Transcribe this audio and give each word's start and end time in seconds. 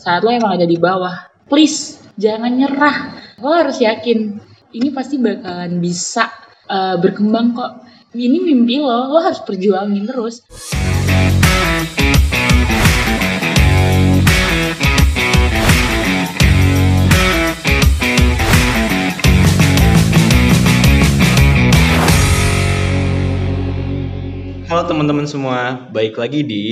saat 0.00 0.24
lo 0.24 0.32
emang 0.32 0.56
ada 0.56 0.64
di 0.64 0.80
bawah, 0.80 1.28
please 1.44 2.00
jangan 2.16 2.56
nyerah. 2.56 3.20
Lo 3.36 3.52
harus 3.52 3.84
yakin 3.84 4.40
ini 4.72 4.88
pasti 4.96 5.20
bakalan 5.20 5.76
bisa 5.76 6.24
uh, 6.72 6.96
berkembang 6.96 7.52
kok. 7.52 7.84
Ini 8.16 8.40
mimpi 8.40 8.80
lo, 8.80 9.12
lo 9.12 9.20
harus 9.20 9.44
perjuangin 9.44 10.08
terus. 10.08 10.40
Halo 24.64 24.82
teman-teman 24.88 25.28
semua, 25.28 25.92
baik 25.92 26.16
lagi 26.16 26.40
di 26.40 26.64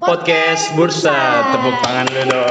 Podcast, 0.00 0.72
Bursa. 0.80 1.44
Tepuk 1.52 1.76
tangan 1.84 2.08
dulu 2.08 2.42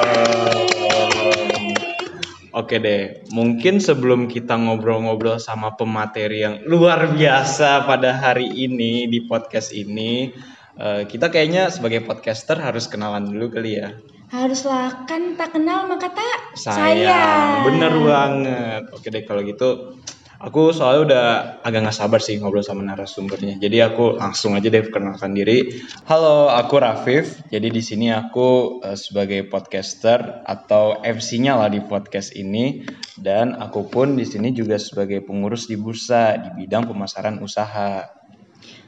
Oke 2.54 2.78
deh, 2.78 3.26
mungkin 3.34 3.82
sebelum 3.82 4.30
kita 4.30 4.54
ngobrol-ngobrol 4.54 5.42
sama 5.42 5.74
pemateri 5.74 6.46
yang 6.46 6.62
luar 6.70 7.10
biasa 7.10 7.90
pada 7.90 8.14
hari 8.14 8.46
ini 8.54 9.10
di 9.10 9.26
podcast 9.26 9.74
ini, 9.74 10.30
eh, 10.78 11.10
kita 11.10 11.34
kayaknya 11.34 11.74
sebagai 11.74 12.06
podcaster 12.06 12.62
harus 12.62 12.86
kenalan 12.86 13.26
dulu 13.34 13.58
kali 13.58 13.82
ya. 13.82 13.98
Haruslah 14.30 15.10
kan 15.10 15.34
tak 15.34 15.58
kenal 15.58 15.90
maka 15.90 16.14
tak 16.14 16.54
sayang. 16.54 16.78
sayang. 16.78 17.50
Bener 17.66 17.94
banget. 17.98 18.84
Oke 18.94 19.10
deh 19.10 19.26
kalau 19.26 19.42
gitu 19.42 19.98
Aku 20.40 20.72
soalnya 20.72 21.02
udah 21.04 21.26
agak 21.68 21.84
nggak 21.84 22.00
sabar 22.00 22.24
sih 22.24 22.40
ngobrol 22.40 22.64
sama 22.64 22.80
narasumbernya. 22.88 23.60
Jadi 23.60 23.84
aku 23.84 24.16
langsung 24.16 24.56
aja 24.56 24.72
deh 24.72 24.88
perkenalkan 24.88 25.36
diri. 25.36 25.84
Halo, 26.08 26.48
aku 26.48 26.80
Rafif. 26.80 27.44
Jadi 27.52 27.68
di 27.68 27.84
sini 27.84 28.08
aku 28.08 28.80
uh, 28.80 28.96
sebagai 28.96 29.44
podcaster 29.52 30.40
atau 30.48 31.04
MC-nya 31.04 31.60
lah 31.60 31.68
di 31.68 31.84
podcast 31.84 32.32
ini 32.40 32.88
dan 33.20 33.52
aku 33.52 33.92
pun 33.92 34.16
di 34.16 34.24
sini 34.24 34.56
juga 34.56 34.80
sebagai 34.80 35.20
pengurus 35.28 35.68
di 35.68 35.76
bursa 35.76 36.40
di 36.40 36.64
bidang 36.64 36.88
pemasaran 36.88 37.44
usaha. 37.44 38.08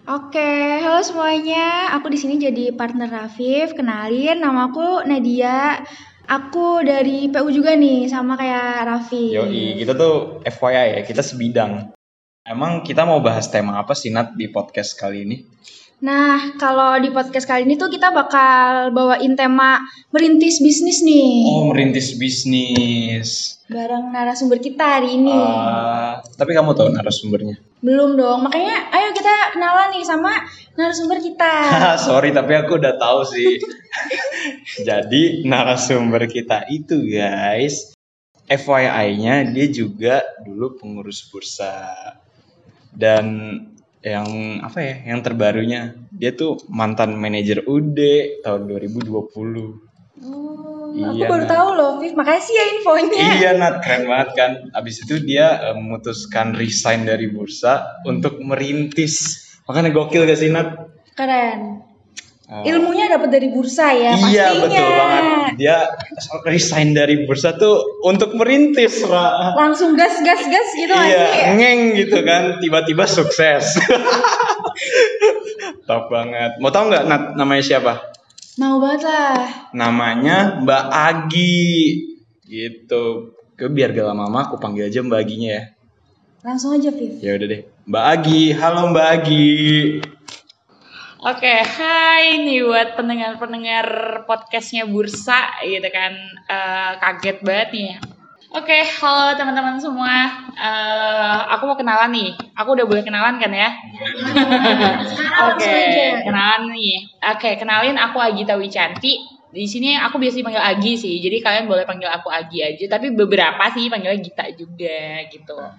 Oke, 0.07 0.79
halo 0.79 1.03
semuanya. 1.03 1.91
Aku 1.99 2.07
di 2.07 2.15
sini 2.15 2.39
jadi 2.39 2.71
partner 2.71 3.11
Rafif. 3.11 3.75
Kenalin, 3.75 4.39
nama 4.39 4.71
aku 4.71 5.03
Nadia. 5.03 5.83
Aku 6.29 6.85
dari 6.85 7.29
PU 7.29 7.49
juga 7.49 7.73
nih, 7.73 8.05
sama 8.05 8.37
kayak 8.37 8.85
Raffi. 8.87 9.33
Yoi, 9.33 9.79
kita 9.81 9.97
tuh 9.97 10.43
FYI 10.45 10.99
ya, 10.99 11.01
kita 11.01 11.21
sebidang. 11.25 11.93
Emang 12.41 12.81
kita 12.81 13.05
mau 13.05 13.21
bahas 13.21 13.49
tema 13.53 13.77
apa 13.77 13.93
sih 13.93 14.09
Nat 14.09 14.33
di 14.33 14.49
podcast 14.49 14.97
kali 14.97 15.29
ini? 15.29 15.37
Nah, 16.01 16.57
kalau 16.57 16.97
di 16.97 17.13
podcast 17.13 17.45
kali 17.45 17.69
ini 17.69 17.77
tuh 17.77 17.85
kita 17.93 18.09
bakal 18.09 18.89
bawain 18.89 19.37
tema 19.37 19.85
merintis 20.09 20.57
bisnis 20.57 21.05
nih. 21.05 21.45
Oh, 21.45 21.69
merintis 21.69 22.17
bisnis. 22.17 23.61
Bareng 23.69 24.09
narasumber 24.09 24.57
kita 24.57 24.97
hari 24.97 25.13
ini. 25.21 25.29
Uh, 25.29 26.17
tapi 26.41 26.57
kamu 26.57 26.73
tahu 26.73 26.89
narasumbernya? 26.89 27.61
Belum 27.85 28.17
dong, 28.17 28.49
makanya 28.49 28.89
ayo 28.97 29.13
kita 29.13 29.53
kenalan 29.53 29.93
nih 29.93 30.01
sama 30.01 30.41
narasumber 30.73 31.21
kita. 31.21 31.53
Sorry, 32.09 32.33
tapi 32.33 32.57
aku 32.57 32.81
udah 32.81 32.97
tahu 32.97 33.21
sih. 33.29 33.61
Jadi 34.89 35.45
narasumber 35.45 36.25
kita 36.25 36.65
itu 36.73 36.97
guys, 37.13 37.93
FYI-nya 38.49 39.53
dia 39.53 39.69
juga 39.69 40.25
dulu 40.41 40.81
pengurus 40.81 41.29
bursa. 41.29 41.93
Dan 42.89 43.53
yang 44.01 44.61
apa 44.65 44.79
ya, 44.81 44.95
yang 45.13 45.21
terbarunya 45.21 45.93
dia 46.09 46.33
tuh 46.33 46.57
mantan 46.69 47.17
manajer 47.21 47.65
UD 47.65 47.99
tahun 48.41 48.61
2020. 48.65 49.91
Oh, 50.21 50.93
iya, 50.93 51.25
aku 51.25 51.33
baru 51.33 51.45
Nat. 51.45 51.49
tahu 51.49 51.69
loh, 51.73 51.91
Viv. 51.97 52.13
Makasih 52.13 52.53
ya 52.53 52.65
infonya. 52.77 53.21
Iya, 53.41 53.49
Nat, 53.57 53.81
keren 53.81 54.05
banget 54.05 54.29
kan. 54.37 54.51
Abis 54.77 55.01
itu 55.01 55.17
dia 55.21 55.57
uh, 55.71 55.73
memutuskan 55.73 56.53
resign 56.53 57.09
dari 57.09 57.29
bursa 57.29 58.01
untuk 58.05 58.37
merintis. 58.37 59.47
Makanya 59.65 59.89
gokil 59.89 60.29
gak 60.29 60.37
sih, 60.37 60.53
Nat? 60.53 60.77
Keren. 61.17 61.90
Oh. 62.51 62.67
Ilmunya 62.67 63.07
dapat 63.07 63.31
dari 63.31 63.47
bursa 63.47 63.95
ya, 63.95 64.11
iya, 64.11 64.13
pastinya. 64.19 64.27
Iya 64.27 64.47
betul 64.59 64.87
banget. 64.91 65.23
Dia 65.55 65.77
resign 66.43 66.91
dari 66.91 67.23
bursa 67.23 67.55
tuh 67.55 68.03
untuk 68.03 68.35
merintis, 68.35 69.07
Ra. 69.07 69.55
Langsung 69.55 69.95
gas 69.95 70.19
gas 70.19 70.43
gas 70.51 70.69
gitu 70.75 70.91
iya, 70.91 71.31
aja. 71.31 71.55
ngeng 71.55 71.95
gitu 71.95 72.19
kan, 72.27 72.59
tiba-tiba 72.59 73.07
sukses. 73.07 73.71
Top 75.87 76.11
banget. 76.11 76.59
Mau 76.59 76.75
tau 76.75 76.91
nggak 76.91 77.39
namanya 77.39 77.63
siapa? 77.63 78.11
Mau 78.59 78.83
banget 78.83 79.07
lah. 79.07 79.71
Namanya 79.71 80.59
Mbak 80.59 80.85
Agi. 80.91 81.71
Gitu. 82.43 83.31
Ke 83.55 83.71
biar 83.71 83.95
gak 83.95 84.11
lama-lama 84.11 84.51
aku 84.51 84.59
panggil 84.59 84.91
aja 84.91 84.99
Mbak 84.99 85.23
Aginya 85.23 85.49
ya. 85.55 85.63
Langsung 86.43 86.75
aja, 86.75 86.91
Viv. 86.91 87.15
Ya 87.23 87.39
udah 87.39 87.47
deh. 87.47 87.61
Mbak 87.87 88.05
Agi, 88.11 88.41
halo 88.59 88.91
Mbak 88.91 89.07
Agi. 89.07 89.47
Oke, 91.21 91.45
okay, 91.45 91.61
hai 91.61 92.41
nih 92.41 92.65
buat 92.65 92.97
pendengar-pendengar 92.97 93.85
podcastnya 94.25 94.89
Bursa 94.89 95.53
gitu 95.61 95.85
kan, 95.93 96.17
uh, 96.49 96.97
kaget 96.97 97.45
banget 97.45 97.69
nih. 97.77 97.91
Oke, 98.57 98.65
okay, 98.65 98.81
halo 98.97 99.37
teman-teman 99.37 99.77
semua. 99.77 100.49
Uh, 100.57 101.45
aku 101.53 101.69
mau 101.69 101.77
kenalan 101.77 102.09
nih. 102.09 102.33
Aku 102.57 102.73
udah 102.73 102.89
boleh 102.89 103.05
kenalan 103.05 103.37
kan 103.37 103.53
ya? 103.53 103.69
Oke, 105.45 105.61
okay, 105.61 106.25
kenalan 106.25 106.73
nih. 106.73 107.05
Oke, 107.21 107.37
okay, 107.37 107.53
kenalin 107.53 108.01
aku 108.01 108.17
Agita 108.17 108.57
Wicanti. 108.57 109.21
Di 109.53 109.69
sini 109.69 109.93
aku 109.93 110.17
biasa 110.17 110.41
dipanggil 110.41 110.57
Agi 110.57 110.97
sih, 110.97 111.21
jadi 111.21 111.37
kalian 111.37 111.69
boleh 111.69 111.85
panggil 111.85 112.09
aku 112.09 112.33
Agi 112.33 112.65
aja. 112.65 112.97
Tapi 112.97 113.13
beberapa 113.13 113.61
sih 113.69 113.93
panggilnya 113.93 114.25
Gita 114.25 114.49
juga 114.57 115.21
gitu. 115.29 115.69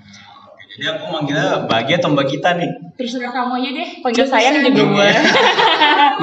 Jadi 0.73 0.89
aku 0.89 1.05
manggilnya 1.13 1.69
bahagia 1.69 2.01
atau 2.01 2.17
Mbak 2.17 2.27
Gita 2.33 2.57
nih? 2.57 2.71
Terserah 2.97 3.29
kamu 3.29 3.53
aja 3.61 3.71
deh. 3.77 3.89
Panggil 4.01 4.25
sayang 4.25 4.55
juga 4.65 4.83
boleh. 4.89 5.17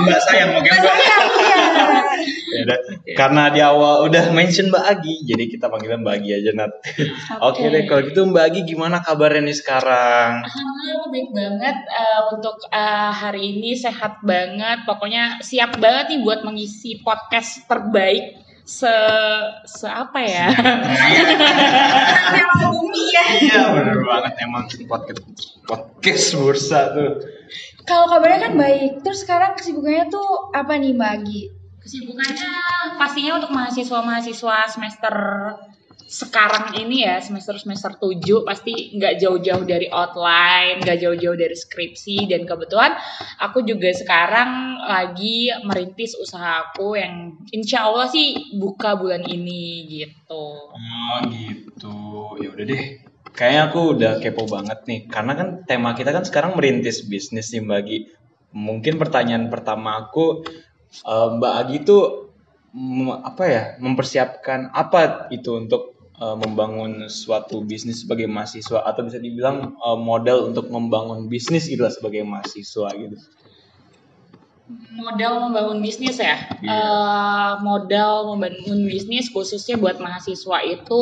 Mbak 0.01 0.21
sayang, 0.25 0.49
oke 0.57 0.69
Mbak. 0.73 0.95
ya 2.49 2.75
Karena 3.13 3.53
di 3.53 3.61
awal 3.61 4.09
udah 4.09 4.33
mention 4.33 4.73
Mbak 4.73 4.85
Agi, 4.89 5.15
jadi 5.29 5.43
kita 5.53 5.69
panggilnya 5.69 6.01
Mbak 6.01 6.13
Agi 6.17 6.29
aja 6.41 6.51
Nat. 6.57 6.71
Oke 7.45 7.61
okay. 7.61 7.65
deh, 7.69 7.83
kalau 7.85 8.01
gitu 8.09 8.25
Mbak 8.25 8.45
Agi 8.49 8.59
gimana 8.65 9.05
kabarnya 9.05 9.45
nih 9.45 9.57
sekarang? 9.57 10.41
Alhamdulillah 10.41 11.07
baik 11.13 11.29
banget 11.29 11.77
uh, 11.93 12.21
untuk 12.33 12.57
uh, 12.73 13.11
hari 13.13 13.53
ini 13.53 13.77
sehat 13.77 14.17
banget. 14.25 14.81
Pokoknya 14.89 15.37
siap 15.45 15.77
banget 15.77 16.17
nih 16.17 16.19
buat 16.25 16.41
mengisi 16.41 16.97
podcast 17.05 17.69
terbaik 17.69 18.48
se 18.69 18.93
se 19.65 19.87
apa 19.89 20.21
ya? 20.21 20.53
bumi 22.69 23.03
ya. 23.09 23.25
Iya 23.41 23.61
benar 23.73 23.97
banget 24.05 24.33
emang 24.45 24.69
podcast 24.85 25.25
podcast 25.65 26.25
bursa 26.37 26.93
tuh. 26.93 27.17
Kalau 27.89 28.05
kabarnya 28.05 28.45
kan 28.45 28.53
baik. 28.53 29.01
Terus 29.01 29.25
sekarang 29.25 29.57
kesibukannya 29.57 30.13
tuh 30.13 30.53
apa 30.53 30.77
nih 30.77 30.93
Mbak 30.93 31.11
Agi? 31.17 31.41
Kesibukannya 31.81 32.53
pastinya 33.01 33.41
untuk 33.41 33.49
mahasiswa-mahasiswa 33.49 34.57
semester 34.69 35.15
sekarang 36.09 36.73
ini 36.73 37.05
ya 37.05 37.21
semester 37.21 37.61
semester 37.61 37.93
7 37.93 38.41
pasti 38.41 38.97
nggak 38.97 39.21
jauh-jauh 39.21 39.61
dari 39.61 39.85
outline, 39.93 40.81
nggak 40.81 41.05
jauh-jauh 41.05 41.37
dari 41.37 41.53
skripsi 41.53 42.25
dan 42.25 42.49
kebetulan 42.49 42.97
aku 43.37 43.61
juga 43.61 43.93
sekarang 43.93 44.81
lagi 44.89 45.53
merintis 45.61 46.17
usaha 46.17 46.65
aku 46.65 46.97
yang 46.97 47.37
insya 47.53 47.85
Allah 47.85 48.09
sih 48.09 48.57
buka 48.57 48.97
bulan 48.97 49.21
ini 49.21 49.85
gitu. 49.85 50.73
Oh 50.73 51.17
gitu, 51.29 51.97
ya 52.41 52.49
udah 52.57 52.65
deh. 52.65 52.83
Kayaknya 53.29 53.61
aku 53.69 53.79
udah 53.93 54.13
kepo 54.17 54.49
banget 54.49 54.79
nih 54.89 55.05
karena 55.05 55.37
kan 55.37 55.47
tema 55.69 55.93
kita 55.93 56.09
kan 56.09 56.25
sekarang 56.25 56.57
merintis 56.57 57.05
bisnis 57.05 57.53
nih 57.53 57.61
bagi 57.61 58.09
mungkin 58.49 58.97
pertanyaan 58.97 59.53
pertama 59.53 60.09
aku 60.09 60.41
uh, 61.05 61.37
Mbak 61.37 61.53
Agi 61.53 61.77
tuh 61.85 62.33
apa 63.21 63.43
ya 63.45 63.63
mempersiapkan 63.77 64.73
apa 64.73 65.29
itu 65.29 65.53
untuk 65.53 65.98
uh, 66.19 66.35
membangun 66.35 67.07
suatu 67.07 67.63
bisnis 67.63 68.03
sebagai 68.03 68.27
mahasiswa 68.27 68.83
atau 68.83 69.01
bisa 69.07 69.17
dibilang 69.17 69.79
uh, 69.79 69.97
modal 69.97 70.51
untuk 70.51 70.67
membangun 70.67 71.31
bisnis 71.31 71.65
gitu 71.65 71.81
lah 71.87 71.91
sebagai 71.91 72.21
mahasiswa 72.27 72.91
gitu 72.93 73.17
modal 74.93 75.49
membangun 75.49 75.81
bisnis 75.81 76.21
ya 76.21 76.29
yeah. 76.29 76.39
Iya. 76.61 76.69
uh, 76.69 77.51
modal 77.65 78.35
membangun 78.35 78.85
bisnis 78.85 79.31
khususnya 79.33 79.79
buat 79.81 79.97
mahasiswa 79.97 80.57
itu 80.61 81.01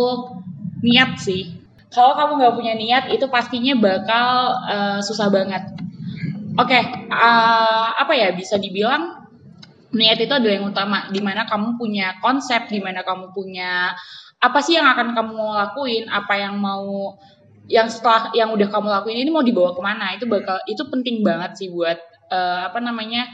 niat 0.86 1.20
sih 1.20 1.58
kalau 1.92 2.16
kamu 2.16 2.32
nggak 2.40 2.56
punya 2.56 2.74
niat 2.78 3.04
itu 3.12 3.26
pastinya 3.28 3.74
bakal 3.76 4.56
uh, 4.64 5.00
susah 5.04 5.28
banget 5.28 5.68
oke 6.56 6.70
okay, 6.70 6.84
uh, 7.12 7.92
apa 7.98 8.14
ya 8.16 8.32
bisa 8.32 8.56
dibilang 8.56 9.28
niat 9.92 10.20
itu 10.20 10.32
adalah 10.32 10.56
yang 10.56 10.68
utama 10.68 10.98
di 11.12 11.20
mana 11.24 11.48
kamu 11.48 11.80
punya 11.80 12.20
konsep 12.20 12.68
di 12.68 12.80
mana 12.84 13.04
kamu 13.08 13.32
punya 13.32 13.96
apa 14.48 14.60
sih 14.64 14.80
yang 14.80 14.88
akan 14.88 15.12
kamu 15.12 15.36
lakuin 15.36 16.04
apa 16.08 16.34
yang 16.40 16.56
mau 16.58 17.16
yang 17.68 17.92
setelah 17.92 18.32
yang 18.32 18.56
udah 18.56 18.68
kamu 18.72 18.88
lakuin 18.88 19.18
ini 19.20 19.30
mau 19.32 19.44
dibawa 19.44 19.76
ke 19.76 19.82
mana 19.84 20.16
itu 20.16 20.24
bakal 20.24 20.56
itu 20.72 20.88
penting 20.88 21.20
banget 21.20 21.60
sih 21.60 21.68
buat 21.68 22.00
uh, 22.32 22.72
apa 22.72 22.80
namanya 22.80 23.28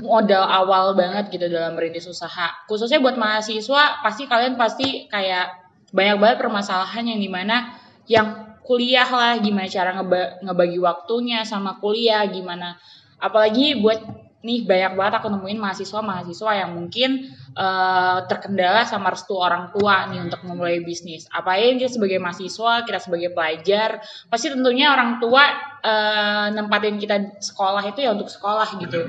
modal 0.00 0.48
awal 0.48 0.96
banget 0.96 1.28
gitu 1.28 1.52
dalam 1.52 1.76
merintis 1.76 2.08
usaha. 2.08 2.48
Khususnya 2.64 3.02
buat 3.02 3.20
mahasiswa, 3.20 4.00
pasti 4.00 4.24
kalian 4.24 4.56
pasti 4.56 5.04
kayak 5.12 5.52
banyak 5.92 6.16
banget 6.16 6.36
permasalahan 6.40 7.04
yang 7.04 7.20
di 7.20 7.28
mana 7.28 7.76
yang 8.08 8.56
kuliah 8.64 9.06
lah, 9.06 9.36
gimana 9.36 9.68
cara 9.68 9.92
ngeba 10.00 10.40
ngebagi 10.40 10.78
waktunya 10.80 11.44
sama 11.44 11.76
kuliah, 11.76 12.24
gimana. 12.30 12.80
Apalagi 13.20 13.78
buat 13.78 14.00
nih 14.42 14.66
banyak 14.66 14.98
banget 14.98 15.14
aku 15.22 15.30
nemuin 15.30 15.58
mahasiswa-mahasiswa 15.62 16.50
yang 16.58 16.74
mungkin 16.74 17.30
uh, 17.54 18.26
terkendala 18.26 18.82
sama 18.82 19.14
restu 19.14 19.38
orang 19.38 19.70
tua 19.70 20.10
nih 20.10 20.18
untuk 20.18 20.42
memulai 20.42 20.82
bisnis. 20.82 21.30
Apa 21.30 21.62
yang 21.62 21.78
kita 21.78 21.94
sebagai 21.94 22.18
mahasiswa, 22.18 22.82
kita 22.82 22.98
sebagai 22.98 23.30
pelajar, 23.30 24.02
pasti 24.26 24.50
tentunya 24.50 24.90
orang 24.90 25.22
tua 25.22 25.46
uh, 25.86 26.46
nempatin 26.50 26.98
kita 26.98 27.38
sekolah 27.38 27.86
itu 27.86 28.02
ya 28.02 28.10
untuk 28.10 28.26
sekolah 28.26 28.68
gitu, 28.82 29.06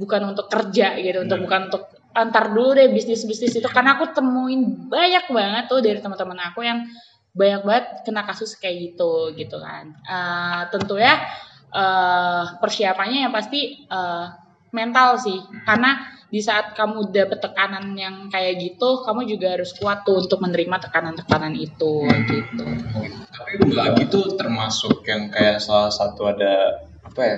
bukan 0.00 0.32
untuk 0.32 0.48
kerja 0.48 0.96
gitu, 0.96 1.28
untuk 1.28 1.44
bukan 1.44 1.60
untuk 1.68 1.84
antar 2.14 2.54
dulu 2.54 2.78
deh 2.78 2.88
bisnis-bisnis 2.94 3.58
itu 3.58 3.68
karena 3.68 3.98
aku 3.98 4.14
temuin 4.14 4.86
banyak 4.86 5.28
banget 5.28 5.64
tuh 5.66 5.82
dari 5.82 5.98
teman-teman 5.98 6.38
aku 6.46 6.62
yang 6.62 6.86
banyak 7.34 7.66
banget 7.66 7.86
kena 8.06 8.22
kasus 8.22 8.54
kayak 8.56 8.94
gitu 8.94 9.34
gitu 9.34 9.58
kan. 9.58 9.92
Uh, 10.06 10.62
tentu 10.70 10.94
ya 10.96 11.20
uh, 11.74 12.56
persiapannya 12.62 13.26
yang 13.26 13.34
pasti 13.34 13.84
uh, 13.90 14.43
mental 14.74 15.16
sih. 15.16 15.38
Karena 15.62 16.02
di 16.34 16.42
saat 16.42 16.74
kamu 16.74 17.14
dapet 17.14 17.38
tekanan 17.38 17.94
yang 17.94 18.26
kayak 18.26 18.58
gitu 18.58 19.06
kamu 19.06 19.22
juga 19.30 19.54
harus 19.54 19.70
kuat 19.78 20.02
tuh 20.02 20.18
untuk 20.18 20.42
menerima 20.42 20.82
tekanan-tekanan 20.82 21.54
itu 21.54 22.10
gitu. 22.26 22.64
Tapi 23.30 23.70
lagi 23.70 24.02
tuh 24.10 24.34
termasuk 24.34 25.06
yang 25.06 25.30
kayak 25.30 25.62
salah 25.62 25.94
satu 25.94 26.34
ada 26.34 26.82
apa 27.06 27.20
ya 27.22 27.36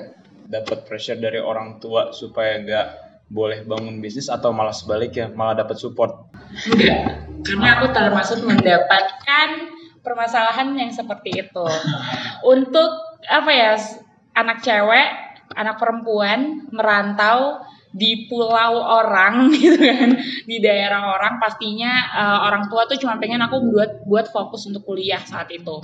dapat 0.48 0.88
pressure 0.88 1.20
dari 1.20 1.36
orang 1.36 1.76
tua 1.76 2.16
supaya 2.16 2.56
nggak 2.56 2.86
boleh 3.28 3.68
bangun 3.68 4.00
bisnis 4.00 4.32
atau 4.32 4.56
malah 4.56 4.72
sebaliknya 4.72 5.28
malah 5.28 5.60
dapat 5.60 5.76
support? 5.76 6.32
Enggak 6.72 7.26
karena 7.46 7.78
aku 7.78 7.86
termasuk 7.94 8.38
mendapatkan 8.42 9.48
permasalahan 10.02 10.74
yang 10.74 10.90
seperti 10.90 11.46
itu. 11.46 11.66
Untuk 12.54 12.90
apa 13.26 13.50
ya 13.52 13.74
anak 14.34 14.62
cewek 14.62 15.25
anak 15.54 15.78
perempuan 15.78 16.66
merantau 16.74 17.62
di 17.96 18.28
pulau 18.28 18.76
orang 18.76 19.48
gitu 19.56 19.80
kan. 19.80 20.10
Di 20.44 20.56
daerah 20.60 21.16
orang 21.16 21.40
pastinya 21.40 21.92
uh, 22.12 22.38
orang 22.44 22.68
tua 22.68 22.84
tuh 22.84 23.00
cuma 23.00 23.16
pengen 23.16 23.40
aku 23.40 23.56
buat 23.72 24.04
buat 24.04 24.26
fokus 24.28 24.68
untuk 24.68 24.84
kuliah 24.84 25.24
saat 25.24 25.48
itu. 25.48 25.80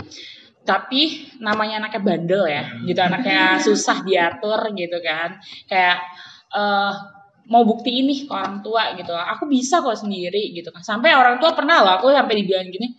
Tapi 0.62 1.34
namanya 1.42 1.82
anaknya 1.82 2.02
bandel 2.04 2.44
ya 2.46 2.64
gitu. 2.84 3.00
Anaknya 3.00 3.56
susah 3.66 4.04
diatur 4.04 4.60
gitu 4.76 4.98
kan. 5.00 5.40
Kayak 5.64 5.98
uh, 6.52 6.92
mau 7.48 7.64
bukti 7.64 8.04
ini 8.04 8.28
ke 8.28 8.32
orang 8.32 8.60
tua 8.60 8.92
gitu. 8.94 9.16
Aku 9.16 9.48
bisa 9.48 9.80
kok 9.80 9.96
sendiri 9.96 10.52
gitu 10.52 10.68
kan. 10.68 10.84
Sampai 10.84 11.16
orang 11.16 11.40
tua 11.40 11.56
pernah 11.56 11.80
loh 11.80 11.96
aku 11.96 12.12
sampai 12.12 12.44
dibilang 12.44 12.68
gini 12.68 12.92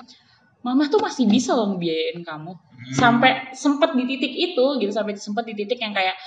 mama 0.63 0.87
tuh 0.87 1.03
masih 1.03 1.27
bisa 1.27 1.53
loh 1.53 1.75
ngebiayain 1.75 2.23
kamu. 2.23 2.55
Hmm. 2.83 2.95
sampai 2.99 3.55
sempet 3.55 3.95
di 3.95 4.03
titik 4.09 4.33
itu 4.33 4.65
gitu. 4.81 4.91
Sampai 4.91 5.15
sempet 5.15 5.47
di 5.47 5.53
titik 5.55 5.79
yang 5.79 5.95
kayak 5.95 6.17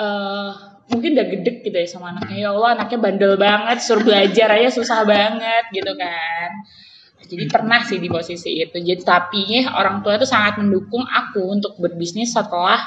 uh, 0.00 0.50
mungkin 0.90 1.14
udah 1.14 1.26
gede 1.28 1.52
gitu 1.62 1.76
ya 1.76 1.86
sama 1.86 2.16
anaknya. 2.16 2.48
Ya 2.48 2.50
Allah 2.50 2.70
anaknya 2.80 2.98
bandel 2.98 3.34
banget 3.36 3.78
suruh 3.84 4.02
belajar 4.02 4.48
aja 4.56 4.68
susah 4.72 5.06
banget 5.06 5.64
gitu 5.70 5.92
kan. 5.94 6.50
Jadi 7.30 7.44
pernah 7.46 7.80
sih 7.86 8.02
di 8.02 8.10
posisi 8.10 8.58
itu. 8.58 8.74
Jadi 8.74 9.02
tapi 9.06 9.62
orang 9.70 10.02
tua 10.02 10.18
itu 10.18 10.26
sangat 10.26 10.58
mendukung 10.58 11.06
aku 11.06 11.46
untuk 11.46 11.78
berbisnis 11.78 12.34
setelah 12.34 12.80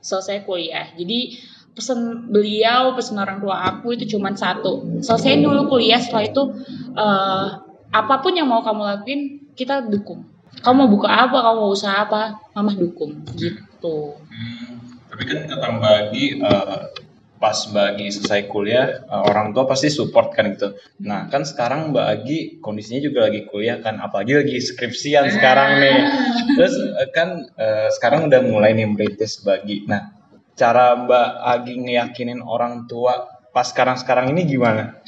selesai 0.00 0.48
kuliah. 0.48 0.88
Jadi 0.96 1.36
pesan 1.74 2.30
beliau 2.30 2.94
pesan 2.94 3.18
orang 3.18 3.42
tua 3.44 3.60
aku 3.60 3.92
itu 3.98 4.16
cuma 4.16 4.32
satu. 4.32 5.02
Selesai 5.04 5.42
dulu 5.42 5.68
kuliah 5.68 6.00
setelah 6.00 6.24
itu 6.24 6.42
uh, 6.96 7.46
apa 7.92 8.14
pun 8.24 8.32
yang 8.32 8.48
mau 8.48 8.64
kamu 8.64 8.82
lakuin 8.88 9.20
kita 9.52 9.84
dukung. 9.84 10.24
Kamu 10.64 10.86
mau 10.86 10.88
buka 10.88 11.10
apa 11.10 11.44
kamu 11.44 11.58
mau 11.60 11.70
usaha 11.74 12.08
apa 12.08 12.40
mama 12.56 12.72
dukung. 12.72 13.20
Gitu. 13.36 13.96
Hmm 14.16 14.83
tapi 15.14 15.30
kan 15.30 15.46
kata 15.46 15.66
Mbak 15.78 15.94
Agi 15.94 16.24
uh, 16.42 16.90
pas 17.38 17.58
bagi 17.70 18.10
selesai 18.10 18.50
kuliah 18.50 19.06
uh, 19.06 19.30
orang 19.30 19.54
tua 19.54 19.62
pasti 19.70 19.86
support 19.86 20.34
kan 20.34 20.50
gitu. 20.58 20.74
Nah 21.06 21.30
kan 21.30 21.46
sekarang 21.46 21.94
Mbak 21.94 22.06
Agi 22.18 22.38
kondisinya 22.58 22.98
juga 22.98 23.30
lagi 23.30 23.46
kuliah 23.46 23.78
kan, 23.78 24.02
apalagi 24.02 24.42
lagi 24.42 24.58
skripsian 24.58 25.30
sekarang 25.30 25.78
nih. 25.78 25.98
Terus 26.58 26.74
uh, 26.82 27.08
kan 27.14 27.46
uh, 27.54 27.94
sekarang 27.94 28.26
udah 28.26 28.42
mulai 28.42 28.74
nih 28.74 28.90
merintis 28.90 29.38
bagi. 29.38 29.86
Nah 29.86 30.10
cara 30.58 30.98
Mbak 30.98 31.28
Agi 31.46 31.74
ngeyakinin 31.78 32.42
orang 32.42 32.90
tua 32.90 33.30
pas 33.54 33.70
sekarang-sekarang 33.70 34.34
ini 34.34 34.50
gimana? 34.50 34.98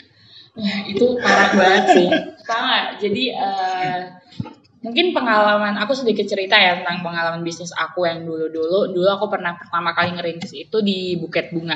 Ya, 0.55 0.87
itu 0.87 1.19
parah 1.19 1.51
banget 1.51 1.85
sih. 1.99 2.07
Sama, 2.47 2.95
jadi 3.03 3.35
uh, 3.35 3.99
mungkin 4.87 5.11
pengalaman 5.11 5.75
aku 5.83 5.99
sedikit 5.99 6.31
cerita 6.31 6.55
ya 6.55 6.79
tentang 6.79 7.03
pengalaman 7.03 7.43
bisnis 7.43 7.75
aku 7.75 8.07
yang 8.07 8.23
dulu-dulu. 8.23 8.95
Dulu 8.95 9.09
aku 9.11 9.27
pernah 9.27 9.59
pertama 9.59 9.91
kali 9.91 10.15
ngerintis 10.15 10.55
itu 10.55 10.79
di 10.79 11.19
Buket 11.19 11.51
Bunga. 11.51 11.75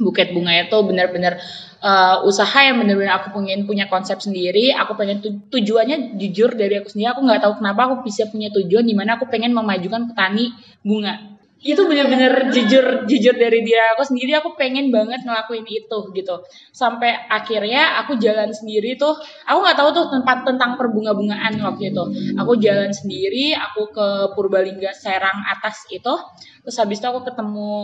Buket 0.00 0.32
Bunga 0.32 0.56
itu 0.56 0.76
benar-benar 0.80 1.36
uh, 1.84 2.24
usaha 2.24 2.64
yang 2.64 2.80
benar-benar 2.80 3.20
aku 3.20 3.36
pengen 3.36 3.68
punya 3.68 3.84
konsep 3.92 4.16
sendiri. 4.16 4.72
Aku 4.72 4.96
pengen 4.96 5.20
tu 5.20 5.44
tujuannya 5.52 6.16
jujur 6.16 6.56
dari 6.56 6.80
aku 6.80 6.88
sendiri. 6.88 7.12
Aku 7.12 7.20
nggak 7.20 7.44
tahu 7.44 7.60
kenapa 7.60 7.80
aku 7.92 8.08
bisa 8.08 8.24
punya 8.32 8.48
tujuan 8.48 8.88
di 8.88 8.96
mana 8.96 9.20
aku 9.20 9.28
pengen 9.28 9.52
memajukan 9.52 10.08
petani 10.08 10.56
bunga 10.80 11.35
itu 11.66 11.82
bener-bener 11.82 12.54
jujur 12.54 13.02
jujur 13.10 13.34
dari 13.34 13.66
dia 13.66 13.98
aku 13.98 14.06
sendiri 14.06 14.38
aku 14.38 14.54
pengen 14.54 14.94
banget 14.94 15.26
ngelakuin 15.26 15.66
itu 15.66 15.98
gitu. 16.14 16.36
Sampai 16.70 17.26
akhirnya 17.26 17.98
aku 18.04 18.14
jalan 18.22 18.54
sendiri 18.54 18.94
tuh 18.94 19.18
aku 19.46 19.58
nggak 19.58 19.74
tahu 19.74 19.88
tuh 19.90 20.06
tempat 20.14 20.46
tentang 20.46 20.78
perbunga-bungaan 20.78 21.58
waktu 21.58 21.90
itu. 21.90 22.04
Aku 22.38 22.54
jalan 22.62 22.94
sendiri 22.94 23.58
aku 23.58 23.90
ke 23.90 24.06
Purbalingga 24.38 24.94
Serang 24.94 25.42
atas 25.50 25.84
itu 25.90 26.14
terus 26.62 26.76
habis 26.78 27.02
itu 27.02 27.06
aku 27.10 27.26
ketemu 27.26 27.74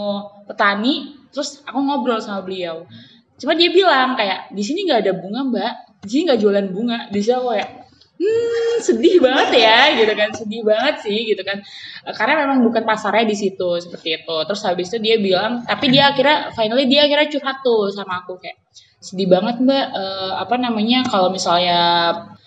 petani 0.46 1.18
terus 1.34 1.60
aku 1.66 1.78
ngobrol 1.82 2.22
sama 2.22 2.46
beliau. 2.46 2.86
Cuma 3.42 3.58
dia 3.58 3.74
bilang 3.74 4.14
kayak 4.14 4.54
di 4.54 4.62
sini 4.62 4.86
nggak 4.86 5.00
ada 5.02 5.12
bunga 5.18 5.40
mbak. 5.42 5.74
Di 6.06 6.08
sini 6.08 6.22
nggak 6.30 6.40
jualan 6.40 6.66
bunga. 6.70 6.98
Di 7.10 7.18
sini 7.18 7.34
aku 7.34 7.48
kayak 7.58 7.81
hmm 8.22 8.74
sedih 8.82 9.18
banget 9.18 9.48
ya 9.62 9.80
gitu 9.98 10.12
kan. 10.14 10.30
Sedih 10.30 10.62
banget 10.62 10.94
sih 11.02 11.18
gitu 11.26 11.42
kan. 11.42 11.58
Karena 12.14 12.46
memang 12.46 12.62
bukan 12.66 12.82
pasarnya 12.86 13.26
di 13.26 13.36
situ 13.38 13.78
seperti 13.82 14.22
itu. 14.22 14.36
Terus 14.46 14.62
habis 14.62 14.86
itu 14.90 14.98
dia 15.02 15.16
bilang 15.18 15.66
tapi 15.66 15.90
dia 15.90 16.14
akhirnya 16.14 16.54
finally 16.54 16.86
dia 16.86 17.06
akhirnya 17.06 17.28
curhat 17.30 17.58
tuh 17.66 17.90
sama 17.90 18.22
aku 18.22 18.38
kayak 18.38 18.58
sedih 19.02 19.26
banget 19.26 19.58
mbak. 19.62 19.86
Uh, 19.94 20.32
apa 20.38 20.54
namanya 20.58 21.02
kalau 21.10 21.34
misalnya 21.34 21.80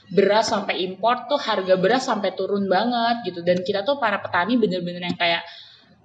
beras 0.06 0.54
sampai 0.54 0.86
import 0.86 1.26
tuh 1.28 1.42
harga 1.42 1.76
beras 1.76 2.08
sampai 2.08 2.32
turun 2.36 2.68
banget 2.72 3.32
gitu. 3.32 3.44
Dan 3.44 3.64
kita 3.64 3.84
tuh 3.84 4.00
para 4.00 4.20
petani 4.24 4.56
bener-bener 4.56 5.04
yang 5.12 5.18
kayak 5.20 5.44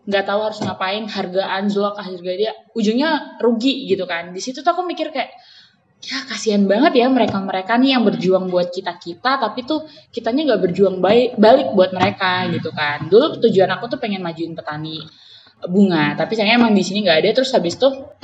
nggak 0.01 0.25
tahu 0.27 0.41
harus 0.49 0.59
ngapain 0.65 1.05
harga 1.07 1.43
anjlok 1.61 2.01
harga 2.01 2.33
dia 2.35 2.53
ujungnya 2.75 3.39
rugi 3.39 3.87
gitu 3.87 4.09
kan. 4.09 4.35
Di 4.35 4.41
situ 4.43 4.65
tuh 4.65 4.73
aku 4.75 4.83
mikir 4.83 5.15
kayak 5.15 5.31
ya 6.01 6.25
kasihan 6.25 6.65
banget 6.65 7.05
ya 7.05 7.07
mereka-mereka 7.13 7.77
nih 7.77 7.93
yang 7.93 8.09
berjuang 8.09 8.49
buat 8.49 8.73
kita-kita 8.73 9.37
tapi 9.37 9.69
tuh 9.69 9.85
kitanya 10.09 10.53
nggak 10.53 10.63
berjuang 10.71 10.97
baik 10.99 11.37
balik 11.37 11.77
buat 11.77 11.93
mereka 11.93 12.49
gitu 12.49 12.73
kan. 12.73 13.09
Dulu 13.13 13.41
tujuan 13.45 13.69
aku 13.69 13.93
tuh 13.93 13.99
pengen 14.01 14.25
majuin 14.25 14.57
petani 14.57 15.05
bunga, 15.61 16.17
tapi 16.17 16.41
sayangnya 16.41 16.57
emang 16.57 16.73
di 16.73 16.81
sini 16.81 17.05
nggak 17.05 17.19
ada 17.21 17.31
terus 17.37 17.53
habis 17.53 17.77
tuh 17.77 18.17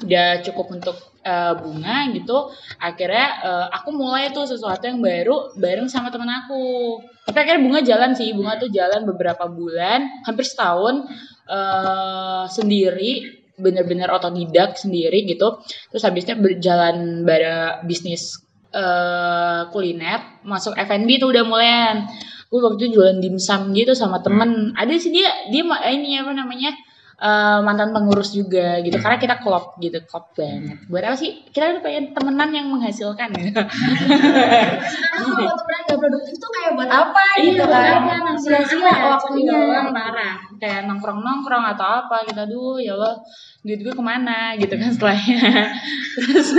udah 0.00 0.40
cukup 0.40 0.72
untuk 0.72 0.96
uh, 1.20 1.52
bunga 1.60 2.08
gitu. 2.16 2.48
Akhirnya 2.80 3.26
uh, 3.44 3.66
aku 3.76 3.92
mulai 3.92 4.32
tuh 4.32 4.48
sesuatu 4.48 4.88
yang 4.88 5.04
baru 5.04 5.52
bareng 5.60 5.92
sama 5.92 6.08
temen 6.08 6.32
aku. 6.32 6.96
Tapi 7.28 7.36
akhirnya 7.44 7.60
bunga 7.60 7.80
jalan 7.84 8.10
sih, 8.16 8.32
bunga 8.32 8.56
tuh 8.56 8.72
jalan 8.72 9.04
beberapa 9.04 9.44
bulan, 9.52 10.24
hampir 10.24 10.48
setahun 10.48 11.04
uh, 11.44 12.48
sendiri 12.48 13.37
bener-bener 13.58 14.08
otodidak 14.08 14.78
sendiri 14.78 15.26
gitu. 15.26 15.60
Terus 15.92 16.02
habisnya 16.06 16.38
berjalan 16.38 17.26
pada 17.26 17.82
bisnis 17.84 18.38
uh, 18.72 19.68
kuliner 19.74 20.40
masuk 20.46 20.78
F&B 20.78 21.20
tuh 21.20 21.28
udah 21.34 21.44
mulai 21.44 22.06
gue 22.48 22.60
waktu 22.64 22.88
itu 22.88 22.96
jualan 22.96 23.20
dimsum 23.20 23.76
gitu 23.76 23.92
sama 23.92 24.24
temen. 24.24 24.72
Ada 24.72 24.96
sih 24.96 25.12
dia 25.12 25.28
dia 25.52 25.62
ini 25.92 26.16
apa 26.16 26.32
namanya 26.32 26.72
uh, 27.18 27.58
mantan 27.66 27.90
pengurus 27.90 28.32
juga 28.32 28.78
gitu. 28.82 28.96
Karena 28.98 29.18
kita 29.18 29.42
klop 29.42 29.76
gitu 29.82 29.98
klop 30.06 30.32
banget. 30.38 30.78
Buat 30.86 31.04
apa 31.12 31.16
sih? 31.18 31.42
Kita 31.50 31.78
tuh 31.78 31.82
pengen 31.82 32.14
temenan 32.14 32.50
yang 32.54 32.66
menghasilkan. 32.70 33.28
Gitu 33.34 33.58
sekarang 34.94 35.22
kalau 35.26 35.54
temenan 35.58 35.82
gak 35.88 35.98
produktif 35.98 36.34
tuh 36.38 36.50
kayak 36.54 36.70
buat 36.78 36.90
apa 36.90 37.24
gitu 37.42 37.64
kan? 37.66 38.34
sia-sia 38.38 38.92
waktunya 39.18 39.90
parah. 39.90 40.34
Kayak 40.58 40.86
nongkrong 40.86 41.20
nongkrong 41.22 41.64
atau 41.74 42.06
apa 42.06 42.22
kita 42.26 42.46
dulu 42.46 42.78
ya 42.78 42.94
Allah 42.94 43.18
duit 43.66 43.82
gue 43.82 43.94
ke 43.94 44.04
mana? 44.04 44.54
Gitu 44.56 44.74
kan 44.78 44.90
setelahnya. 44.94 45.74
Terus 46.18 46.48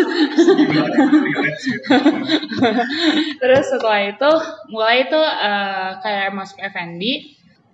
terus 3.39 3.65
setelah 3.71 4.01
itu 4.07 4.31
mulai 4.71 5.07
itu 5.07 5.19
uh, 5.19 5.99
kayak 6.03 6.35
masuk 6.35 6.59
F&B 6.59 7.01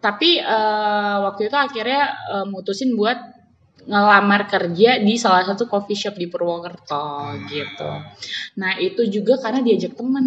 tapi 0.06 0.38
uh, 0.38 1.26
waktu 1.26 1.50
itu 1.50 1.58
akhirnya 1.58 2.14
uh, 2.30 2.46
mutusin 2.46 2.94
buat 2.94 3.18
ngelamar 3.86 4.50
kerja 4.50 4.98
di 4.98 5.14
salah 5.18 5.46
satu 5.46 5.70
coffee 5.70 5.98
shop 5.98 6.18
di 6.18 6.26
Purwokerto 6.26 7.38
gitu. 7.50 7.92
Nah 8.58 8.78
itu 8.82 9.06
juga 9.10 9.38
karena 9.38 9.62
diajak 9.62 9.94
temen 9.94 10.26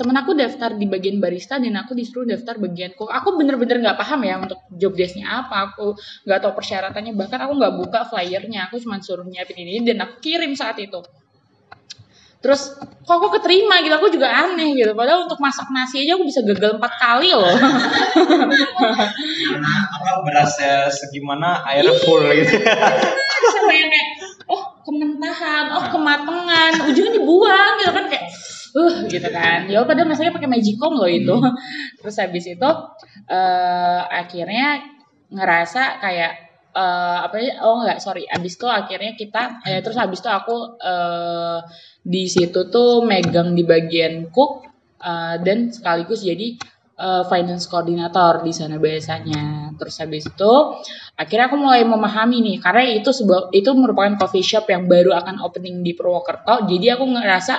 temen 0.00 0.16
aku 0.16 0.32
daftar 0.32 0.72
di 0.80 0.88
bagian 0.88 1.20
barista 1.20 1.60
dan 1.60 1.76
aku 1.76 1.92
disuruh 1.92 2.24
daftar 2.24 2.56
bagian 2.56 2.96
cook. 2.96 3.12
Aku 3.12 3.36
bener-bener 3.36 3.84
nggak 3.84 4.00
paham 4.00 4.20
ya 4.24 4.40
untuk 4.40 4.60
job 4.72 4.96
desknya 4.96 5.44
apa. 5.44 5.72
Aku 5.72 5.92
nggak 6.24 6.40
tahu 6.40 6.52
persyaratannya. 6.56 7.12
Bahkan 7.12 7.38
aku 7.44 7.52
nggak 7.60 7.74
buka 7.84 8.00
flyernya. 8.08 8.72
Aku 8.72 8.80
cuma 8.80 8.96
suruh 9.04 9.28
nyiapin 9.28 9.60
ini 9.60 9.84
dan 9.84 10.00
aku 10.00 10.24
kirim 10.24 10.56
saat 10.56 10.80
itu. 10.80 11.04
Terus 12.40 12.72
kok 12.80 13.14
aku 13.20 13.36
keterima 13.36 13.84
gitu, 13.84 13.92
aku 13.92 14.08
juga 14.08 14.32
aneh 14.32 14.72
gitu. 14.72 14.96
Padahal 14.96 15.28
untuk 15.28 15.36
masak 15.44 15.68
nasi 15.68 16.08
aja 16.08 16.16
aku 16.16 16.24
bisa 16.24 16.40
gagal 16.40 16.80
empat 16.80 16.92
kali 16.96 17.36
loh. 17.36 17.52
apa 19.60 20.10
berasnya 20.24 20.88
segimana 20.88 21.60
airnya 21.68 21.92
full 22.00 22.24
gitu 22.32 22.56
Sampai 23.52 23.76
yang 23.84 23.90
kayak, 23.92 24.08
oh 24.48 24.62
kementahan, 24.88 25.68
oh 25.68 25.84
kematangan, 25.92 26.72
ujungnya 26.88 27.12
dibuang 27.20 27.72
gitu 27.76 27.92
kan 27.92 28.04
kayak, 28.08 28.24
uh 28.72 28.94
gitu 29.04 29.28
kan. 29.28 29.68
Ya 29.68 29.84
padahal 29.84 30.08
masaknya 30.08 30.32
pakai 30.32 30.48
magicom 30.48 30.96
loh 30.96 31.12
itu. 31.12 31.36
Terus 32.00 32.16
habis 32.24 32.44
itu 32.48 32.70
eh 33.28 34.00
akhirnya 34.08 34.80
ngerasa 35.28 36.00
kayak 36.00 36.32
eh 36.70 37.18
apa 37.26 37.36
ya 37.42 37.66
oh 37.66 37.82
enggak 37.82 37.98
sorry 37.98 38.30
abis 38.30 38.54
itu 38.54 38.66
akhirnya 38.70 39.18
kita 39.18 39.58
eh, 39.66 39.82
terus 39.82 39.98
abis 39.98 40.22
itu 40.22 40.30
aku 40.30 40.78
eh 40.78 41.58
di 42.00 42.24
situ 42.26 42.72
tuh 42.72 43.04
megang 43.04 43.52
di 43.52 43.62
bagian 43.62 44.32
cook 44.32 44.64
eh, 45.00 45.36
dan 45.40 45.68
sekaligus 45.68 46.24
jadi 46.24 46.56
eh, 46.96 47.24
finance 47.28 47.68
koordinator 47.68 48.40
di 48.40 48.52
sana 48.56 48.80
biasanya. 48.80 49.74
Terus 49.76 49.94
habis 50.00 50.24
itu 50.28 50.52
akhirnya 51.16 51.46
aku 51.52 51.56
mulai 51.60 51.84
memahami 51.84 52.40
nih 52.40 52.56
karena 52.60 52.82
itu 52.96 53.12
sebuah 53.12 53.52
itu 53.52 53.70
merupakan 53.76 54.16
coffee 54.16 54.44
shop 54.44 54.68
yang 54.72 54.88
baru 54.88 55.12
akan 55.16 55.44
opening 55.44 55.84
di 55.84 55.92
Purwokerto. 55.92 56.64
Jadi 56.68 56.86
aku 56.88 57.04
ngerasa 57.04 57.54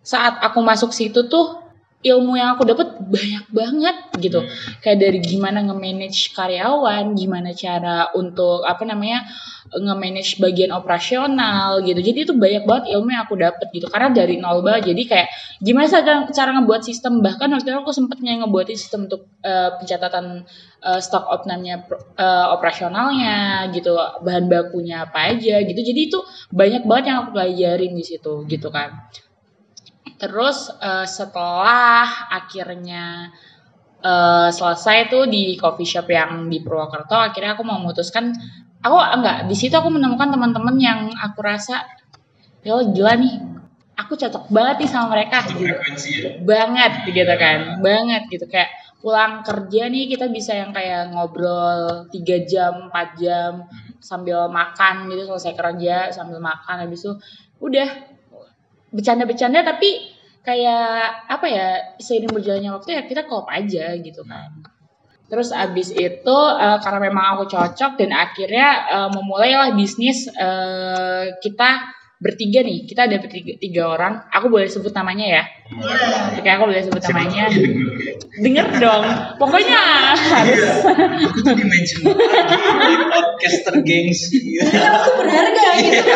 saat 0.00 0.40
aku 0.40 0.64
masuk 0.64 0.96
situ 0.96 1.28
tuh 1.28 1.67
ilmu 1.98 2.38
yang 2.38 2.54
aku 2.54 2.62
dapat 2.62 2.94
banyak 3.02 3.44
banget 3.50 3.96
gitu. 4.22 4.46
Kayak 4.78 4.98
dari 5.02 5.18
gimana 5.18 5.66
nge-manage 5.66 6.30
karyawan 6.30 7.18
gimana 7.18 7.50
cara 7.58 8.14
untuk 8.14 8.62
apa 8.62 8.86
namanya 8.86 9.26
nge-manage 9.74 10.38
bagian 10.38 10.70
operasional 10.70 11.82
gitu. 11.82 11.98
Jadi 11.98 12.18
itu 12.30 12.32
banyak 12.38 12.62
banget 12.70 12.84
ilmu 12.94 13.10
yang 13.10 13.26
aku 13.26 13.34
dapat 13.34 13.66
gitu. 13.74 13.90
Karena 13.90 14.14
dari 14.14 14.38
nol 14.38 14.62
banget 14.62 14.94
jadi 14.94 15.02
kayak 15.10 15.28
gimana 15.58 15.86
cara, 15.90 16.12
cara 16.30 16.50
ngebuat 16.62 16.82
sistem. 16.86 17.18
Bahkan 17.18 17.48
waktu 17.50 17.66
itu 17.66 17.78
aku 17.82 17.90
sempetnya 17.90 18.46
ngebuat 18.46 18.66
sistem 18.70 19.10
untuk 19.10 19.26
eh, 19.42 19.70
pencatatan 19.82 20.46
eh, 20.86 21.00
stok 21.02 21.26
outnamnya 21.26 21.82
eh, 22.14 22.46
operasionalnya 22.54 23.68
gitu. 23.74 23.98
Bahan 24.22 24.46
bakunya 24.46 25.02
apa 25.02 25.34
aja 25.34 25.66
gitu. 25.66 25.80
Jadi 25.82 26.00
itu 26.14 26.18
banyak 26.54 26.86
banget 26.86 27.04
yang 27.10 27.16
aku 27.26 27.34
pelajarin 27.34 27.92
di 27.98 28.04
situ 28.06 28.46
gitu 28.46 28.70
kan 28.70 29.10
Terus 30.18 30.68
eh, 30.82 31.06
setelah 31.06 32.28
akhirnya 32.34 33.30
eh, 34.02 34.48
selesai 34.50 35.08
tuh 35.08 35.24
di 35.30 35.54
coffee 35.54 35.86
shop 35.86 36.10
yang 36.10 36.50
di 36.50 36.58
Purwokerto, 36.58 37.14
akhirnya 37.14 37.54
aku 37.54 37.64
memutuskan 37.64 38.34
aku 38.78 38.94
enggak 38.94 39.46
di 39.50 39.56
situ 39.58 39.74
aku 39.74 39.90
menemukan 39.90 40.30
teman-teman 40.30 40.76
yang 40.78 41.00
aku 41.18 41.42
rasa 41.42 41.82
ya 42.62 42.74
Allah, 42.74 42.90
gila 42.90 43.12
nih 43.18 43.34
aku 43.98 44.14
cocok 44.14 44.50
banget 44.50 44.86
nih 44.86 44.90
sama 44.90 45.06
mereka. 45.14 45.42
Gitu 45.46 45.62
ya? 45.66 45.78
Banget 46.42 46.92
gitu 47.10 47.34
kan 47.38 47.58
banget 47.82 48.22
gitu. 48.30 48.46
Kayak 48.50 48.70
pulang 48.98 49.46
kerja 49.46 49.86
nih 49.86 50.10
kita 50.10 50.26
bisa 50.26 50.58
yang 50.58 50.74
kayak 50.74 51.14
ngobrol 51.14 52.10
3 52.10 52.50
jam 52.50 52.90
4 52.90 53.22
jam 53.22 53.52
sambil 54.02 54.50
makan 54.50 55.06
gitu 55.10 55.30
selesai 55.30 55.54
kerja 55.54 56.10
sambil 56.10 56.42
makan 56.42 56.82
habis 56.82 57.06
itu 57.06 57.14
udah 57.62 58.17
bercanda-bercanda 58.92 59.64
tapi 59.64 60.16
kayak 60.46 61.28
apa 61.28 61.46
ya 61.50 61.66
seiring 62.00 62.32
berjalannya 62.32 62.72
waktu 62.72 62.90
ya 62.96 63.02
kita 63.04 63.28
klop 63.28 63.48
aja 63.52 63.92
gitu 64.00 64.24
kan. 64.24 64.64
Terus 65.28 65.52
abis 65.52 65.92
itu 65.92 66.38
eh, 66.56 66.78
karena 66.80 67.00
memang 67.04 67.36
aku 67.36 67.52
cocok 67.52 68.00
dan 68.00 68.10
akhirnya 68.16 68.68
eh, 68.88 69.10
memulailah 69.12 69.76
bisnis 69.76 70.24
eh, 70.32 71.36
kita 71.44 71.98
bertiga 72.18 72.64
nih. 72.66 72.88
Kita 72.88 73.06
ada 73.06 73.20
bertiga 73.20 73.54
tiga 73.60 73.82
orang. 73.92 74.24
Aku 74.34 74.50
boleh 74.50 74.66
sebut 74.66 74.90
namanya 74.90 75.26
ya? 75.28 75.42
Oke, 76.34 76.48
aku 76.48 76.64
boleh 76.66 76.82
sebut 76.82 77.02
namanya. 77.12 77.44
denger 78.38 78.66
dong. 78.80 79.04
Pokoknya 79.36 79.80
harus. 80.16 80.64
Aku 81.28 81.38
tuh 81.44 81.54
di 81.54 81.64
mention 81.66 82.08
di 82.08 82.94
podcaster 83.12 83.74
gengsi 83.84 84.58
berharga. 85.20 85.66
Gitu. 85.78 86.14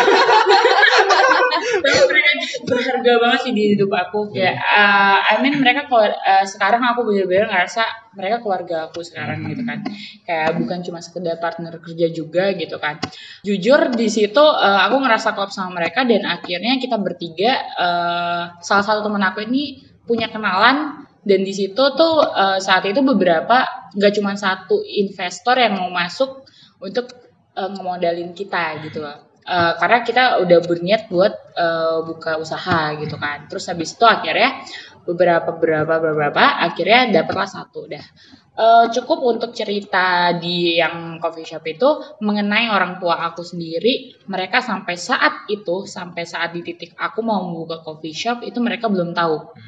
Tapi 1.82 1.98
mereka 2.10 2.30
berharga 2.66 3.12
banget 3.22 3.40
sih 3.46 3.52
di 3.54 3.62
hidup 3.74 3.90
aku. 3.90 4.34
Kayak 4.34 4.58
uh, 4.60 5.18
I 5.22 5.34
mean 5.40 5.58
mereka 5.58 5.86
uh, 5.88 6.44
sekarang 6.46 6.82
aku 6.82 7.06
bener-bener 7.08 7.48
ngerasa 7.48 8.12
mereka 8.18 8.44
keluarga 8.44 8.76
aku 8.90 9.00
sekarang 9.00 9.46
gitu 9.48 9.62
kan. 9.64 9.82
Kayak 10.26 10.48
bukan 10.60 10.78
cuma 10.84 10.98
sekedar 11.00 11.36
partner 11.38 11.78
kerja 11.78 12.06
juga 12.12 12.52
gitu 12.52 12.76
kan. 12.76 12.98
Jujur 13.46 13.94
di 13.94 14.08
situ 14.10 14.42
uh, 14.42 14.80
aku 14.86 14.96
ngerasa 15.00 15.32
klop 15.32 15.50
sama 15.50 15.82
mereka 15.82 16.04
dan 16.04 16.26
akhirnya 16.28 16.76
kita 16.78 17.00
bertiga 17.00 17.52
uh, 17.78 18.42
salah 18.60 18.84
satu 18.84 19.06
teman 19.06 19.22
aku 19.22 19.44
ini 19.46 19.82
punya 20.04 20.28
kenalan 20.28 21.06
dan 21.22 21.40
di 21.46 21.54
situ 21.54 21.82
tuh 21.94 22.16
uh, 22.26 22.58
saat 22.58 22.82
itu 22.90 22.98
beberapa 23.00 23.62
nggak 23.94 24.12
cuma 24.18 24.34
satu 24.34 24.82
investor 24.82 25.54
yang 25.54 25.78
mau 25.78 25.90
masuk 25.94 26.42
untuk 26.82 27.14
uh, 27.54 27.70
ngemodalin 27.70 28.34
kita 28.34 28.82
gitu 28.82 29.06
loh 29.06 29.31
Eh, 29.42 29.72
karena 29.74 29.98
kita 30.06 30.24
udah 30.46 30.58
berniat 30.62 31.10
buat 31.10 31.34
eh, 31.58 31.98
buka 32.06 32.38
usaha 32.38 32.94
gitu 32.94 33.18
kan. 33.18 33.50
Terus 33.50 33.66
habis 33.66 33.90
itu 33.98 34.06
akhirnya 34.06 34.62
beberapa 35.02 35.50
beberapa 35.58 35.98
beberapa 35.98 36.62
akhirnya 36.62 37.10
dapatlah 37.10 37.50
satu 37.50 37.90
dah. 37.90 38.06
Eh, 38.54 38.86
cukup 38.94 39.18
untuk 39.26 39.50
cerita 39.50 40.30
di 40.38 40.78
yang 40.78 41.18
coffee 41.18 41.42
shop 41.42 41.66
itu 41.66 41.88
mengenai 42.22 42.70
orang 42.70 43.02
tua 43.02 43.18
aku 43.18 43.42
sendiri. 43.42 44.14
Mereka 44.30 44.62
sampai 44.62 44.94
saat 44.94 45.50
itu, 45.50 45.90
sampai 45.90 46.22
saat 46.22 46.54
di 46.54 46.62
titik 46.62 46.94
aku 46.94 47.26
mau 47.26 47.42
membuka 47.42 47.82
coffee 47.82 48.14
shop 48.14 48.46
itu 48.46 48.62
mereka 48.62 48.86
belum 48.86 49.10
tahu. 49.10 49.58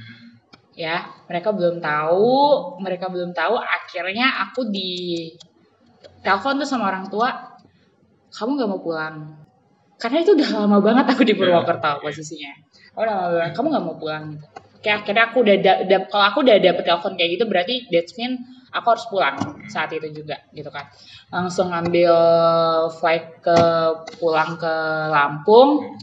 Ya, 0.78 1.06
mereka 1.26 1.50
belum 1.50 1.82
tahu, 1.82 2.34
mereka 2.78 3.10
belum 3.10 3.34
tahu. 3.34 3.58
Akhirnya 3.58 4.46
aku 4.46 4.70
di 4.70 5.34
telepon 6.22 6.62
tuh 6.62 6.66
sama 6.66 6.90
orang 6.94 7.10
tua, 7.10 7.58
kamu 8.30 8.50
nggak 8.54 8.70
mau 8.70 8.82
pulang? 8.82 9.43
Karena 10.00 10.18
itu 10.22 10.34
udah 10.34 10.48
lama 10.64 10.78
banget 10.82 11.06
aku 11.14 11.22
di 11.22 11.34
Purwokerto 11.38 12.02
posisinya. 12.02 12.52
Oh 12.98 13.02
udah 13.02 13.14
lama 13.14 13.30
banget 13.40 13.52
kamu 13.56 13.66
nggak 13.72 13.84
mau 13.84 13.96
pulang 13.96 14.24
gitu. 14.34 14.46
Kayak 14.84 14.96
akhirnya 15.00 15.24
aku 15.32 15.36
udah 15.40 15.56
da- 15.64 15.82
da- 15.88 16.06
kalau 16.12 16.24
aku 16.28 16.38
udah 16.44 16.56
dapet 16.60 16.84
telepon 16.84 17.12
kayak 17.16 17.30
gitu 17.40 17.44
berarti 17.48 17.74
that's 17.88 18.12
mean 18.20 18.36
aku 18.68 18.86
harus 18.92 19.06
pulang 19.08 19.36
saat 19.72 19.88
itu 19.96 20.08
juga 20.12 20.36
gitu 20.52 20.68
kan. 20.68 20.84
Langsung 21.32 21.72
ambil 21.72 22.14
flight 22.92 23.40
ke 23.40 23.58
pulang 24.20 24.60
ke 24.60 24.74
Lampung 25.08 25.96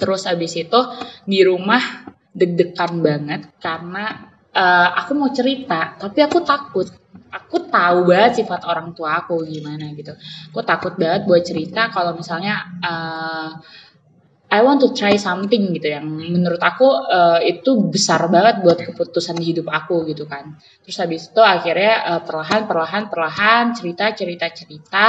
terus 0.00 0.24
habis 0.24 0.56
itu 0.56 0.80
di 1.28 1.44
rumah 1.44 2.08
deg-degan 2.32 3.04
banget 3.04 3.42
karena 3.60 4.31
eh, 4.52 4.88
aku 5.00 5.12
mau 5.16 5.30
cerita 5.32 5.96
tapi 5.98 6.20
aku 6.24 6.40
takut. 6.44 6.88
Aku 7.32 7.64
tahu 7.72 8.12
banget 8.12 8.44
sifat 8.44 8.68
orang 8.68 8.92
tua 8.92 9.24
aku 9.24 9.40
gimana 9.48 9.88
gitu. 9.96 10.12
Aku 10.52 10.60
takut 10.64 10.96
banget 11.00 11.24
buat 11.24 11.40
cerita 11.40 11.88
kalau 11.88 12.12
misalnya 12.12 12.60
eh, 12.84 13.50
I 14.52 14.60
want 14.60 14.84
to 14.84 14.92
try 14.92 15.16
something 15.16 15.72
gitu 15.72 15.88
yang 15.88 16.04
menurut 16.12 16.60
aku 16.60 16.84
eh, 17.08 17.56
itu 17.56 17.88
besar 17.88 18.28
banget 18.28 18.60
buat 18.60 18.78
keputusan 18.84 19.40
di 19.40 19.56
hidup 19.56 19.72
aku 19.72 20.04
gitu 20.12 20.28
kan. 20.28 20.60
Terus 20.84 20.96
habis 21.00 21.32
itu 21.32 21.40
akhirnya 21.40 21.94
eh, 22.16 22.20
perlahan 22.20 22.68
perlahan 22.68 23.08
perlahan 23.08 23.72
cerita 23.72 24.12
cerita 24.12 24.46
cerita. 24.52 25.06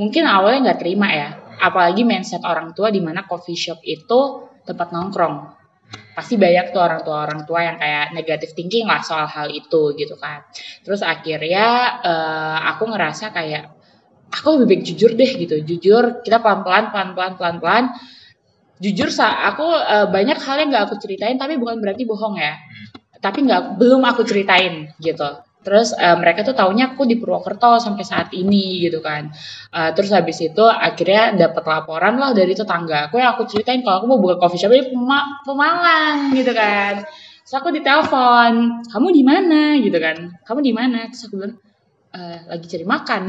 Mungkin 0.00 0.24
awalnya 0.24 0.72
nggak 0.72 0.80
terima 0.80 1.08
ya 1.12 1.30
apalagi 1.60 2.08
mindset 2.08 2.40
orang 2.48 2.72
tua 2.72 2.88
di 2.88 3.04
mana 3.04 3.28
coffee 3.28 3.58
shop 3.58 3.84
itu 3.84 4.48
tempat 4.64 4.88
nongkrong 4.96 5.59
pasti 6.16 6.34
banyak 6.36 6.74
tuh 6.74 6.80
orang 6.82 7.00
tua 7.06 7.16
orang 7.26 7.40
tua 7.46 7.60
yang 7.62 7.76
kayak 7.78 8.12
negative 8.12 8.52
thinking 8.52 8.86
lah 8.86 9.00
soal 9.00 9.26
hal 9.30 9.48
itu 9.50 9.94
gitu 9.94 10.14
kan. 10.18 10.44
Terus 10.82 11.00
akhirnya 11.06 11.66
eh, 12.02 12.58
aku 12.74 12.90
ngerasa 12.90 13.30
kayak 13.30 13.64
aku 14.30 14.48
lebih 14.60 14.66
baik 14.78 14.82
jujur 14.86 15.10
deh 15.14 15.30
gitu. 15.38 15.56
Jujur 15.62 16.24
kita 16.26 16.42
pelan 16.42 16.62
pelan 16.62 16.84
pelan 16.94 17.08
pelan 17.14 17.32
pelan 17.38 17.56
pelan 17.62 17.84
jujur 18.80 19.12
sa 19.12 19.48
aku 19.50 19.66
eh, 19.66 20.06
banyak 20.08 20.38
hal 20.40 20.56
yang 20.60 20.68
nggak 20.72 20.84
aku 20.90 20.96
ceritain 21.02 21.36
tapi 21.36 21.60
bukan 21.60 21.78
berarti 21.78 22.02
bohong 22.08 22.36
ya. 22.38 22.58
Tapi 23.20 23.44
nggak 23.44 23.76
belum 23.76 24.02
aku 24.06 24.24
ceritain 24.24 24.90
gitu 25.02 25.49
terus 25.60 25.92
eh, 25.96 26.16
mereka 26.16 26.40
tuh 26.46 26.56
taunya 26.56 26.92
aku 26.92 27.04
di 27.04 27.20
Purwokerto 27.20 27.76
sampai 27.76 28.04
saat 28.04 28.28
ini 28.32 28.80
gitu 28.84 28.98
kan. 29.04 29.28
Eh, 29.74 29.90
terus 29.96 30.10
habis 30.16 30.40
itu 30.40 30.64
akhirnya 30.64 31.36
dapat 31.36 31.64
laporan 31.68 32.16
lah 32.16 32.30
dari 32.32 32.52
tetangga 32.56 33.08
aku 33.08 33.20
yang 33.20 33.36
aku 33.36 33.44
ceritain 33.50 33.80
kalau 33.84 34.04
aku 34.04 34.06
mau 34.08 34.20
buka 34.20 34.36
coffee 34.40 34.60
shop 34.60 34.72
di 34.72 34.88
Pema- 34.88 35.44
Pemalang 35.44 36.32
gitu 36.32 36.52
kan. 36.56 37.04
Terus 37.44 37.54
aku 37.60 37.68
ditelepon 37.74 38.52
kamu 38.88 39.08
di 39.10 39.22
mana? 39.26 39.60
Gitu 39.82 39.98
kan. 39.98 40.16
Kamu 40.46 40.60
di 40.62 40.72
mana? 40.72 41.10
Terus 41.10 41.22
aku 41.28 41.34
bilang 41.40 41.54
"Eh, 42.10 42.38
lagi 42.50 42.66
cari 42.66 42.84
makan. 42.86 43.20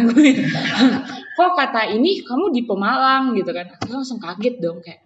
Kok 1.38 1.52
kata 1.58 1.82
ini 1.94 2.22
kamu 2.26 2.46
di 2.54 2.62
Pemalang? 2.66 3.34
Gitu 3.38 3.52
kan. 3.54 3.66
Aku 3.82 3.92
langsung 3.94 4.18
kaget 4.22 4.58
dong 4.62 4.82
kayak 4.82 5.02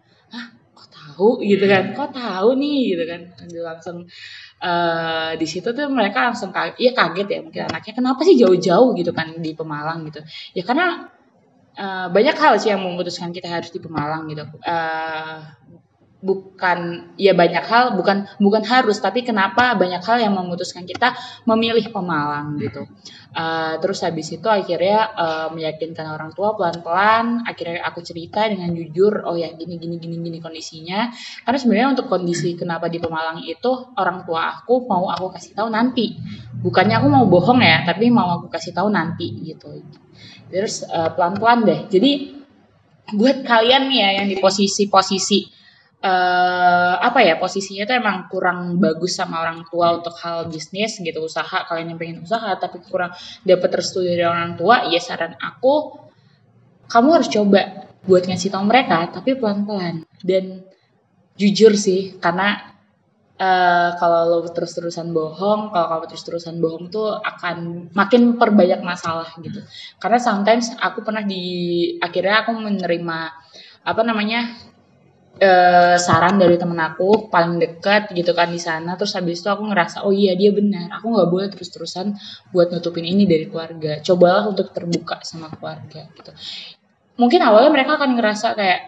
tahu 1.16 1.40
gitu 1.40 1.64
kan. 1.72 1.96
Kok 1.96 2.12
tahu 2.12 2.50
nih 2.60 2.80
gitu 2.92 3.04
kan. 3.08 3.22
Langsung 3.64 3.98
eh 4.60 5.32
di 5.40 5.48
situ 5.48 5.72
tuh 5.72 5.88
mereka 5.88 6.28
langsung 6.28 6.52
kaget 6.52 6.76
ya 6.80 6.92
kaget 6.96 7.28
ya 7.32 7.40
mungkin 7.44 7.62
anaknya 7.72 7.94
kenapa 7.96 8.22
sih 8.28 8.36
jauh-jauh? 8.36 8.92
Gitu 9.00 9.12
kan 9.16 9.32
di 9.40 9.52
Pemalang 9.56 10.04
gitu. 10.12 10.20
Ya 10.58 10.64
karena 10.68 11.08
eh, 11.80 12.08
banyak 12.12 12.36
hal 12.36 12.54
sih 12.60 12.70
yang 12.76 12.84
memutuskan 12.84 13.32
kita 13.32 13.48
harus 13.48 13.72
di 13.72 13.80
Pemalang 13.80 14.28
gitu. 14.32 14.44
Eh, 14.64 15.40
bukan 16.24 17.12
ya 17.22 17.38
banyak 17.38 17.62
hal 17.68 17.94
bukan 17.94 18.26
bukan 18.42 18.64
harus 18.66 18.98
tapi 18.98 19.22
kenapa 19.22 19.78
banyak 19.78 20.02
hal 20.02 20.18
yang 20.18 20.34
memutuskan 20.34 20.88
kita 20.88 21.14
memilih 21.46 21.92
Pemalang 21.94 22.58
gitu. 22.58 22.88
Uh, 23.36 23.76
terus 23.84 24.00
habis 24.00 24.32
itu 24.32 24.48
akhirnya 24.48 25.12
uh, 25.12 25.48
meyakinkan 25.52 26.08
orang 26.08 26.32
tua 26.32 26.56
pelan-pelan 26.56 27.44
akhirnya 27.44 27.84
aku 27.84 28.00
cerita 28.00 28.48
dengan 28.48 28.72
jujur 28.72 29.28
oh 29.28 29.36
ya 29.36 29.52
gini 29.54 29.76
gini 29.78 30.02
gini 30.02 30.18
gini 30.18 30.38
kondisinya. 30.42 31.12
Karena 31.46 31.58
sebenarnya 31.60 31.90
untuk 32.00 32.08
kondisi 32.10 32.58
kenapa 32.58 32.88
di 32.90 32.98
Pemalang 32.98 33.44
itu 33.44 33.94
orang 34.00 34.24
tua 34.24 34.64
aku 34.64 34.88
mau 34.90 35.12
aku 35.12 35.30
kasih 35.36 35.54
tahu 35.54 35.70
nanti. 35.70 36.16
Bukannya 36.64 36.96
aku 36.96 37.08
mau 37.12 37.28
bohong 37.30 37.62
ya 37.62 37.86
tapi 37.86 38.10
mau 38.10 38.40
aku 38.42 38.48
kasih 38.50 38.74
tahu 38.74 38.90
nanti 38.90 39.30
gitu. 39.46 39.84
Terus 40.50 40.88
uh, 40.90 41.14
pelan-pelan 41.14 41.68
deh. 41.68 41.80
Jadi 41.92 42.12
buat 43.14 43.46
kalian 43.46 43.94
nih 43.94 44.00
ya 44.02 44.10
yang 44.24 44.28
di 44.32 44.42
posisi-posisi 44.42 45.65
eh 46.06 46.96
apa 47.02 47.20
ya 47.26 47.42
posisinya 47.42 47.90
tuh 47.90 47.98
emang 47.98 48.30
kurang 48.30 48.78
bagus 48.78 49.18
sama 49.18 49.42
orang 49.42 49.66
tua 49.66 49.98
untuk 49.98 50.14
hal 50.22 50.46
bisnis 50.54 51.02
gitu 51.02 51.18
usaha 51.26 51.66
kalian 51.66 51.98
yang 51.98 51.98
pengen 51.98 52.18
usaha 52.22 52.54
tapi 52.62 52.78
kurang 52.86 53.10
dapat 53.42 53.70
restu 53.74 54.06
dari 54.06 54.22
orang 54.22 54.54
tua 54.54 54.86
ya 54.86 55.02
saran 55.02 55.34
aku 55.42 56.06
kamu 56.86 57.08
harus 57.10 57.30
coba 57.34 57.62
buat 58.06 58.24
ngasih 58.30 58.54
tahu 58.54 58.64
mereka 58.70 59.10
tapi 59.10 59.34
pelan-pelan. 59.38 60.06
Dan 60.22 60.66
jujur 61.36 61.76
sih 61.76 62.16
karena 62.22 62.74
eh 63.36 63.92
kalau 64.00 64.32
lo 64.32 64.48
terus-terusan 64.48 65.12
bohong 65.12 65.76
kalau 65.76 65.88
kamu 65.92 66.06
terus-terusan 66.08 66.56
bohong 66.64 66.88
tuh 66.88 67.20
akan 67.20 67.90
makin 67.92 68.40
perbanyak 68.40 68.80
masalah 68.86 69.28
gitu. 69.44 69.60
Karena 70.00 70.20
sometimes 70.22 70.72
aku 70.80 71.04
pernah 71.04 71.26
di 71.26 71.44
akhirnya 72.00 72.48
aku 72.48 72.56
menerima 72.56 73.20
apa 73.86 74.02
namanya 74.02 74.56
eh, 75.40 75.96
saran 76.00 76.40
dari 76.40 76.56
temen 76.56 76.78
aku 76.80 77.28
paling 77.28 77.60
dekat 77.60 78.12
gitu 78.16 78.32
kan 78.32 78.52
di 78.52 78.60
sana. 78.62 78.96
Terus 78.96 79.16
habis 79.16 79.44
itu 79.44 79.50
aku 79.52 79.68
ngerasa 79.68 80.04
oh 80.08 80.14
iya 80.16 80.34
dia 80.36 80.52
benar. 80.56 81.00
Aku 81.00 81.12
nggak 81.12 81.30
boleh 81.30 81.48
terus-terusan 81.52 82.16
buat 82.56 82.72
nutupin 82.72 83.04
ini 83.04 83.28
dari 83.28 83.48
keluarga. 83.52 84.00
Cobalah 84.00 84.48
untuk 84.48 84.72
terbuka 84.72 85.20
sama 85.28 85.52
keluarga 85.52 86.08
gitu. 86.16 86.32
Mungkin 87.16 87.40
awalnya 87.44 87.72
mereka 87.72 87.96
akan 88.00 88.20
ngerasa 88.20 88.48
kayak 88.56 88.80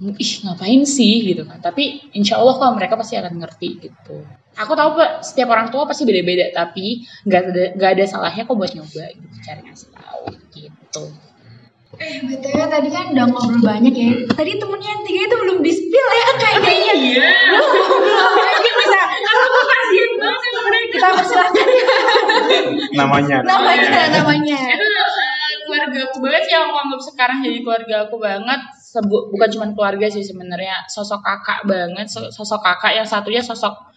ih 0.00 0.32
ngapain 0.48 0.82
sih? 0.88 1.20
gitu 1.24 1.44
kan. 1.44 1.60
Tapi 1.60 2.12
insya 2.16 2.40
Allah 2.40 2.56
kalau 2.56 2.72
mereka 2.76 2.96
pasti 2.96 3.20
akan 3.20 3.36
ngerti 3.40 3.68
gitu. 3.84 4.24
Aku 4.58 4.74
tahu 4.74 4.98
Pak, 4.98 5.22
setiap 5.22 5.48
orang 5.54 5.70
tua 5.70 5.86
pasti 5.86 6.02
beda-beda 6.02 6.50
tapi 6.50 7.06
nggak 7.24 7.40
ada 7.40 7.64
nggak 7.78 7.90
ada 7.96 8.04
salahnya 8.08 8.42
kok 8.48 8.56
buat 8.56 8.72
nyoba 8.72 9.04
gitu. 9.14 9.36
Cari 9.46 9.60
ngasih 9.64 9.88
tahu 9.94 10.24
gitu 10.52 11.29
Eh, 12.00 12.16
BTW 12.24 12.58
tadi 12.64 12.88
kan 12.88 13.12
udah 13.12 13.24
ngobrol 13.28 13.60
banyak 13.60 13.92
ya. 13.92 14.10
Tadi 14.32 14.56
temennya 14.56 14.88
yang 14.88 15.02
tiga 15.04 15.20
itu 15.20 15.36
belum 15.36 15.58
di-spill 15.60 16.06
ya 16.10 16.28
kayaknya. 16.34 16.92
iya. 16.96 17.28
Mungkin 17.52 18.72
bisa. 18.74 19.00
Aku 19.20 19.60
kasihan 19.62 20.12
banget 20.16 20.40
sama 20.40 20.60
mereka. 20.64 20.86
Kita 20.90 21.08
persilahkan 21.12 21.66
namanya. 22.90 23.36
Namanya, 23.44 24.00
namanya. 24.10 24.60
itu 24.72 24.86
eh, 24.88 25.54
keluarga 25.62 25.98
aku 26.08 26.16
banget 26.18 26.42
sih 26.42 26.52
yang 26.52 26.64
aku 26.66 26.78
anggap 26.80 27.00
sekarang 27.04 27.38
jadi 27.44 27.58
keluarga 27.60 27.94
aku 28.08 28.16
banget. 28.16 28.60
Sebu- 28.80 29.26
bukan 29.30 29.48
cuma 29.52 29.66
keluarga 29.70 30.06
sih 30.08 30.24
sebenarnya. 30.24 30.88
Sosok 30.88 31.20
kakak 31.20 31.68
banget. 31.68 32.08
So- 32.08 32.32
sosok 32.32 32.58
kakak 32.58 32.96
yang 32.96 33.06
satunya 33.06 33.38
sosok 33.38 33.89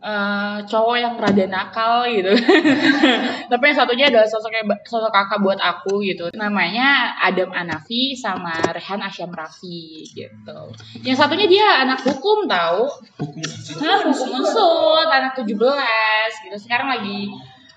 eh, 0.00 0.58
cowok 0.64 0.96
yang 0.96 1.14
rada 1.20 1.44
nakal 1.44 2.08
gitu. 2.08 2.32
Tapi 3.50 3.62
yang 3.68 3.76
satunya 3.76 4.06
adalah 4.08 4.24
sosoknya 4.24 4.64
sosok 4.82 5.12
kakak 5.12 5.44
buat 5.44 5.60
aku 5.60 6.00
gitu. 6.02 6.32
Namanya 6.32 7.20
Adam 7.20 7.52
Anafi 7.52 8.16
sama 8.16 8.56
Rehan 8.72 9.04
Asyam 9.04 9.30
Raffi 9.30 10.08
gitu. 10.10 10.60
Yang 11.04 11.16
satunya 11.20 11.46
dia 11.46 11.66
anak 11.84 12.00
hukum 12.00 12.48
tahu 12.48 12.88
Hah, 13.80 13.98
hukum 14.08 14.28
unsur 14.40 15.04
anak 15.04 15.36
17 15.36 15.52
gitu. 16.48 16.56
Sekarang 16.56 16.88
lagi 16.96 17.28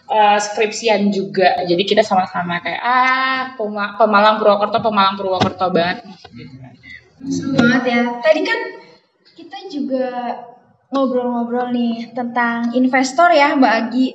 eh, 0.07 0.39
skripsian 0.39 1.11
juga. 1.11 1.63
Jadi 1.67 1.83
kita 1.83 2.03
sama-sama 2.03 2.63
kayak 2.63 2.81
ah 2.81 3.39
Pema- 3.59 3.99
Pemalang 3.99 4.39
Purwokerto 4.39 4.79
Pemalang 4.79 5.15
Purwokerto 5.19 5.67
banget. 5.75 6.07
Seru 7.23 7.55
banget 7.55 7.83
ya. 7.87 8.01
Tadi 8.19 8.41
kan 8.43 8.59
kita 9.33 9.57
juga 9.71 10.07
ngobrol-ngobrol 10.93 11.73
nih 11.73 12.13
tentang 12.13 12.69
investor 12.77 13.33
ya 13.33 13.57
Mbak 13.57 13.73
Agi. 13.73 14.07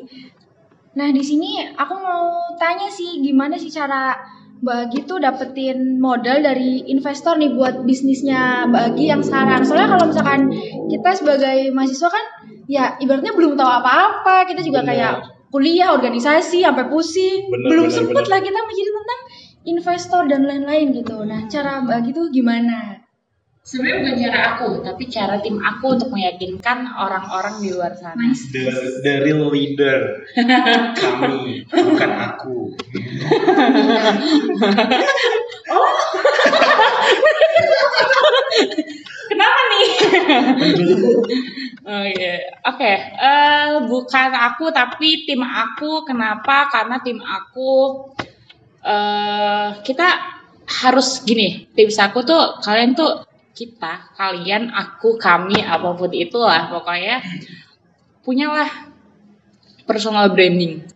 Nah 0.94 1.10
di 1.10 1.22
sini 1.22 1.66
aku 1.74 1.94
mau 1.98 2.54
tanya 2.56 2.86
sih 2.88 3.18
gimana 3.18 3.58
sih 3.58 3.68
cara 3.68 4.14
Mbak 4.62 4.78
Agi 4.86 4.98
tuh 5.06 5.18
dapetin 5.22 5.98
modal 5.98 6.42
dari 6.42 6.86
investor 6.86 7.38
nih 7.38 7.54
buat 7.54 7.82
bisnisnya 7.82 8.70
Mbak 8.70 8.84
Agi 8.94 9.04
yang 9.10 9.22
sekarang. 9.22 9.66
Soalnya 9.66 9.88
kalau 9.98 10.04
misalkan 10.10 10.40
kita 10.86 11.10
sebagai 11.18 11.58
mahasiswa 11.74 12.08
kan 12.10 12.24
ya 12.70 12.94
ibaratnya 13.02 13.34
belum 13.34 13.58
tahu 13.58 13.70
apa-apa. 13.70 14.46
Kita 14.46 14.62
juga 14.62 14.86
Bener. 14.86 14.90
kayak 14.94 15.14
kuliah, 15.48 15.90
organisasi, 15.94 16.62
sampai 16.62 16.86
pusing. 16.86 17.50
Bener, 17.50 17.68
belum 17.74 17.86
bener, 17.90 17.96
sempet 17.98 18.24
bener. 18.26 18.30
lah 18.30 18.40
kita 18.42 18.60
mikirin 18.66 18.94
tentang 18.94 19.20
investor 19.68 20.22
dan 20.30 20.42
lain-lain 20.46 20.86
gitu. 20.94 21.16
Nah 21.26 21.50
cara 21.50 21.82
Mbak 21.82 21.96
Agi 22.02 22.10
tuh 22.14 22.26
gimana? 22.30 23.07
Sebenarnya 23.62 24.00
bukan 24.00 24.16
cara 24.22 24.38
aku 24.54 24.68
tapi 24.80 25.04
cara 25.10 25.40
tim 25.42 25.60
aku 25.60 25.86
untuk 25.98 26.10
meyakinkan 26.14 26.78
orang-orang 26.98 27.60
di 27.62 27.70
luar 27.74 27.94
sana 27.94 28.32
the, 28.52 28.64
the 29.04 29.20
real 29.22 29.50
leader 29.52 30.24
kami 31.00 31.64
bukan 31.70 32.12
aku 32.12 32.74
kenapa 39.28 39.60
nih 39.70 39.86
Oh 41.88 42.04
iya, 42.04 42.44
oke. 42.68 42.92
Eh, 43.16 43.80
bukan 43.88 44.30
aku 44.36 44.68
tapi 44.68 45.24
tim 45.24 45.40
aku. 45.40 46.04
Kenapa? 46.04 46.68
Karena 46.68 47.00
tim 47.00 47.16
aku 47.16 48.04
eh 48.84 49.72
kita 49.80 50.08
harus 50.84 51.24
gini. 51.24 51.64
Tim 51.72 51.88
aku 51.88 52.28
tuh 52.28 52.60
kalian 52.60 52.92
tuh 52.92 53.24
kita, 53.58 54.14
kalian, 54.14 54.70
aku, 54.70 55.18
kami, 55.18 55.58
apa 55.58 55.98
pun 55.98 56.14
itulah 56.14 56.70
pokoknya 56.70 57.18
punyalah 58.22 58.70
personal 59.82 60.30
branding. 60.30 60.86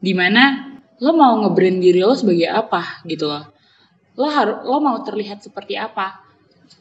Di 0.00 0.16
mana 0.16 0.72
lo 0.96 1.12
mau 1.12 1.36
nge-brand 1.44 1.76
diri 1.76 2.00
lo 2.00 2.16
sebagai 2.16 2.48
apa 2.48 3.04
gitu 3.04 3.28
loh. 3.28 3.44
Lo 4.16 4.32
harus 4.32 4.64
lo 4.64 4.80
mau 4.80 4.96
terlihat 5.04 5.44
seperti 5.44 5.76
apa 5.76 6.24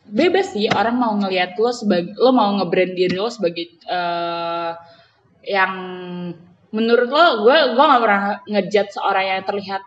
bebas 0.06 0.54
sih 0.54 0.70
orang 0.70 0.96
mau 0.98 1.14
ngelihat 1.18 1.58
lo 1.58 1.74
sebagai 1.74 2.14
lo 2.18 2.30
mau 2.30 2.54
nge-brand 2.62 2.94
diri 2.94 3.18
lo 3.18 3.30
sebagai 3.30 3.66
eh, 3.86 4.72
yang 5.46 5.74
menurut 6.74 7.10
lo 7.10 7.26
gue 7.46 7.58
gue 7.74 7.86
nggak 7.86 8.02
pernah 8.02 8.24
ngejat 8.46 8.88
seorang 8.94 9.26
yang 9.26 9.46
terlihat 9.46 9.82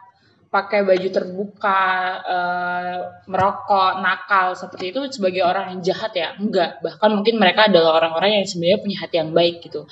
pakai 0.48 0.80
baju 0.84 1.08
terbuka 1.12 1.80
eh, 2.24 2.96
merokok 3.28 4.00
nakal 4.00 4.56
seperti 4.56 4.96
itu 4.96 5.00
sebagai 5.12 5.44
orang 5.44 5.76
yang 5.76 5.80
jahat 5.84 6.12
ya 6.16 6.32
enggak 6.40 6.80
bahkan 6.80 7.12
mungkin 7.12 7.36
mereka 7.36 7.68
adalah 7.68 8.00
orang-orang 8.00 8.40
yang 8.40 8.46
sebenarnya 8.48 8.80
punya 8.80 8.96
hati 9.00 9.16
yang 9.20 9.30
baik 9.36 9.56
gitu 9.64 9.84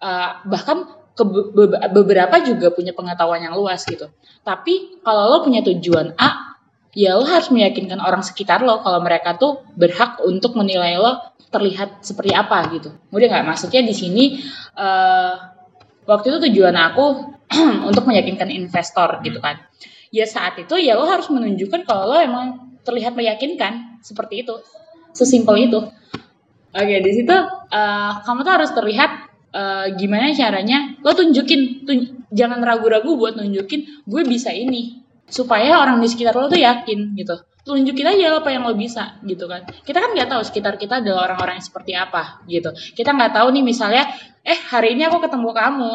Eh, 0.00 0.30
bahkan 0.48 0.88
ke 1.12 1.20
be- 1.28 1.76
beberapa 1.92 2.40
juga 2.40 2.72
punya 2.72 2.96
pengetahuan 2.96 3.44
yang 3.44 3.52
luas 3.52 3.84
gitu 3.84 4.08
tapi 4.40 4.96
kalau 5.04 5.28
lo 5.28 5.38
punya 5.44 5.60
tujuan 5.60 6.16
A 6.16 6.56
ya 6.96 7.20
lo 7.20 7.28
harus 7.28 7.52
meyakinkan 7.52 8.00
orang 8.00 8.24
sekitar 8.24 8.64
lo 8.64 8.80
kalau 8.80 9.04
mereka 9.04 9.36
tuh 9.36 9.60
berhak 9.76 10.18
untuk 10.24 10.56
menilai 10.56 10.96
lo 10.96 11.20
terlihat 11.50 12.06
seperti 12.06 12.30
apa 12.32 12.62
gitu. 12.72 12.94
Udah 13.10 13.26
nggak? 13.26 13.44
Maksudnya 13.46 13.82
di 13.82 13.94
sini 13.94 14.24
eh 14.78 15.34
waktu 16.06 16.26
itu 16.32 16.38
tujuan 16.50 16.74
aku 16.78 17.04
untuk 17.88 18.06
meyakinkan 18.06 18.48
investor 18.48 19.20
gitu 19.26 19.42
kan. 19.42 19.60
Ya 20.10 20.26
saat 20.26 20.58
itu 20.58 20.74
ya 20.78 20.98
lo 20.98 21.06
harus 21.06 21.30
menunjukkan 21.30 21.86
kalau 21.86 22.14
lo 22.14 22.16
emang 22.18 22.78
terlihat 22.82 23.14
meyakinkan 23.14 24.02
seperti 24.02 24.46
itu. 24.46 24.58
Sesimpel 25.14 25.70
itu. 25.70 25.80
Oke 26.70 26.96
di 27.02 27.12
situ 27.14 27.34
eh, 27.74 28.12
kamu 28.22 28.40
tuh 28.46 28.52
harus 28.54 28.70
terlihat 28.70 29.10
eh, 29.50 29.86
gimana 29.98 30.30
caranya 30.30 30.94
lo 31.02 31.10
tunjukin 31.14 31.82
tun- 31.82 32.22
jangan 32.30 32.62
ragu-ragu 32.62 33.18
buat 33.18 33.34
nunjukin 33.34 34.06
gue 34.06 34.22
bisa 34.22 34.54
ini 34.54 35.02
supaya 35.26 35.82
orang 35.82 35.98
di 35.98 36.06
sekitar 36.10 36.34
lo 36.34 36.46
tuh 36.46 36.58
yakin 36.58 37.14
gitu 37.18 37.34
tunjukin 37.66 38.06
aja 38.06 38.40
apa 38.40 38.50
yang 38.50 38.64
lo 38.66 38.74
bisa 38.74 39.20
gitu 39.26 39.46
kan 39.50 39.66
kita 39.84 39.98
kan 40.00 40.10
nggak 40.16 40.30
tahu 40.30 40.42
sekitar 40.42 40.74
kita 40.80 41.04
adalah 41.04 41.30
orang-orang 41.30 41.60
yang 41.60 41.66
seperti 41.66 41.92
apa 41.92 42.42
gitu 42.48 42.70
kita 42.96 43.10
nggak 43.12 43.36
tahu 43.36 43.52
nih 43.52 43.64
misalnya 43.66 44.08
eh 44.42 44.58
hari 44.58 44.96
ini 44.96 45.06
aku 45.06 45.20
ketemu 45.20 45.50
kamu 45.52 45.94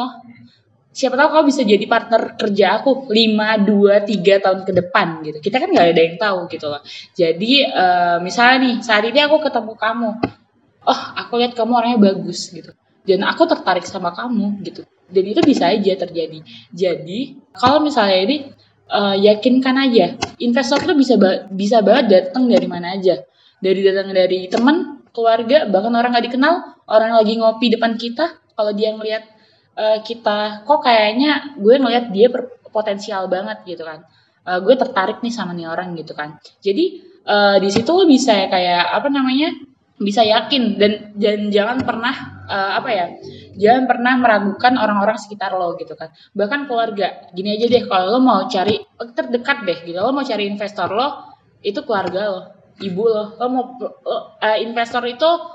siapa 0.96 1.20
tahu 1.20 1.28
kau 1.28 1.44
bisa 1.44 1.68
jadi 1.68 1.84
partner 1.92 2.40
kerja 2.40 2.80
aku 2.80 3.12
5, 3.12 3.12
2, 3.12 4.16
3 4.16 4.44
tahun 4.48 4.60
ke 4.64 4.72
depan 4.80 5.08
gitu. 5.28 5.38
Kita 5.44 5.60
kan 5.60 5.68
nggak 5.76 5.88
ada 5.92 6.02
yang 6.08 6.16
tahu 6.16 6.40
gitu 6.48 6.72
loh. 6.72 6.80
Jadi 7.12 7.68
uh, 7.68 8.18
misalnya 8.24 8.58
nih 8.64 8.74
saat 8.80 9.04
ini 9.04 9.20
aku 9.20 9.44
ketemu 9.44 9.76
kamu, 9.76 10.10
oh 10.88 11.02
aku 11.20 11.34
lihat 11.44 11.52
kamu 11.52 11.72
orangnya 11.76 12.00
bagus 12.00 12.48
gitu. 12.48 12.72
Dan 13.04 13.28
aku 13.28 13.44
tertarik 13.44 13.84
sama 13.84 14.16
kamu 14.16 14.64
gitu. 14.64 14.88
Dan 15.12 15.24
itu 15.28 15.44
bisa 15.44 15.68
aja 15.68 15.94
terjadi. 16.00 16.40
Jadi 16.72 17.44
kalau 17.52 17.84
misalnya 17.84 18.20
ini 18.24 18.38
uh, 18.88 19.20
yakinkan 19.20 19.76
aja, 19.76 20.16
investor 20.40 20.80
tuh 20.80 20.96
bisa 20.96 21.20
ba 21.20 21.44
bisa 21.52 21.84
banget 21.84 22.06
datang 22.08 22.48
dari 22.48 22.72
mana 22.72 22.96
aja. 22.96 23.20
Dari 23.60 23.84
datang 23.84 24.16
dari 24.16 24.48
teman, 24.48 25.04
keluarga, 25.12 25.68
bahkan 25.68 25.92
orang 25.92 26.16
nggak 26.16 26.26
dikenal, 26.32 26.56
orang 26.88 27.20
lagi 27.20 27.36
ngopi 27.36 27.68
depan 27.76 28.00
kita, 28.00 28.40
kalau 28.56 28.72
dia 28.72 28.96
ngelihat 28.96 29.35
uh, 29.76 30.00
kita 30.02 30.64
kok 30.64 30.80
kayaknya 30.84 31.56
gue 31.60 31.76
ngeliat 31.76 32.12
dia 32.12 32.28
potensial 32.72 33.28
banget 33.32 33.64
gitu 33.68 33.84
kan. 33.84 34.04
Uh, 34.46 34.60
gue 34.62 34.76
tertarik 34.78 35.24
nih 35.24 35.34
sama 35.34 35.56
nih 35.56 35.68
orang 35.70 35.96
gitu 35.96 36.14
kan. 36.14 36.40
Jadi 36.60 37.02
uh, 37.26 37.58
di 37.60 37.70
situ 37.72 37.90
lo 37.92 38.06
bisa 38.08 38.36
kayak 38.48 38.94
apa 38.94 39.08
namanya 39.12 39.56
bisa 39.96 40.28
yakin 40.28 40.76
dan 40.76 41.16
dan 41.16 41.48
jangan 41.56 41.80
pernah 41.88 42.44
uh, 42.52 42.72
apa 42.84 42.90
ya 42.92 43.06
jangan 43.56 43.88
pernah 43.88 44.14
meragukan 44.20 44.76
orang-orang 44.76 45.16
sekitar 45.16 45.56
lo 45.56 45.80
gitu 45.80 45.96
kan. 45.96 46.12
Bahkan 46.36 46.68
keluarga 46.68 47.32
gini 47.32 47.56
aja 47.56 47.66
deh 47.72 47.84
kalau 47.88 48.12
lo 48.12 48.20
mau 48.20 48.44
cari 48.52 48.76
terdekat 49.16 49.64
deh 49.64 49.80
gitu 49.88 49.96
lo 49.96 50.12
mau 50.12 50.28
cari 50.28 50.52
investor 50.52 50.92
lo 50.92 51.32
itu 51.64 51.80
keluarga 51.88 52.22
lo 52.28 52.42
ibu 52.84 53.04
lo. 53.08 53.24
Lo 53.40 53.46
mau 53.48 53.64
uh, 53.80 54.58
investor 54.60 55.08
itu 55.08 55.55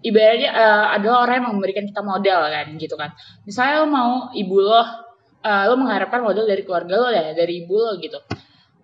ibaratnya 0.00 0.50
uh, 0.52 0.86
adalah 0.96 1.28
orang 1.28 1.34
yang 1.44 1.48
memberikan 1.56 1.84
kita 1.84 2.00
modal 2.00 2.40
kan 2.48 2.66
gitu 2.76 2.94
kan. 2.96 3.10
Misalnya 3.44 3.84
lo 3.84 3.86
mau 3.88 4.12
ibu 4.32 4.56
lo 4.60 4.72
uh, 4.76 4.84
lo 5.42 5.74
mengharapkan 5.76 6.24
modal 6.24 6.48
dari 6.48 6.62
keluarga 6.64 6.94
lo 6.96 7.08
ya 7.12 7.32
dari 7.36 7.64
ibu 7.64 7.74
lo 7.76 7.96
gitu. 8.00 8.18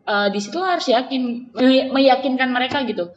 Uh, 0.07 0.31
di 0.31 0.39
situ 0.39 0.57
lo 0.61 0.67
harus 0.69 0.87
yakin 0.87 1.51
meyakinkan 1.91 2.49
mereka 2.55 2.87
gitu 2.87 3.11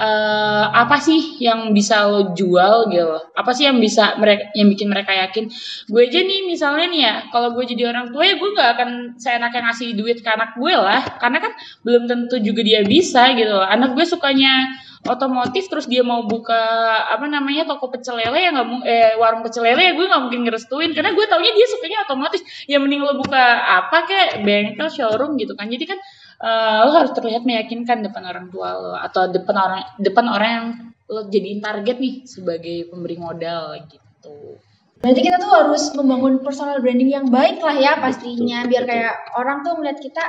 uh, 0.00 0.66
apa 0.72 0.96
sih 1.02 1.36
yang 1.42 1.74
bisa 1.76 2.08
lo 2.08 2.32
jual 2.32 2.88
gitu? 2.88 3.18
Apa 3.36 3.50
sih 3.52 3.68
yang 3.68 3.82
bisa 3.82 4.16
mereka 4.16 4.48
yang 4.56 4.68
bikin 4.72 4.88
mereka 4.88 5.12
yakin? 5.12 5.50
Gue 5.90 6.08
aja 6.08 6.20
nih 6.22 6.48
misalnya 6.48 6.86
nih 6.88 7.00
ya 7.02 7.14
kalau 7.34 7.52
gue 7.52 7.64
jadi 7.66 7.92
orang 7.92 8.14
tua 8.14 8.24
ya 8.24 8.34
gue 8.38 8.50
nggak 8.54 8.70
akan 8.78 8.90
seenaknya 9.18 9.60
ngasih 9.68 9.88
duit 9.98 10.18
ke 10.24 10.30
anak 10.30 10.56
gue 10.56 10.72
lah. 10.72 11.02
Karena 11.20 11.38
kan 11.42 11.52
belum 11.84 12.08
tentu 12.08 12.40
juga 12.40 12.60
dia 12.64 12.80
bisa 12.86 13.34
gitu. 13.36 13.58
Anak 13.58 13.98
gue 13.98 14.06
sukanya 14.06 14.72
otomotif 15.02 15.66
terus 15.66 15.90
dia 15.90 16.06
mau 16.06 16.30
buka 16.30 16.62
apa 17.10 17.26
namanya 17.26 17.66
toko 17.66 17.90
pecel 17.90 18.22
lele 18.22 18.38
ya 18.38 18.54
nggak 18.54 18.66
eh 18.86 19.12
warung 19.18 19.42
pecel 19.42 19.66
lele 19.66 19.82
ya 19.82 19.92
gue 19.98 20.06
nggak 20.06 20.22
mungkin 20.22 20.40
ngerestuin. 20.46 20.94
Karena 20.94 21.10
gue 21.12 21.24
taunya 21.26 21.52
dia 21.52 21.66
sukanya 21.68 21.98
otomotif. 22.06 22.40
Ya 22.70 22.78
mending 22.78 23.02
lo 23.02 23.18
buka 23.18 23.42
apa 23.82 24.06
kayak 24.06 24.46
bengkel 24.46 24.88
showroom 24.88 25.36
gitu 25.36 25.58
kan. 25.58 25.68
Jadi 25.68 25.84
kan 25.90 25.98
uh, 26.42 26.90
lo 26.90 26.92
harus 26.98 27.14
terlihat 27.14 27.46
meyakinkan 27.46 28.02
depan 28.02 28.26
orang 28.26 28.46
tua 28.50 28.74
lo 28.74 28.94
atau 28.98 29.30
depan 29.30 29.56
orang 29.56 29.82
depan 30.02 30.26
orang 30.26 30.50
yang 30.50 30.66
lo 31.06 31.20
jadiin 31.30 31.62
target 31.62 31.96
nih 32.02 32.14
sebagai 32.26 32.90
pemberi 32.90 33.16
modal 33.16 33.78
gitu. 33.86 34.58
Berarti 35.02 35.20
kita 35.22 35.36
tuh 35.42 35.50
harus 35.50 35.90
membangun 35.98 36.46
personal 36.46 36.78
branding 36.78 37.10
yang 37.10 37.26
baik 37.26 37.58
lah 37.58 37.74
ya 37.74 37.98
pastinya 37.98 38.62
biar 38.70 38.86
kayak 38.86 39.34
orang 39.34 39.66
tuh 39.66 39.74
melihat 39.78 39.98
kita 39.98 40.24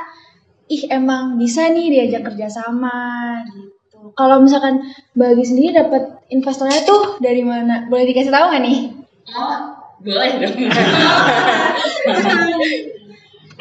ih 0.66 0.90
emang 0.90 1.38
bisa 1.38 1.70
nih 1.70 1.94
diajak 1.94 2.26
kerjasama 2.26 3.42
gitu. 3.54 4.12
Kalau 4.18 4.42
misalkan 4.42 4.82
bagi 5.14 5.44
sendiri 5.46 5.78
dapat 5.78 6.26
investornya 6.28 6.82
tuh 6.82 7.22
dari 7.22 7.46
mana? 7.46 7.86
Boleh 7.86 8.04
dikasih 8.10 8.34
tahu 8.34 8.50
nggak 8.50 8.62
nih? 8.66 8.78
Oh, 9.30 9.58
boleh 10.02 10.30
dong. 10.42 10.56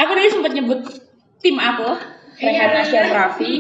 aku 0.02 0.12
tadi 0.18 0.30
sempat 0.34 0.52
nyebut 0.58 0.80
tim 1.40 1.56
aku. 1.62 2.13
Rehan 2.44 2.74
Asyam 2.76 3.08
Raffi, 3.08 3.54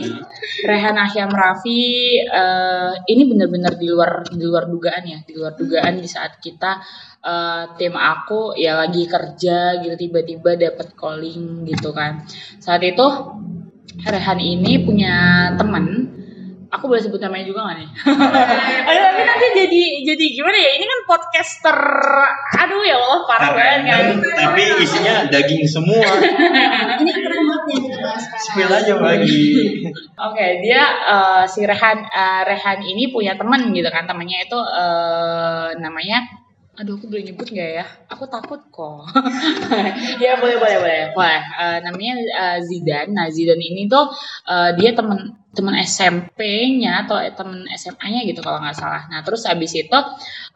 Rehan 0.68 0.98
Asyam 1.00 1.32
Raffi, 1.32 2.20
uh, 2.28 2.92
ini 3.08 3.24
benar-benar 3.32 3.80
di 3.80 3.88
luar 3.88 4.28
di 4.28 4.44
luar 4.44 4.68
dugaan 4.68 5.04
ya, 5.08 5.20
di 5.24 5.34
luar 5.40 5.56
dugaan 5.56 6.04
di 6.04 6.08
saat 6.12 6.44
kita 6.44 6.84
uh, 7.24 7.80
tim 7.80 7.96
aku 7.96 8.60
ya 8.60 8.76
lagi 8.76 9.08
kerja 9.08 9.80
gitu 9.80 9.96
tiba-tiba 9.96 10.60
dapat 10.60 10.92
calling 11.00 11.64
gitu 11.64 11.96
kan. 11.96 12.28
Saat 12.60 12.84
itu 12.84 13.08
Rehan 14.04 14.40
ini 14.44 14.84
punya 14.84 15.48
teman 15.56 16.20
aku 16.74 16.90
boleh 16.90 17.02
sebut 17.06 17.22
namanya 17.22 17.46
juga 17.46 17.70
gak 17.70 17.76
nih? 17.78 17.90
aduh 18.90 19.02
tapi 19.06 19.22
nanti 19.22 19.48
jadi 19.54 19.82
jadi 20.10 20.26
gimana 20.34 20.58
ya? 20.58 20.72
Ini 20.82 20.86
kan 20.90 21.00
podcaster, 21.06 21.80
aduh 22.66 22.82
ya 22.82 22.98
Allah 22.98 23.20
parah 23.30 23.50
banget 23.54 23.82
kan. 23.86 24.04
Tapi 24.18 24.62
isinya 24.82 25.16
daging 25.30 25.64
semua. 25.70 26.10
Ini 27.04 27.12
krematnya 27.14 27.76
kita 27.78 27.98
bahas 28.02 28.24
Spill 28.42 28.72
aja 28.72 28.94
lagi. 28.98 29.42
Oke, 29.94 30.34
okay, 30.34 30.50
dia 30.66 30.82
uh, 31.10 31.44
si 31.46 31.62
Rehan 31.66 32.06
uh, 32.06 32.42
Rehan 32.46 32.80
ini 32.86 33.10
punya 33.14 33.38
temen 33.38 33.74
gitu 33.74 33.90
kan, 33.94 34.10
temannya 34.10 34.46
itu 34.46 34.58
uh, 34.58 35.74
namanya 35.78 36.43
Aduh, 36.74 36.98
aku 36.98 37.06
boleh 37.06 37.22
nyebut 37.22 37.54
nggak 37.54 37.70
ya? 37.70 37.86
Aku 38.10 38.26
takut 38.26 38.58
kok. 38.74 39.06
ya 40.26 40.42
boleh, 40.42 40.58
boleh, 40.58 40.78
boleh. 40.82 41.02
Boleh. 41.14 41.42
Uh, 41.54 41.78
namanya 41.86 42.14
uh, 42.34 42.60
Zidan. 42.66 43.14
Nah, 43.14 43.30
Zidan 43.30 43.62
ini 43.62 43.86
tuh 43.86 44.10
uh, 44.50 44.74
dia 44.74 44.98
temen 44.98 45.38
teman 45.54 45.78
SMP-nya 45.78 47.06
atau 47.06 47.22
teman 47.38 47.70
SMA-nya 47.78 48.26
gitu 48.26 48.42
kalau 48.42 48.58
nggak 48.58 48.74
salah. 48.74 49.06
Nah 49.06 49.22
terus 49.22 49.46
abis 49.46 49.86
itu 49.86 50.00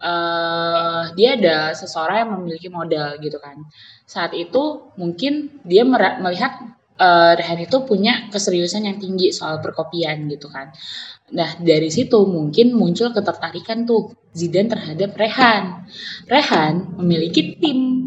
uh, 0.02 1.14
dia 1.14 1.38
ada 1.38 1.78
seseorang 1.78 2.26
yang 2.26 2.32
memiliki 2.42 2.68
modal 2.74 3.22
gitu 3.22 3.38
kan. 3.38 3.62
Saat 4.10 4.34
itu 4.34 4.90
mungkin 4.98 5.62
dia 5.62 5.86
melihat 5.86 6.58
uh, 6.98 7.34
Rehan 7.38 7.64
itu 7.64 7.78
punya 7.86 8.28
keseriusan 8.34 8.90
yang 8.90 8.98
tinggi 8.98 9.30
soal 9.32 9.62
perkopian 9.62 10.28
gitu 10.28 10.50
kan. 10.50 10.74
Nah 11.34 11.56
dari 11.62 11.88
situ 11.94 12.26
mungkin 12.28 12.74
muncul 12.76 13.14
ketertarikan 13.14 13.88
tuh 13.88 14.14
Zidan 14.34 14.70
terhadap 14.70 15.18
Rehan. 15.18 15.88
Rehan 16.30 16.98
memiliki 17.02 17.58
tim. 17.58 18.06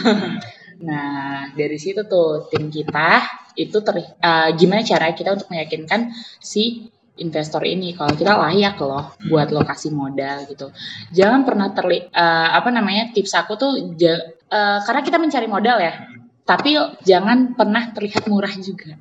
nah 0.86 1.46
dari 1.54 1.78
situ 1.78 2.02
tuh 2.10 2.50
tim 2.50 2.66
kita 2.66 3.22
itu 3.54 3.78
ter, 3.84 4.02
uh, 4.18 4.50
gimana 4.56 4.82
cara 4.82 5.12
kita 5.14 5.36
untuk 5.36 5.52
meyakinkan 5.52 6.10
si 6.42 6.90
investor 7.20 7.60
ini 7.68 7.92
kalau 7.92 8.16
kita 8.16 8.34
layak 8.34 8.80
loh 8.80 9.12
buat 9.28 9.52
lokasi 9.52 9.92
modal 9.92 10.48
gitu. 10.48 10.72
Jangan 11.12 11.44
pernah 11.44 11.68
terli 11.76 12.00
uh, 12.00 12.48
apa 12.56 12.72
namanya 12.72 13.12
tips 13.12 13.36
aku 13.36 13.60
tuh 13.60 13.72
uh, 13.76 14.78
karena 14.82 15.00
kita 15.04 15.18
mencari 15.20 15.46
modal 15.46 15.78
ya. 15.78 16.11
Tapi 16.42 16.74
jangan 17.06 17.54
pernah 17.54 17.94
terlihat 17.94 18.26
murah 18.26 18.52
juga. 18.58 18.98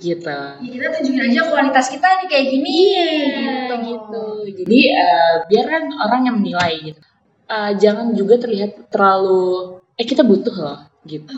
Gitu. 0.00 0.26
Ya, 0.26 0.58
kita 0.58 0.86
tunjukin 0.98 1.22
aja 1.30 1.42
kualitas 1.46 1.86
kita 1.92 2.08
nih 2.22 2.26
kayak 2.26 2.46
gini. 2.50 2.70
Iya, 2.90 3.06
gitu. 3.14 3.74
gitu. 3.86 4.24
Jadi 4.64 4.78
uh, 4.90 5.36
biarkan 5.46 5.84
orang 5.94 6.20
yang 6.26 6.36
menilai 6.42 6.74
gitu. 6.82 7.00
Uh, 7.50 7.72
jangan 7.78 8.14
juga 8.14 8.38
terlihat 8.38 8.90
terlalu 8.94 9.82
eh 9.98 10.06
kita 10.06 10.22
butuh 10.22 10.54
loh 10.54 10.80
gitu. 11.04 11.34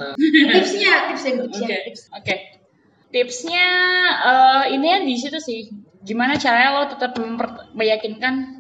tipsnya, 0.53 0.93
tipsnya, 1.13 1.33
tipsnya. 1.41 1.67
Oke, 1.69 1.89
okay. 1.89 1.97
okay. 2.15 2.39
tipsnya 3.11 3.67
uh, 4.21 4.65
ini 4.71 4.87
ya 4.87 4.99
di 5.05 5.15
situ 5.19 5.39
sih. 5.41 5.61
Gimana 6.03 6.35
caranya 6.35 6.83
lo 6.83 6.85
tetap 6.91 7.15
meyakinkan 7.75 8.59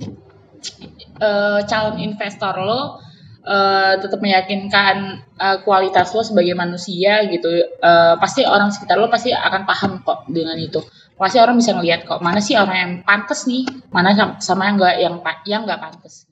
uh, 1.19 1.61
calon 1.67 1.99
investor 1.99 2.55
lo 2.61 3.03
uh, 3.47 3.95
tetap 3.99 4.19
meyakinkan 4.23 5.23
uh, 5.39 5.59
kualitas 5.67 6.15
lo 6.15 6.23
sebagai 6.23 6.55
manusia 6.55 7.27
gitu. 7.29 7.51
Uh, 7.83 8.15
pasti 8.19 8.47
orang 8.47 8.71
sekitar 8.71 8.99
lo 8.99 9.11
pasti 9.11 9.35
akan 9.35 9.63
paham 9.67 9.93
kok 10.03 10.27
dengan 10.31 10.57
itu. 10.59 10.83
Pasti 11.19 11.39
orang 11.39 11.59
bisa 11.59 11.77
ngelihat 11.77 12.03
kok 12.09 12.19
mana 12.19 12.43
sih 12.43 12.59
orang 12.59 12.77
yang 12.79 12.93
pantas 13.07 13.47
nih, 13.47 13.63
mana 13.95 14.15
sama 14.43 14.67
yang 14.67 14.77
enggak 14.79 14.95
yang 14.99 15.15
yang 15.47 15.63
enggak 15.67 15.81
pantas. 15.83 16.27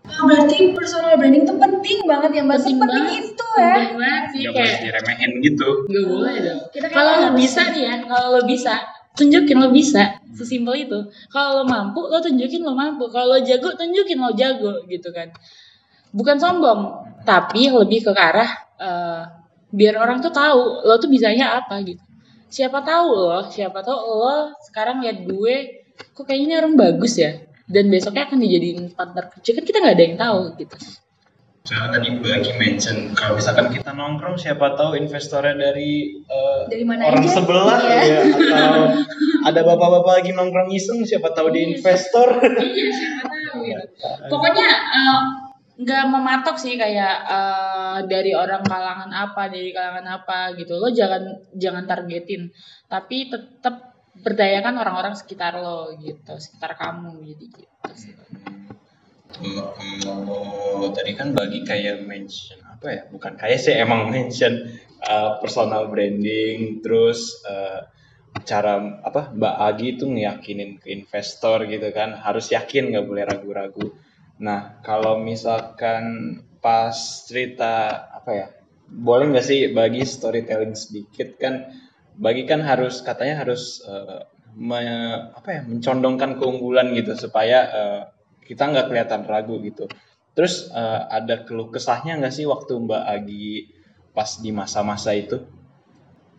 Oh, 0.00 0.24
berarti 0.24 0.72
personal 0.72 1.20
branding 1.20 1.44
itu 1.44 1.54
penting 1.60 1.98
banget 2.08 2.30
ya 2.40 2.42
mbak. 2.48 2.56
Penting, 2.64 2.76
penting 2.80 3.06
itu 3.20 3.46
ya. 3.60 3.74
Penting 3.76 3.96
banget 4.00 4.24
sih 4.32 4.40
gak 4.48 4.54
kayak 4.56 4.76
diremehin 4.80 5.30
gitu. 5.44 5.68
Gak 5.92 6.04
boleh 6.08 6.36
dong. 6.40 6.60
Kalau 6.88 7.12
lo 7.20 7.28
bisa 7.36 7.62
nih 7.68 7.82
ya 7.84 7.94
kalau 8.08 8.28
lo 8.32 8.40
bisa 8.48 8.74
tunjukin 9.12 9.56
lo 9.60 9.68
bisa. 9.68 10.16
Sesimpel 10.32 10.88
itu. 10.88 10.98
Kalau 11.28 11.60
lo 11.60 11.64
mampu 11.68 12.00
lo 12.08 12.16
tunjukin 12.24 12.64
lo 12.64 12.72
mampu. 12.72 13.12
Kalau 13.12 13.36
lo 13.36 13.38
jago 13.44 13.76
tunjukin 13.76 14.18
lo 14.18 14.32
jago 14.32 14.72
gitu 14.88 15.12
kan 15.12 15.28
bukan 16.10 16.36
sombong 16.38 16.80
tapi 17.22 17.70
lebih 17.70 18.06
ke 18.06 18.12
arah 18.16 18.50
uh, 18.80 19.22
biar 19.70 19.98
orang 20.02 20.18
tuh 20.18 20.34
tahu 20.34 20.82
lo 20.82 20.98
tuh 20.98 21.10
bisanya 21.10 21.62
apa 21.62 21.78
gitu 21.86 22.02
siapa 22.50 22.82
tahu 22.82 23.10
lo 23.14 23.40
siapa 23.46 23.80
tahu 23.86 23.98
lo 23.98 24.54
sekarang 24.66 25.04
lihat 25.06 25.22
gue 25.22 25.54
kok 26.16 26.24
kayaknya 26.26 26.46
ini 26.46 26.54
orang 26.58 26.74
bagus 26.74 27.20
ya 27.20 27.38
dan 27.70 27.86
besoknya 27.86 28.26
akan 28.26 28.38
dijadiin 28.42 28.90
partner 28.98 29.30
kerja 29.30 29.50
kan 29.54 29.64
kita 29.64 29.78
nggak 29.78 29.94
ada 29.94 30.04
yang 30.04 30.18
tahu 30.18 30.40
gitu 30.58 30.76
Soalnya 31.60 32.00
tadi 32.00 32.08
bagi 32.24 32.52
mention 32.56 33.12
kalau 33.12 33.36
misalkan 33.36 33.68
kita 33.68 33.92
nongkrong 33.92 34.40
siapa 34.40 34.80
tahu 34.80 34.96
investornya 34.96 35.52
dari, 35.54 36.18
uh, 36.24 36.64
dari 36.72 36.88
mana 36.88 37.12
orang 37.12 37.20
aja? 37.20 37.36
sebelah 37.36 37.78
iya. 37.84 38.00
ya 38.00 38.20
atau 38.32 38.84
ada 39.44 39.60
bapak-bapak 39.68 40.12
lagi 40.24 40.30
nongkrong 40.32 40.72
iseng 40.72 41.04
siapa 41.04 41.36
tahu 41.36 41.52
di 41.52 41.60
iya, 41.60 41.68
investor. 41.76 42.28
Iya 42.64 42.86
siapa 42.96 43.22
tahu 43.28 43.60
ya. 43.68 43.78
Pokoknya 44.32 44.68
uh, 44.72 45.20
nggak 45.80 46.04
mematok 46.12 46.56
sih 46.60 46.76
kayak 46.76 47.16
eh, 47.24 47.98
dari 48.04 48.36
orang 48.36 48.60
kalangan 48.60 49.08
apa 49.08 49.48
dari 49.48 49.72
kalangan 49.72 50.06
apa 50.20 50.52
gitu 50.60 50.76
lo 50.76 50.92
jangan 50.92 51.40
jangan 51.56 51.88
targetin 51.88 52.52
tapi 52.84 53.32
tetap 53.32 53.96
berdayakan 54.20 54.76
orang-orang 54.76 55.16
sekitar 55.16 55.56
lo 55.56 55.96
gitu 55.96 56.36
sekitar 56.36 56.76
kamu 56.76 57.24
jadi 57.24 57.44
gitu 57.48 57.90
sih 57.96 58.12
kalau 59.40 60.90
tadi 60.92 61.16
kan 61.16 61.32
bagi 61.32 61.64
kayak 61.64 62.04
mention 62.04 62.60
apa 62.66 62.86
ya? 62.90 63.02
Bukan 63.08 63.38
kayak 63.38 63.60
sih 63.62 63.72
emang 63.76 64.10
mention 64.12 64.68
uh, 65.04 65.40
personal 65.40 65.88
branding, 65.88 66.82
terus 66.84 67.40
uh, 67.46 67.88
cara 68.44 69.00
apa 69.00 69.32
Mbak 69.32 69.54
Agi 69.70 69.86
itu 69.96 70.04
ngeyakinin 70.08 70.82
ke 70.82 70.92
investor 70.92 71.64
gitu 71.70 71.88
kan, 71.94 72.16
harus 72.16 72.52
yakin 72.52 72.92
nggak 72.92 73.06
boleh 73.06 73.24
ragu-ragu. 73.24 73.86
Nah 74.40 74.80
kalau 74.80 75.20
misalkan 75.20 76.36
pas 76.64 76.96
cerita 77.28 78.04
apa 78.10 78.30
ya, 78.32 78.46
boleh 78.88 79.30
nggak 79.32 79.46
sih 79.46 79.60
bagi 79.70 80.02
storytelling 80.02 80.74
sedikit 80.74 81.36
kan? 81.36 81.68
Bagi 82.16 82.44
kan 82.44 82.60
harus 82.64 83.00
katanya 83.00 83.46
harus 83.46 83.80
uh, 83.84 84.24
me- 84.56 85.30
apa 85.32 85.48
ya 85.48 85.62
mencondongkan 85.64 86.36
keunggulan 86.40 86.92
gitu 86.96 87.16
supaya 87.16 87.58
uh, 87.70 88.00
kita 88.44 88.66
nggak 88.66 88.88
kelihatan 88.90 89.22
ragu 89.28 89.60
gitu. 89.62 89.86
Terus 90.30 90.70
eh, 90.70 91.00
ada 91.10 91.42
keluh 91.42 91.74
kesahnya 91.74 92.14
nggak 92.16 92.34
sih 92.34 92.46
waktu 92.46 92.72
Mbak 92.78 93.02
Agi 93.02 93.66
pas 94.14 94.38
di 94.38 94.50
masa-masa 94.54 95.10
itu? 95.14 95.42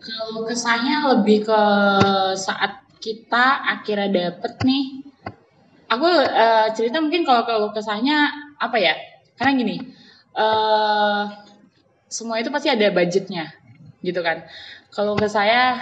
kalau 0.01 0.49
kesannya 0.49 0.97
lebih 1.13 1.45
ke 1.45 1.61
saat 2.33 2.81
kita 2.97 3.65
akhirnya 3.69 4.09
dapet 4.09 4.53
nih 4.65 5.00
aku 5.91 6.07
eh, 6.23 6.67
cerita 6.71 7.03
mungkin 7.03 7.27
kalau 7.27 7.43
kalau 7.43 7.67
kesahnya 7.75 8.31
apa 8.55 8.79
ya? 8.79 8.95
Karena 9.35 9.51
gini 9.59 9.75
eh 10.31 11.23
semua 12.07 12.39
itu 12.39 12.47
pasti 12.47 12.71
ada 12.71 12.87
budgetnya 12.91 13.51
gitu 13.99 14.23
kan? 14.23 14.47
Kalau 14.91 15.19
ke 15.19 15.27
saya 15.27 15.77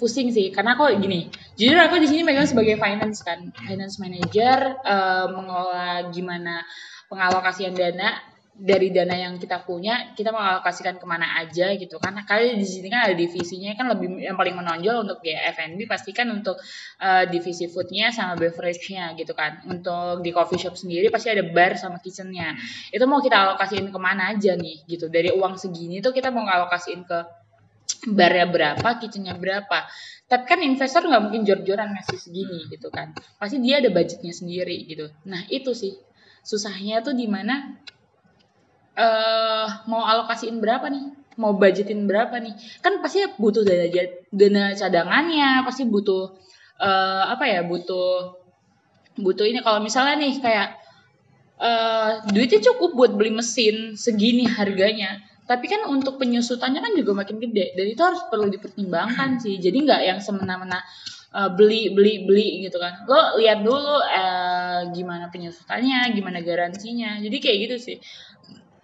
pusing 0.00 0.32
sih. 0.32 0.48
Karena 0.48 0.74
aku 0.78 0.88
gini 0.96 1.28
jujur 1.60 1.76
aku 1.76 2.00
di 2.00 2.08
sini 2.08 2.24
megang 2.24 2.48
sebagai 2.48 2.80
finance 2.80 3.20
kan. 3.20 3.52
Finance 3.52 4.00
manager 4.00 4.80
eh, 4.80 5.26
mengelola 5.28 6.08
gimana 6.08 6.64
pengalokasian 7.12 7.76
dana 7.76 8.16
dari 8.58 8.90
dana 8.90 9.14
yang 9.14 9.38
kita 9.38 9.62
punya 9.62 10.18
kita 10.18 10.34
mengalokasikan 10.34 10.98
ke 10.98 11.06
mana 11.06 11.38
aja 11.38 11.70
gitu 11.78 12.02
kan 12.02 12.10
kali 12.26 12.58
di 12.58 12.66
sini 12.66 12.90
kan 12.90 13.06
ada 13.06 13.14
divisinya 13.14 13.70
kan 13.78 13.86
lebih 13.94 14.18
yang 14.18 14.34
paling 14.34 14.58
menonjol 14.58 15.06
untuk 15.06 15.22
ya 15.22 15.54
F&B 15.54 15.86
pastikan 15.86 16.26
untuk 16.34 16.58
eh, 16.98 17.30
divisi 17.30 17.70
foodnya 17.70 18.10
sama 18.10 18.34
beverage-nya 18.34 19.14
gitu 19.14 19.30
kan 19.38 19.62
untuk 19.70 20.26
di 20.26 20.34
coffee 20.34 20.58
shop 20.58 20.74
sendiri 20.74 21.06
pasti 21.06 21.30
ada 21.30 21.46
bar 21.46 21.78
sama 21.78 22.02
kitchennya 22.02 22.58
itu 22.90 23.04
mau 23.06 23.22
kita 23.22 23.54
alokasiin 23.54 23.94
ke 23.94 23.98
mana 24.02 24.34
aja 24.34 24.58
nih 24.58 24.82
gitu 24.90 25.06
dari 25.06 25.30
uang 25.30 25.54
segini 25.54 26.02
tuh 26.02 26.10
kita 26.10 26.34
mau 26.34 26.42
ngalokasiin 26.42 27.06
ke 27.06 27.18
barnya 28.06 28.46
berapa, 28.46 28.88
kitchennya 29.00 29.34
berapa. 29.34 29.88
Tapi 30.28 30.44
kan 30.44 30.60
investor 30.60 31.08
nggak 31.08 31.22
mungkin 31.24 31.42
jor-joran 31.48 31.96
ngasih 31.96 32.20
segini 32.20 32.68
gitu 32.68 32.92
kan. 32.92 33.16
Pasti 33.40 33.58
dia 33.64 33.80
ada 33.80 33.88
budgetnya 33.88 34.30
sendiri 34.30 34.84
gitu. 34.84 35.08
Nah 35.24 35.48
itu 35.48 35.72
sih 35.72 35.96
susahnya 36.44 37.00
tuh 37.00 37.16
di 37.16 37.26
eh 38.98 39.66
mau 39.86 40.02
alokasiin 40.02 40.58
berapa 40.58 40.90
nih, 40.90 41.04
mau 41.38 41.54
budgetin 41.54 42.10
berapa 42.10 42.34
nih. 42.42 42.54
Kan 42.82 42.98
pasti 42.98 43.22
butuh 43.38 43.62
dana 43.62 43.86
dana 44.34 44.64
cadangannya, 44.74 45.62
pasti 45.62 45.86
butuh 45.86 46.34
eh 46.82 47.24
apa 47.30 47.44
ya, 47.46 47.60
butuh 47.62 48.34
butuh 49.18 49.46
ini. 49.46 49.62
Kalau 49.62 49.78
misalnya 49.78 50.18
nih 50.18 50.34
kayak 50.42 50.68
eh 51.58 52.10
duitnya 52.34 52.60
cukup 52.70 52.94
buat 52.98 53.12
beli 53.18 53.34
mesin 53.34 53.98
segini 53.98 54.46
harganya 54.46 55.18
tapi 55.48 55.64
kan 55.64 55.88
untuk 55.88 56.20
penyusutannya 56.20 56.84
kan 56.84 56.92
juga 56.92 57.16
makin 57.16 57.40
gede 57.40 57.72
dan 57.72 57.86
itu 57.88 58.02
harus 58.04 58.20
perlu 58.28 58.52
dipertimbangkan 58.52 59.40
sih. 59.40 59.56
Jadi 59.56 59.80
nggak 59.88 60.02
yang 60.04 60.20
semena-mena 60.20 60.84
eh, 61.32 61.50
beli 61.56 61.88
beli 61.96 62.28
beli 62.28 62.68
gitu 62.68 62.76
kan. 62.76 63.08
Lo 63.08 63.40
lihat 63.40 63.64
dulu 63.64 63.96
eh, 64.04 64.92
gimana 64.92 65.32
penyusutannya 65.32 66.12
gimana 66.12 66.44
garansinya. 66.44 67.16
Jadi 67.16 67.36
kayak 67.40 67.58
gitu 67.64 67.76
sih 67.80 67.96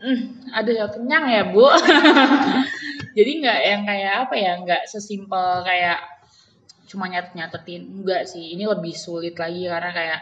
Hmm, 0.05 0.53
ada 0.53 0.69
yang 0.69 0.90
kenyang 0.93 1.25
ya 1.33 1.43
bu? 1.49 1.64
Jadi 3.17 3.31
nggak 3.40 3.61
yang 3.64 3.83
kayak 3.88 4.14
apa 4.29 4.35
ya 4.37 4.53
nggak 4.61 4.83
sesimpel 4.85 5.64
kayak 5.64 5.97
cuma 6.85 7.09
nyatet 7.09 7.33
nyatetin 7.33 8.05
enggak 8.05 8.29
sih 8.29 8.53
ini 8.53 8.69
lebih 8.69 8.93
sulit 8.93 9.33
lagi 9.40 9.64
karena 9.64 9.90
kayak 9.97 10.21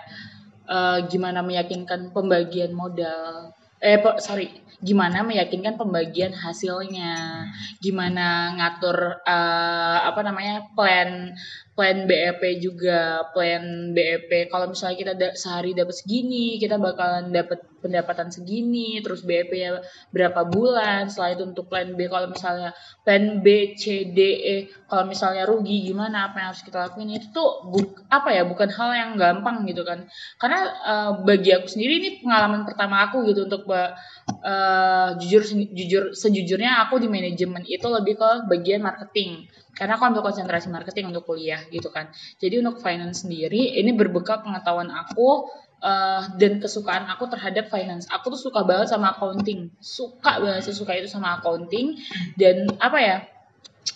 eh, 0.71 0.99
gimana 1.11 1.43
meyakinkan 1.43 2.15
pembagian 2.15 2.71
modal. 2.71 3.51
Eh 3.83 3.99
sorry 4.23 4.55
gimana 4.79 5.27
meyakinkan 5.27 5.75
pembagian 5.75 6.31
hasilnya. 6.31 7.43
Gimana 7.83 8.55
ngatur 8.55 9.19
eh, 9.27 9.99
apa 10.07 10.21
namanya 10.23 10.71
plan 10.79 11.35
plan 11.73 12.05
BEP 12.05 12.61
juga 12.61 13.25
plan 13.33 13.97
BEP 13.97 14.53
kalau 14.53 14.69
misalnya 14.69 14.97
kita 15.01 15.13
da- 15.17 15.37
sehari 15.37 15.73
dapat 15.73 15.97
segini 15.97 16.61
kita 16.61 16.77
bakalan 16.77 17.33
dapat 17.33 17.65
pendapatan 17.83 18.29
segini 18.31 19.03
terus 19.03 19.27
BEP 19.27 19.51
nya 19.57 19.81
berapa 20.15 20.47
bulan 20.47 21.09
setelah 21.09 21.35
itu 21.35 21.43
untuk 21.49 21.67
plan 21.73 21.97
B 21.97 22.07
kalau 22.07 22.31
misalnya 22.31 22.71
plan 23.03 23.41
B 23.43 23.75
C 23.75 24.07
D 24.13 24.19
E 24.39 24.57
kalau 24.87 25.09
misalnya 25.09 25.49
rugi 25.49 25.89
gimana 25.89 26.31
apa 26.31 26.45
yang 26.45 26.49
harus 26.55 26.63
kita 26.63 26.79
lakuin 26.79 27.17
itu 27.17 27.33
tuh 27.35 27.67
buk, 27.73 28.05
apa 28.13 28.29
ya 28.31 28.45
bukan 28.45 28.69
hal 28.71 28.91
yang 28.95 29.11
gampang 29.17 29.65
gitu 29.67 29.83
kan. 29.83 30.07
Karena 30.39 30.61
eh, 30.69 31.11
bagi 31.27 31.51
aku 31.57 31.67
sendiri 31.67 31.99
ini 31.99 32.09
pengalaman 32.23 32.63
pertama 32.69 33.03
aku 33.09 33.27
gitu 33.27 33.49
untuk 33.49 33.67
eh, 33.73 35.09
jujur 35.19 35.43
jujur 35.73 36.03
sejujurnya 36.15 36.87
aku 36.87 37.03
di 37.03 37.09
manajemen 37.11 37.65
itu 37.67 37.87
lebih 37.89 38.15
ke 38.21 38.31
bagian 38.47 38.85
marketing 38.85 39.49
karena 39.73 39.97
aku 39.97 40.05
ambil 40.05 40.23
konsentrasi 40.25 40.69
marketing 40.69 41.11
untuk 41.13 41.25
kuliah 41.25 41.61
gitu 41.73 41.89
kan. 41.89 42.13
Jadi 42.37 42.61
untuk 42.61 42.81
finance 42.85 43.25
sendiri 43.25 43.77
ini 43.81 43.97
berbekal 43.97 44.45
pengetahuan 44.45 44.93
aku 44.93 45.49
eh, 45.81 46.23
dan 46.37 46.61
kesukaan 46.61 47.09
aku 47.09 47.29
terhadap 47.33 47.73
finance. 47.73 48.05
Aku 48.13 48.33
tuh 48.33 48.41
suka 48.41 48.65
banget 48.65 48.93
sama 48.93 49.17
accounting. 49.17 49.73
Suka 49.81 50.41
banget 50.41 50.69
sih 50.69 50.77
suka 50.77 50.93
itu 50.97 51.09
sama 51.09 51.41
accounting. 51.41 51.97
Dan 52.37 52.69
apa 52.77 52.99
ya 53.01 53.17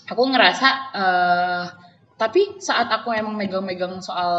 aku 0.09 0.23
ngerasa 0.33 0.69
eh 0.97 1.86
tapi 2.17 2.57
saat 2.65 2.89
aku 2.89 3.13
emang 3.13 3.37
megang-megang 3.37 4.01
soal 4.01 4.33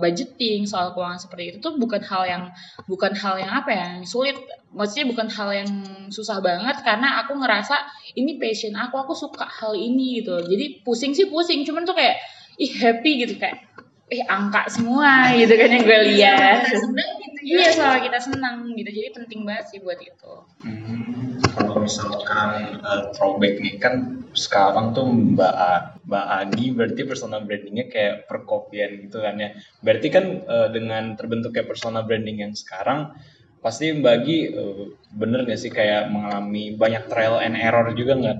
budgeting, 0.00 0.64
soal 0.64 0.96
keuangan 0.96 1.20
seperti 1.20 1.44
itu 1.52 1.56
tuh 1.60 1.76
bukan 1.76 2.00
hal 2.00 2.24
yang 2.24 2.42
bukan 2.88 3.12
hal 3.12 3.36
yang 3.36 3.52
apa 3.52 3.68
ya, 3.68 3.84
yang 4.00 4.08
sulit. 4.08 4.40
Maksudnya 4.72 5.12
bukan 5.12 5.28
hal 5.28 5.48
yang 5.52 5.70
susah 6.08 6.40
banget 6.40 6.80
karena 6.80 7.20
aku 7.20 7.36
ngerasa 7.36 7.76
ini 8.16 8.40
passion 8.40 8.72
aku, 8.80 8.96
aku 8.96 9.12
suka 9.12 9.44
hal 9.44 9.76
ini 9.76 10.24
gitu. 10.24 10.40
Jadi 10.40 10.80
pusing 10.80 11.12
sih 11.12 11.28
pusing, 11.28 11.68
cuman 11.68 11.84
tuh 11.84 12.00
kayak 12.00 12.16
ih 12.56 12.72
happy 12.80 13.28
gitu 13.28 13.36
kayak 13.36 13.60
eh 14.08 14.24
angka 14.24 14.64
semua 14.72 15.28
gitu 15.36 15.52
kan 15.52 15.68
yang 15.68 15.84
gue 15.84 16.00
lihat. 16.16 16.64
seneng 16.64 17.10
gitu 17.20 17.27
ya. 17.27 17.27
Iya 17.48 17.66
soal 17.72 17.96
kita 18.04 18.18
senang 18.20 18.56
gitu, 18.76 18.90
jadi 18.92 19.08
penting 19.16 19.40
banget 19.48 19.64
sih 19.72 19.78
buat 19.80 19.96
itu. 19.96 20.34
Hmm, 20.64 21.40
kalau 21.56 21.80
misalkan 21.80 22.50
eh, 22.76 23.02
throwback 23.16 23.54
nih 23.64 23.74
kan 23.80 23.94
sekarang 24.36 24.92
tuh 24.92 25.06
Mbak 25.08 25.54
A- 25.56 25.86
Mbak 26.08 26.26
Agi 26.40 26.66
berarti 26.76 27.02
personal 27.08 27.40
brandingnya 27.48 27.86
kayak 27.88 28.14
perkopian 28.28 28.90
gitu 29.08 29.24
kan 29.24 29.34
ya. 29.40 29.50
Berarti 29.80 30.08
kan 30.12 30.24
eh, 30.44 30.68
dengan 30.76 31.16
terbentuknya 31.16 31.64
personal 31.64 32.04
branding 32.04 32.38
yang 32.44 32.52
sekarang 32.52 33.16
pasti 33.64 33.90
Mbak 33.96 34.14
Agi 34.18 34.38
eh, 34.52 34.84
bener 35.16 35.40
gak 35.48 35.60
sih 35.62 35.72
kayak 35.72 36.12
mengalami 36.12 36.76
banyak 36.76 37.08
trial 37.08 37.40
and 37.40 37.56
error 37.56 37.88
juga 37.96 38.12
nggak? 38.20 38.38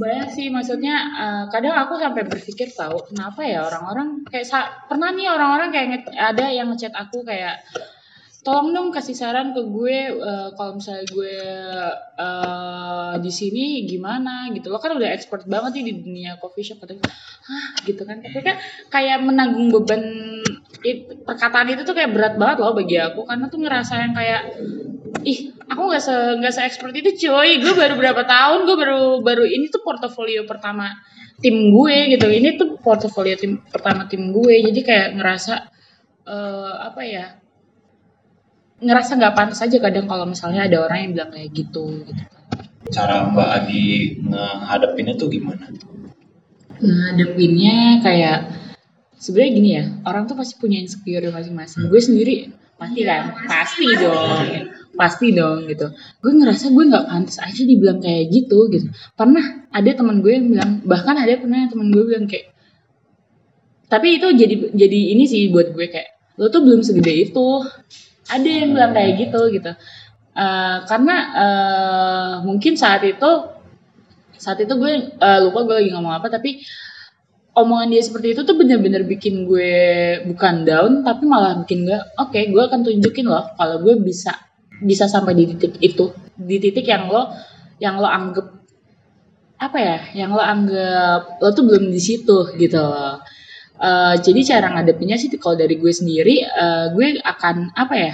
Banyak 0.00 0.28
sih 0.32 0.48
maksudnya 0.48 0.96
eh, 1.20 1.44
kadang 1.52 1.76
aku 1.76 2.00
sampai 2.00 2.24
berpikir 2.24 2.72
tahu 2.72 3.12
kenapa 3.12 3.44
ya 3.44 3.68
orang-orang 3.68 4.24
kayak 4.24 4.48
pernah 4.88 5.12
nih 5.12 5.28
orang-orang 5.28 5.68
kayak 5.68 6.08
ada 6.16 6.48
yang 6.48 6.72
ngechat 6.72 6.96
aku 6.96 7.20
kayak 7.20 7.60
tolong 8.40 8.72
dong 8.72 8.88
kasih 8.88 9.12
saran 9.12 9.52
ke 9.52 9.60
gue 9.68 9.96
eh, 10.16 10.48
kalau 10.56 10.80
misalnya 10.80 11.04
gue 11.04 11.34
eh, 12.16 13.12
di 13.20 13.28
sini 13.28 13.84
gimana? 13.84 14.48
Gitu 14.56 14.72
lo 14.72 14.80
kan 14.80 14.96
udah 14.96 15.12
expert 15.12 15.44
banget 15.44 15.76
nih 15.76 15.84
di 15.92 15.94
dunia 16.00 16.40
coffee 16.40 16.64
shop 16.64 16.80
katanya 16.80 17.04
hah? 17.44 17.66
Gitu 17.84 18.00
kan 18.08 18.24
tapi 18.24 18.40
kan 18.40 18.56
kayak 18.88 19.20
menanggung 19.20 19.68
beban 19.68 20.00
it- 20.80 21.20
perkataan 21.28 21.68
itu 21.76 21.84
tuh 21.84 21.92
kayak 21.92 22.16
berat 22.16 22.34
banget 22.40 22.64
loh 22.64 22.72
bagi 22.72 22.96
aku 22.96 23.28
karena 23.28 23.44
tuh 23.52 23.60
ngerasa 23.60 23.92
yang 24.00 24.12
kayak 24.16 24.42
ih 25.26 25.52
aku 25.66 25.82
nggak 25.90 26.02
se 26.02 26.14
nggak 26.38 26.52
se 26.54 26.60
expert 26.62 26.94
itu 26.94 27.10
cuy 27.26 27.58
gue 27.58 27.74
baru 27.74 27.94
berapa 27.98 28.22
tahun 28.24 28.66
gue 28.68 28.76
baru 28.78 29.02
baru 29.20 29.44
ini 29.44 29.68
tuh 29.68 29.82
portofolio 29.82 30.46
pertama 30.46 30.90
tim 31.40 31.72
gue 31.72 31.96
gitu. 32.14 32.28
Ini 32.28 32.60
tuh 32.60 32.76
portofolio 32.78 33.34
tim 33.34 33.64
pertama 33.64 34.06
tim 34.06 34.30
gue. 34.30 34.54
Jadi 34.60 34.80
kayak 34.84 35.08
ngerasa 35.16 35.54
eh 36.28 36.74
apa 36.84 37.02
ya 37.02 37.26
ngerasa 38.80 39.16
nggak 39.16 39.34
pantas 39.36 39.60
aja 39.60 39.76
kadang 39.80 40.08
kalau 40.08 40.24
misalnya 40.28 40.64
ada 40.68 40.84
orang 40.84 41.08
yang 41.08 41.12
bilang 41.16 41.30
kayak 41.32 41.50
gitu 41.52 42.04
gitu. 42.04 42.22
Cara 42.90 43.28
Mbak 43.28 43.50
Agi 43.60 43.84
ngehadapinnya 44.24 45.14
tuh 45.16 45.28
gimana? 45.32 45.66
ngadepinnya 46.80 48.00
kayak 48.00 48.48
sebenarnya 49.20 49.52
gini 49.52 49.70
ya 49.76 49.84
orang 50.08 50.24
tuh 50.24 50.32
pasti 50.32 50.56
punya 50.56 50.80
insecure 50.80 51.28
masing-masing. 51.28 51.92
Gue 51.92 52.00
sendiri 52.00 52.48
pasti 52.80 53.04
Iya, 53.04 53.36
kan 53.36 53.44
pasti. 53.44 53.84
Pasti. 53.84 53.84
dong 54.00 54.79
pasti 54.96 55.32
dong 55.34 55.66
gitu. 55.70 55.90
Gue 56.22 56.32
ngerasa 56.34 56.70
gue 56.72 56.84
nggak 56.90 57.06
pantas 57.06 57.38
aja 57.42 57.62
dibilang 57.62 57.98
kayak 58.02 58.30
gitu 58.30 58.70
gitu. 58.72 58.86
Pernah 59.14 59.68
ada 59.70 59.90
teman 59.94 60.22
gue 60.22 60.32
yang 60.32 60.46
bilang 60.50 60.70
bahkan 60.86 61.16
ada 61.18 61.34
pernah 61.38 61.66
teman 61.70 61.88
gue 61.90 62.02
bilang 62.06 62.26
kayak 62.26 62.52
tapi 63.90 64.22
itu 64.22 64.26
jadi 64.30 64.54
jadi 64.70 65.00
ini 65.18 65.24
sih 65.26 65.50
buat 65.50 65.74
gue 65.74 65.86
kayak 65.90 66.38
lo 66.38 66.48
tuh 66.48 66.62
belum 66.62 66.80
segede 66.86 67.30
itu. 67.30 67.48
Ada 68.30 68.46
yang 68.46 68.70
bilang 68.78 68.92
kayak 68.94 69.12
gitu 69.18 69.40
gitu. 69.50 69.72
Eh, 70.30 70.78
karena 70.86 71.16
eh, 71.34 72.32
mungkin 72.46 72.78
saat 72.78 73.02
itu 73.02 73.30
saat 74.38 74.58
itu 74.62 74.72
gue 74.78 74.92
eh, 75.10 75.38
lupa 75.42 75.66
gue 75.66 75.74
lagi 75.84 75.90
ngomong 75.92 76.14
apa 76.16 76.30
tapi 76.30 76.62
omongan 77.58 77.92
dia 77.92 78.02
seperti 78.06 78.38
itu 78.38 78.40
tuh 78.46 78.56
bener-bener 78.56 79.04
bikin 79.04 79.44
gue 79.44 79.74
bukan 80.30 80.64
down 80.64 80.92
tapi 81.02 81.26
malah 81.26 81.60
bikin 81.60 81.84
gue 81.84 81.98
oke 82.16 82.40
gue 82.40 82.62
akan 82.62 82.80
tunjukin 82.86 83.26
loh 83.28 83.52
kalau 83.58 83.82
gue 83.84 84.00
bisa 84.00 84.32
bisa 84.82 85.04
sampai 85.06 85.32
di 85.38 85.44
titik 85.54 85.76
itu. 85.80 86.12
Di 86.36 86.56
titik 86.58 86.86
yang 86.88 87.08
lo 87.12 87.28
yang 87.80 87.96
lo 88.00 88.08
anggap 88.08 88.46
apa 89.60 89.78
ya 89.78 89.98
yang 90.16 90.30
lo 90.32 90.40
anggap 90.40 91.36
lo 91.40 91.48
tuh 91.52 91.64
belum 91.68 91.92
di 91.92 92.00
situ 92.00 92.38
gitu 92.56 92.80
Eh, 93.80 94.14
jadi 94.20 94.40
cara 94.44 94.66
ngadepinnya 94.76 95.16
sih 95.16 95.32
kalau 95.40 95.56
dari 95.56 95.80
gue 95.80 95.88
sendiri 95.88 96.44
eh, 96.44 96.86
gue 96.92 97.06
akan 97.24 97.72
apa 97.72 97.94
ya 97.96 98.12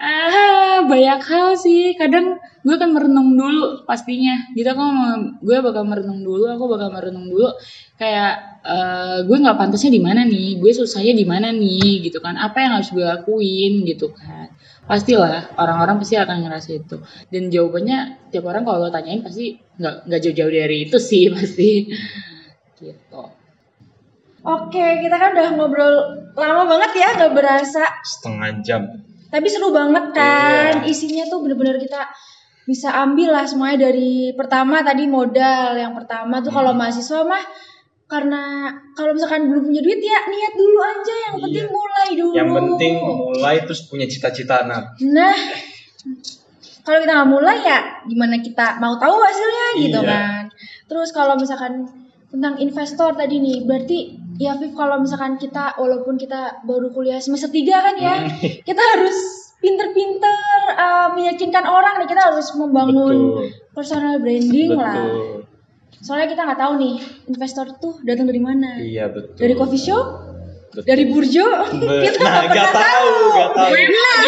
ah 0.00 0.78
banyak 0.86 1.20
hal 1.30 1.48
sih. 1.64 1.92
Kadang 2.00 2.38
gue 2.64 2.74
akan 2.78 2.90
merenung 2.96 3.30
dulu 3.40 3.84
pastinya. 3.88 4.34
Gitu 4.56 4.70
mau- 4.78 5.34
gue 5.46 5.56
bakal 5.66 5.82
merenung 5.90 6.20
dulu 6.22 6.44
aku 6.54 6.64
bakal 6.72 6.88
merenung 6.94 7.26
dulu. 7.32 7.48
Kayak 8.00 8.32
eh, 8.64 9.16
gue 9.28 9.36
nggak 9.42 9.58
pantasnya 9.60 9.90
di 9.98 10.02
mana 10.06 10.22
nih? 10.24 10.48
Gue 10.62 10.70
susahnya 10.72 11.12
di 11.20 11.26
mana 11.26 11.48
nih? 11.52 12.06
Gitu 12.06 12.18
kan. 12.24 12.34
Apa 12.38 12.56
yang 12.64 12.72
harus 12.80 12.90
gue 12.94 13.04
lakuin? 13.04 13.82
Gitu 13.82 14.06
kan 14.14 14.39
pastilah 14.90 15.54
orang-orang 15.54 16.02
pasti 16.02 16.18
akan 16.18 16.36
ngerasa 16.42 16.70
itu 16.74 16.96
dan 17.30 17.42
jawabannya 17.46 17.98
tiap 18.28 18.44
orang 18.44 18.66
kalau 18.66 18.82
lo 18.82 18.90
tanyain 18.90 19.22
pasti 19.22 19.54
nggak 19.78 20.10
nggak 20.10 20.20
jauh-jauh 20.20 20.50
dari 20.50 20.76
itu 20.84 20.98
sih 20.98 21.30
pasti 21.34 21.86
gitu 22.76 23.22
Oke, 24.40 25.04
kita 25.04 25.20
kan 25.20 25.36
udah 25.36 25.52
ngobrol 25.52 25.94
lama 26.32 26.64
banget 26.64 26.96
ya, 26.96 27.08
nggak 27.12 27.36
berasa. 27.36 27.84
setengah 28.00 28.50
jam 28.64 28.82
Tapi 29.28 29.46
seru 29.46 29.68
banget 29.68 30.16
kan, 30.16 30.80
Iya. 30.80 30.88
isinya 30.88 31.28
tuh 31.28 31.44
bener-bener 31.44 31.76
kita 31.76 32.08
bisa 32.64 32.88
ambil 33.04 33.36
lah 33.36 33.44
semuanya 33.44 33.92
dari 33.92 34.32
pertama 34.32 34.80
tadi 34.80 35.04
modal. 35.04 35.76
Yang 35.76 35.92
pertama 35.92 36.40
tuh 36.40 36.50
kalau 36.50 36.72
Hmm. 36.72 36.80
mahasiswa 36.80 37.20
mah 37.22 37.44
karena 38.10 38.66
kalau 38.92 39.14
misalkan 39.14 39.46
belum 39.46 39.62
punya 39.64 39.80
duit 39.80 40.02
ya 40.02 40.18
niat 40.26 40.52
dulu 40.52 40.78
aja. 40.80 41.14
Yang 41.14 41.32
Iya. 41.32 41.42
penting 41.46 41.66
mulai 41.70 42.08
dulu. 42.12 42.32
yang 42.34 42.50
penting 42.50 42.92
mulai 42.98 43.56
terus 43.62 43.80
punya 43.86 44.04
cita-cita 44.04 44.66
nah 44.66 44.82
Nah, 45.00 45.36
kalau 46.80 46.98
kita 46.98 47.12
nggak 47.12 47.30
mulai 47.30 47.58
ya 47.60 47.78
gimana 48.02 48.36
kita 48.36 48.76
mau 48.76 48.96
tahu 48.96 49.14
hasilnya 49.14 49.66
gitu 49.78 50.00
Iya. 50.00 50.10
kan. 50.10 50.42
Terus 50.84 51.08
kalau 51.10 51.34
misalkan 51.34 51.86
tentang 52.26 52.58
investor 52.58 53.10
tadi 53.12 53.38
nih, 53.38 53.62
berarti 53.62 53.98
ya 54.36 54.54
Viv 54.54 54.72
kalau 54.72 54.98
misalkan 54.98 55.34
kita 55.36 55.74
walaupun 55.76 56.14
kita 56.14 56.62
baru 56.62 56.90
kuliah 56.90 57.18
semester 57.18 57.46
3 57.46 57.78
kan 57.80 57.94
ya, 57.94 58.14
Hmm. 58.16 58.30
kita 58.68 58.82
harus 58.96 59.16
pinter-pinter 59.60 60.40
uh, 60.72 61.12
meyakinkan 61.12 61.62
orang 61.62 62.00
nih 62.00 62.08
kita 62.08 62.22
harus 62.26 62.48
membangun 62.56 63.36
betul 63.36 63.52
personal 63.70 64.16
branding 64.16 64.72
lah. 64.72 64.96
Betul 65.90 66.00
Soalnya 66.00 66.28
kita 66.28 66.42
nggak 66.46 66.60
tahu 66.60 66.72
nih 66.78 66.94
investor 67.26 67.66
tuh 67.76 67.94
datang 68.00 68.24
dari 68.24 68.38
mana. 68.38 68.78
iya 68.78 69.10
betul. 69.10 69.34
Dari 69.36 69.54
coffee 69.54 69.82
shop, 69.82 70.06
Betul. 70.70 70.86
dari 70.86 71.04
burjo, 71.04 71.46
Be- 71.76 72.06
kita 72.06 72.22
nah 72.26 72.46
nggak 72.46 72.70
tahu 72.70 73.10
gak 73.34 73.50
tahu. 73.52 73.72
Mah 73.74 74.18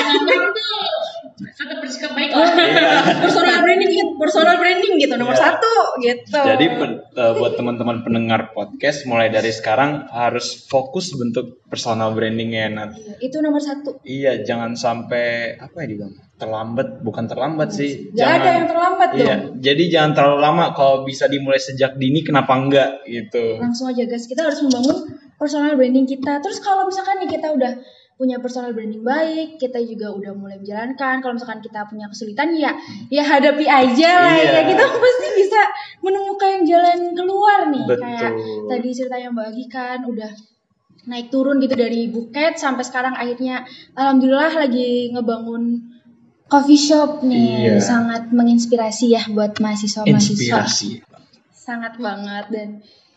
tetap 1.93 2.11
bersikap 2.11 2.13
baik 2.17 2.31
lah 2.33 3.05
personal 3.21 3.59
branding 3.61 3.93
personal 4.17 4.57
branding 4.57 4.93
gitu 4.97 5.15
nomor 5.17 5.33
Iya. 5.33 5.43
satu 5.45 5.75
gitu 6.01 6.41
Jadi 6.41 6.65
eh, 7.13 7.33
buat 7.37 7.53
teman-teman 7.55 8.01
pendengar 8.01 8.41
podcast 8.53 9.05
mulai 9.05 9.29
dari 9.29 9.53
sekarang 9.53 10.09
harus 10.09 10.65
fokus 10.65 11.13
bentuk 11.13 11.61
personal 11.69 12.13
brandingnya 12.13 12.69
Nat. 12.69 12.91
Iya, 12.97 13.15
itu 13.21 13.37
nomor 13.41 13.61
satu 13.61 14.01
Iya, 14.05 14.45
jangan 14.45 14.77
sampai 14.77 15.57
apa 15.57 15.77
ya 15.85 15.87
dibilang 15.89 16.15
terlambat, 16.37 17.07
bukan 17.07 17.25
terlambat 17.31 17.71
sih. 17.71 18.11
Gak 18.13 18.43
ada 18.43 18.51
yang 18.59 18.67
terlambat 18.67 19.09
Iya, 19.15 19.35
dong 19.47 19.63
jadi 19.63 19.83
jangan 19.89 20.13
terlalu 20.17 20.39
lama. 20.43 20.65
Kalau 20.75 21.07
bisa 21.07 21.31
dimulai 21.31 21.61
sejak 21.61 21.95
dini, 21.97 22.21
kenapa 22.25 22.53
enggak 22.57 23.05
gitu? 23.07 23.61
langsung 23.61 23.89
aja 23.89 24.05
guys 24.05 24.27
kita 24.27 24.43
harus 24.43 24.61
membangun 24.65 25.13
personal 25.37 25.75
branding 25.75 26.07
kita 26.07 26.39
terus 26.39 26.63
kalau 26.63 26.87
misalkan 26.87 27.19
nih 27.25 27.35
kita 27.35 27.51
udah 27.51 27.73
punya 28.23 28.39
personal 28.39 28.71
branding 28.71 29.03
baik 29.03 29.59
kita 29.59 29.83
juga 29.83 30.15
udah 30.15 30.31
mulai 30.33 30.55
menjalankan 30.57 31.19
kalau 31.19 31.35
misalkan 31.35 31.59
kita 31.59 31.83
punya 31.85 32.07
kesulitan 32.07 32.55
ya 32.55 32.71
ya 33.11 33.27
hadapi 33.27 33.67
aja 33.67 34.11
lah 34.15 34.39
Iya. 34.39 34.51
ya 34.53 34.61
kita 34.71 34.85
pasti 34.87 35.29
bisa 35.35 35.61
menemukan 36.01 36.63
jalan 36.63 36.99
keluar 37.13 37.67
nih 37.67 37.83
kayak 37.91 38.31
Betul. 38.31 38.67
tadi 38.71 38.89
ceritanya 38.93 39.29
Mbak 39.29 39.47
Agi 39.51 39.65
kan 39.67 39.99
udah 40.05 40.31
naik 41.03 41.29
turun 41.29 41.59
gitu 41.59 41.75
dari 41.75 42.07
buket 42.07 42.55
sampai 42.55 42.87
sekarang 42.87 43.13
akhirnya 43.13 43.67
alhamdulillah 43.93 44.55
lagi 44.55 45.11
ngebangun 45.11 45.83
coffee 46.47 46.79
shop 46.79 47.27
nih 47.27 47.75
Iya. 47.75 47.83
sangat 47.83 48.31
menginspirasi 48.31 49.11
ya 49.11 49.27
buat 49.29 49.59
mahasiswa-mahasiswa 49.59 50.63
Inspirasi. 50.63 50.89
sangat 51.51 51.99
banget 51.99 52.47
dan 52.55 52.69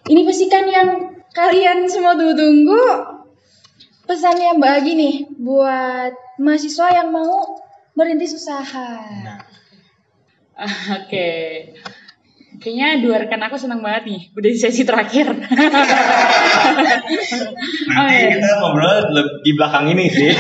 ini 0.06 0.22
pasti 0.22 0.46
kan 0.48 0.66
yang 0.66 0.90
kalian 1.30 1.86
semua 1.86 2.14
tunggu-tunggu 2.14 2.82
pesannya 4.06 4.58
Mbak 4.58 4.72
Agi 4.82 4.94
nih 4.98 5.16
buat 5.42 6.14
mahasiswa 6.40 6.88
yang 6.94 7.10
mau 7.10 7.60
merintis 7.96 8.38
usaha. 8.38 9.02
Nah, 9.26 9.42
Oke. 11.04 11.28
Kayaknya 12.56 13.04
dua 13.04 13.20
rekan 13.20 13.44
aku 13.44 13.60
senang 13.60 13.84
banget 13.84 14.08
nih. 14.08 14.22
Udah 14.32 14.48
di 14.48 14.56
sesi 14.56 14.88
terakhir. 14.88 15.28
oh, 15.36 15.36
nanti 17.92 18.16
iya. 18.16 18.40
kita 18.40 18.56
ngobrol 18.64 19.12
di 19.44 19.52
belakang 19.60 19.92
ini 19.92 20.08
sih. 20.08 20.32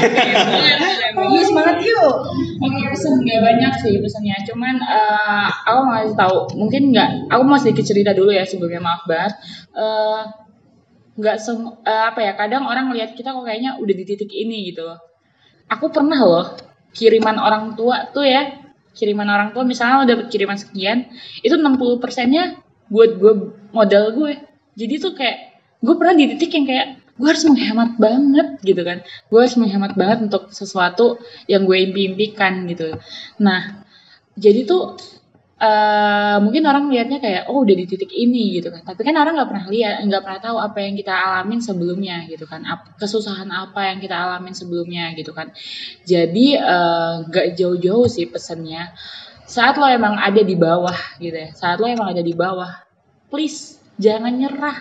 Yuk 1.11 1.43
semangat 1.43 1.83
yuk. 1.83 2.15
Oke, 2.63 2.79
pesan 2.87 3.19
nggak 3.19 3.41
banyak 3.43 3.73
sih 3.83 3.99
pesannya. 3.99 4.31
Cuman 4.47 4.79
eh, 4.79 5.47
aku 5.67 5.79
mau 5.83 5.99
kasih 5.99 6.15
tahu, 6.15 6.37
mungkin 6.55 6.95
nggak. 6.95 7.35
Aku 7.35 7.43
mau 7.43 7.59
sedikit 7.59 7.83
cerita 7.83 8.15
dulu 8.15 8.31
ya 8.31 8.47
sebelumnya 8.47 8.79
maaf 8.79 9.03
banget. 9.03 9.35
Eh, 9.75 10.21
nggak 11.15 11.37
sem 11.39 11.57
eh, 11.63 12.03
apa 12.11 12.19
ya 12.19 12.33
kadang 12.35 12.67
orang 12.67 12.91
lihat 12.91 13.15
kita 13.15 13.31
kok 13.31 13.47
kayaknya 13.47 13.79
udah 13.79 13.93
di 13.95 14.03
titik 14.03 14.31
ini 14.31 14.71
gitu 14.71 14.83
loh. 14.83 14.99
Aku 15.71 15.89
pernah 15.89 16.19
loh 16.21 16.47
kiriman 16.95 17.39
orang 17.39 17.75
tua 17.75 18.11
tuh 18.11 18.27
ya 18.27 18.63
kiriman 18.95 19.27
orang 19.27 19.49
tua 19.51 19.67
misalnya 19.67 20.07
dapet 20.07 20.31
kiriman 20.31 20.55
sekian 20.55 21.11
itu 21.43 21.51
60 21.51 21.99
persennya 22.03 22.59
buat 22.91 23.15
gue 23.19 23.33
modal 23.71 24.15
gue. 24.15 24.33
Jadi 24.75 24.93
tuh 24.99 25.11
kayak 25.15 25.59
gue 25.79 25.95
pernah 25.95 26.15
di 26.15 26.25
titik 26.35 26.51
yang 26.55 26.67
kayak 26.67 26.87
gue 27.15 27.27
harus 27.31 27.47
menghemat 27.47 27.95
banget 27.95 28.47
gitu 28.63 28.81
kan. 28.83 28.99
Gue 29.31 29.39
harus 29.43 29.55
menghemat 29.55 29.95
banget 29.95 30.27
untuk 30.27 30.51
sesuatu 30.51 31.19
yang 31.47 31.63
gue 31.63 31.77
impi-impikan 31.91 32.67
gitu. 32.67 32.99
Nah 33.39 33.83
jadi 34.35 34.67
tuh 34.67 34.99
eh 35.55 36.37
mungkin 36.43 36.67
orang 36.67 36.91
lihatnya 36.91 37.23
kayak 37.23 37.47
oh 37.47 37.63
udah 37.63 37.75
di 37.79 37.87
titik 37.87 38.11
ini 38.11 38.59
gitu 38.59 38.67
kan. 38.75 38.83
Tapi 38.83 39.07
kan 39.07 39.15
orang 39.15 39.39
nggak 39.39 39.49
pernah 39.49 39.65
lihat 39.71 40.03
nggak 40.03 40.21
pernah 40.27 40.39
tahu 40.43 40.57
apa 40.59 40.77
yang 40.83 40.93
kita 40.99 41.13
alamin 41.15 41.59
sebelumnya 41.63 42.27
gitu 42.27 42.43
kan. 42.43 42.67
Kesusahan 42.99 43.47
apa 43.55 43.87
yang 43.87 44.03
kita 44.03 44.15
alamin 44.19 44.51
sebelumnya 44.51 45.15
gitu 45.15 45.31
kan. 45.31 45.55
Jadi 46.03 46.59
eh, 46.59 47.13
nggak 47.31 47.55
jauh-jauh 47.55 48.07
sih 48.11 48.27
pesannya. 48.27 48.91
Saat 49.47 49.79
lo 49.79 49.87
emang 49.87 50.19
ada 50.19 50.41
di 50.43 50.57
bawah 50.57 50.97
gitu 51.21 51.37
ya 51.37 51.53
saat 51.53 51.77
lo 51.77 51.85
emang 51.85 52.11
ada 52.11 52.25
di 52.25 52.33
bawah 52.35 52.71
please 53.31 53.79
jangan 53.95 54.35
nyerah. 54.35 54.77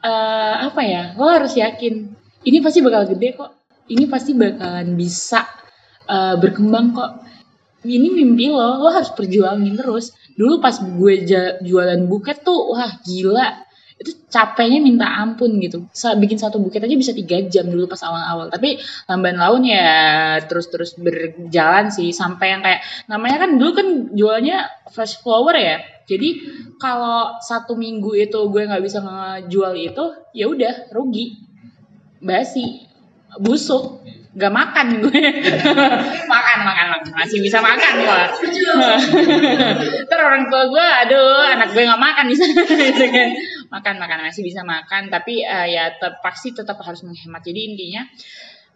Eh 0.00 0.56
apa 0.72 0.80
ya 0.88 1.12
lo 1.20 1.28
harus 1.28 1.52
yakin 1.52 2.16
ini 2.48 2.58
pasti 2.64 2.80
bakal 2.80 3.04
gede 3.12 3.36
kok. 3.36 3.52
Ini 3.88 4.04
pasti 4.08 4.32
bakalan 4.32 4.96
bisa 4.96 5.44
eh, 6.08 6.36
berkembang 6.40 6.96
kok 6.96 7.27
ini 7.88 8.12
mimpi 8.12 8.52
lo 8.52 8.84
lo 8.84 8.92
harus 8.92 9.08
perjuangin 9.16 9.80
terus. 9.80 10.12
Dulu 10.36 10.60
pas 10.60 10.76
gue 10.76 11.24
jualan 11.64 12.00
buket 12.04 12.44
tuh 12.44 12.76
wah 12.76 12.92
gila. 13.00 13.64
Itu 13.98 14.14
capeknya 14.30 14.78
minta 14.78 15.10
ampun 15.10 15.58
gitu. 15.58 15.90
Bikin 15.90 16.38
satu 16.38 16.62
buket 16.62 16.86
aja 16.86 16.94
bisa 16.94 17.10
tiga 17.10 17.42
jam 17.50 17.66
dulu 17.66 17.90
pas 17.90 17.98
awal-awal. 18.06 18.46
Tapi 18.46 18.78
lamban 19.10 19.34
laun 19.34 19.66
ya 19.66 20.38
terus-terus 20.46 20.94
berjalan 21.00 21.90
sih. 21.90 22.14
Sampai 22.14 22.54
yang 22.54 22.62
kayak 22.62 22.86
namanya 23.10 23.42
kan 23.42 23.50
dulu 23.58 23.72
kan 23.74 23.88
jualnya 24.14 24.70
fresh 24.94 25.18
flower 25.18 25.58
ya. 25.58 25.82
Jadi 26.06 26.46
kalau 26.78 27.42
satu 27.42 27.74
minggu 27.74 28.14
itu 28.14 28.38
gue 28.48 28.62
nggak 28.70 28.84
bisa 28.86 29.02
ngejual 29.02 29.74
itu 29.74 30.04
ya 30.30 30.46
udah 30.46 30.94
rugi. 30.94 31.34
Basi. 32.22 32.86
Busuk 33.42 34.00
gak 34.38 34.54
makan 34.54 34.86
gue. 35.02 35.22
Makan 36.32 36.58
makan 36.62 36.86
makan. 36.94 37.10
Masih 37.18 37.42
bisa 37.42 37.58
makan 37.58 37.92
gue 37.98 38.22
terus 40.08 40.24
orang 40.28 40.44
tua 40.48 40.62
gue 40.70 40.86
aduh 41.06 41.44
anak 41.58 41.68
gue 41.74 41.82
nggak 41.84 42.02
makan 42.02 42.24
di 42.30 42.36
sana. 42.36 42.62
Gitu 42.68 43.06
kan. 43.10 43.28
Makan 43.68 43.94
makan 44.00 44.18
masih 44.24 44.42
bisa 44.46 44.60
makan. 44.64 45.12
Tapi 45.12 45.44
eh, 45.44 45.66
ya 45.76 45.92
tetap 45.94 46.22
pasti 46.24 46.54
tetap 46.54 46.80
harus 46.80 47.04
menghemat. 47.04 47.42
Jadi 47.44 47.60
intinya 47.74 48.02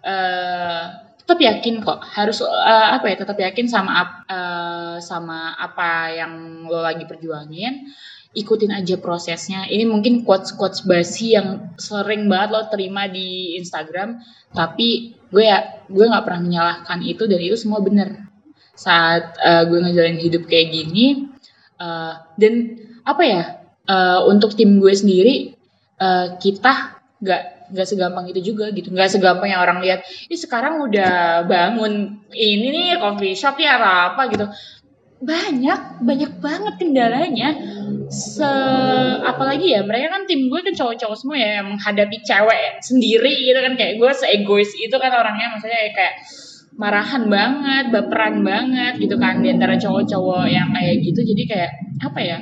eh 0.02 0.84
tetap 1.22 1.38
yakin 1.38 1.74
kok. 1.80 2.02
Harus 2.02 2.42
uh, 2.42 2.88
apa 2.98 3.06
ya 3.06 3.16
tetap 3.22 3.38
yakin 3.38 3.66
sama 3.70 4.26
uh, 4.26 4.98
sama 4.98 5.54
apa 5.54 6.10
yang 6.12 6.66
lo 6.66 6.82
lagi 6.82 7.06
perjuangin. 7.06 7.86
Ikutin 8.32 8.72
aja 8.72 8.96
prosesnya. 8.96 9.68
Ini 9.68 9.84
mungkin 9.84 10.24
quotes 10.24 10.56
quotes 10.56 10.82
basi 10.88 11.36
yang 11.36 11.76
sering 11.76 12.26
banget 12.26 12.48
lo 12.50 12.60
terima 12.72 13.06
di 13.06 13.54
Instagram. 13.60 14.18
Tapi 14.50 15.21
gue 15.32 15.44
ya 15.48 15.82
gue 15.88 16.04
nggak 16.04 16.24
pernah 16.28 16.42
menyalahkan 16.44 16.98
itu 17.00 17.24
dan 17.24 17.40
itu 17.40 17.56
semua 17.56 17.80
bener. 17.80 18.28
Saat 18.76 19.40
uh, 19.40 19.64
gue 19.68 19.78
ngejalanin 19.80 20.20
hidup 20.20 20.44
kayak 20.44 20.68
gini 20.72 21.32
uh, 21.80 22.20
dan 22.36 22.78
apa 23.02 23.22
ya 23.24 23.42
uh, 23.88 24.28
untuk 24.28 24.52
tim 24.52 24.78
gue 24.78 24.92
sendiri 24.92 25.56
uh, 25.98 26.36
kita 26.36 27.00
nggak 27.18 27.72
nggak 27.72 27.86
segampang 27.88 28.28
itu 28.28 28.52
juga 28.52 28.68
gitu. 28.76 28.92
Nggak 28.92 29.16
segampang 29.16 29.48
yang 29.48 29.64
orang 29.64 29.80
lihat 29.80 30.04
ini 30.28 30.36
sekarang 30.36 30.84
udah 30.84 31.48
bangun 31.48 32.20
ini 32.36 32.66
nih 32.68 33.00
coffee 33.00 33.32
shop 33.32 33.56
ya 33.56 33.80
apa 33.80 34.28
gitu 34.28 34.46
banyak 35.22 35.80
banyak 36.02 36.32
banget 36.42 36.74
kendalanya. 36.82 37.50
Se 38.12 38.52
apalagi 39.22 39.72
ya 39.72 39.80
mereka 39.86 40.12
kan 40.18 40.22
tim 40.28 40.50
gue 40.50 40.60
kan 40.60 40.74
cowok-cowok 40.74 41.16
semua 41.16 41.38
ya 41.38 41.50
yang 41.62 41.72
menghadapi 41.72 42.16
cewek 42.26 42.82
sendiri 42.82 43.34
gitu 43.48 43.58
kan. 43.62 43.72
Kayak 43.78 44.02
gue 44.02 44.10
seegois 44.12 44.70
itu 44.76 44.96
kan 44.98 45.12
orangnya 45.14 45.54
maksudnya 45.54 45.80
kayak 45.94 46.14
marahan 46.76 47.28
banget 47.30 47.84
baperan 47.94 48.42
banget 48.42 48.98
gitu 48.98 49.16
kan. 49.16 49.40
Di 49.40 49.54
antara 49.54 49.78
cowok-cowok 49.78 50.44
yang 50.50 50.74
kayak 50.74 50.94
gitu 51.06 51.20
jadi 51.22 51.42
kayak 51.46 51.72
apa 52.02 52.20
ya 52.20 52.38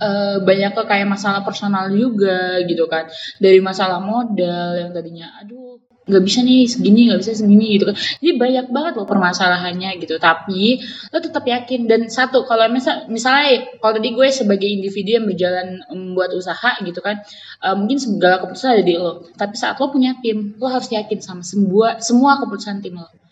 uh, 0.00 0.36
banyak 0.40 0.72
ke 0.72 0.82
kayak 0.88 1.08
masalah 1.12 1.44
personal 1.44 1.92
juga 1.92 2.58
gitu 2.64 2.88
kan. 2.88 3.06
Dari 3.38 3.60
masalah 3.60 4.00
modal 4.00 4.80
yang 4.80 4.90
tadinya 4.96 5.30
aduh 5.44 5.65
nggak 6.06 6.22
bisa 6.22 6.38
nih 6.46 6.70
segini 6.70 7.10
nggak 7.10 7.20
bisa 7.20 7.32
segini 7.34 7.66
gitu 7.76 7.84
kan. 7.90 7.96
Jadi 7.98 8.32
banyak 8.38 8.66
banget 8.70 8.92
loh 8.94 9.06
permasalahannya 9.10 9.90
gitu. 9.98 10.16
Tapi 10.22 10.80
lo 11.10 11.18
tetap 11.18 11.44
yakin. 11.44 11.90
Dan 11.90 12.06
satu 12.06 12.46
kalau 12.46 12.70
misal 12.70 13.10
misalnya 13.10 13.66
kalau 13.82 13.98
tadi 13.98 14.14
gue 14.14 14.28
sebagai 14.30 14.68
individu 14.70 15.18
yang 15.18 15.26
berjalan 15.26 15.82
membuat 15.90 16.30
usaha 16.38 16.78
gitu 16.86 17.02
kan 17.02 17.20
uh, 17.66 17.74
mungkin 17.74 17.98
segala 17.98 18.38
keputusan 18.42 18.78
ada 18.78 18.84
di 18.86 18.94
lo. 18.94 19.26
Tapi 19.34 19.54
saat 19.58 19.76
lo 19.82 19.90
punya 19.90 20.14
tim 20.22 20.54
lo 20.56 20.70
harus 20.70 20.86
yakin 20.88 21.18
sama 21.18 21.42
semua 21.42 21.98
semua 21.98 22.38
keputusan 22.38 22.80
tim 22.80 22.96
lo 22.96 23.25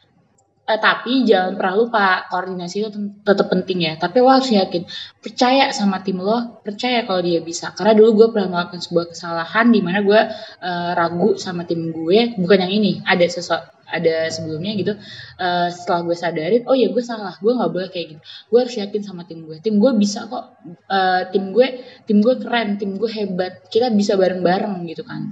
Uh, 0.65 0.81
tapi 0.81 1.29
jangan 1.29 1.61
pernah 1.61 1.77
lupa 1.77 2.25
koordinasi 2.33 2.89
itu 2.89 2.89
tetap 3.21 3.53
penting 3.53 3.85
ya. 3.85 4.01
Tapi 4.01 4.17
lo 4.25 4.33
harus 4.33 4.49
yakin, 4.49 4.89
percaya 5.21 5.69
sama 5.77 6.01
tim 6.01 6.25
lo, 6.25 6.65
percaya 6.65 7.05
kalau 7.05 7.21
dia 7.21 7.45
bisa. 7.45 7.77
Karena 7.77 7.93
dulu 7.93 8.25
gue 8.25 8.29
pernah 8.33 8.49
melakukan 8.49 8.81
sebuah 8.81 9.13
kesalahan 9.13 9.69
di 9.69 9.81
mana 9.85 10.01
gue 10.01 10.21
uh, 10.65 10.91
ragu 10.97 11.37
sama 11.37 11.69
tim 11.69 11.93
gue, 11.93 12.33
bukan 12.41 12.59
yang 12.65 12.73
ini. 12.73 13.05
Ada 13.05 13.29
sesuatu 13.29 13.74
ada 13.95 14.27
sebelumnya 14.27 14.75
gitu 14.75 14.93
uh, 15.39 15.69
setelah 15.71 16.01
gue 16.03 16.17
sadarin 16.19 16.63
oh 16.67 16.75
ya 16.75 16.91
gue 16.91 17.03
salah 17.05 17.39
gue 17.39 17.53
nggak 17.53 17.71
boleh 17.71 17.89
kayak 17.93 18.07
gitu. 18.17 18.21
Gue 18.51 18.59
harus 18.67 18.75
yakin 18.75 19.03
sama 19.05 19.23
tim 19.29 19.47
gue. 19.47 19.57
Tim 19.63 19.79
gue 19.79 19.91
bisa 19.95 20.27
kok 20.27 20.59
uh, 20.91 21.23
tim 21.31 21.55
gue 21.55 21.67
tim 22.09 22.19
gue 22.19 22.35
keren 22.41 22.81
tim 22.81 22.97
gue 22.99 23.11
hebat. 23.11 23.69
Kita 23.69 23.93
bisa 23.95 24.19
bareng-bareng 24.19 24.83
gitu 24.91 25.07
kan. 25.07 25.31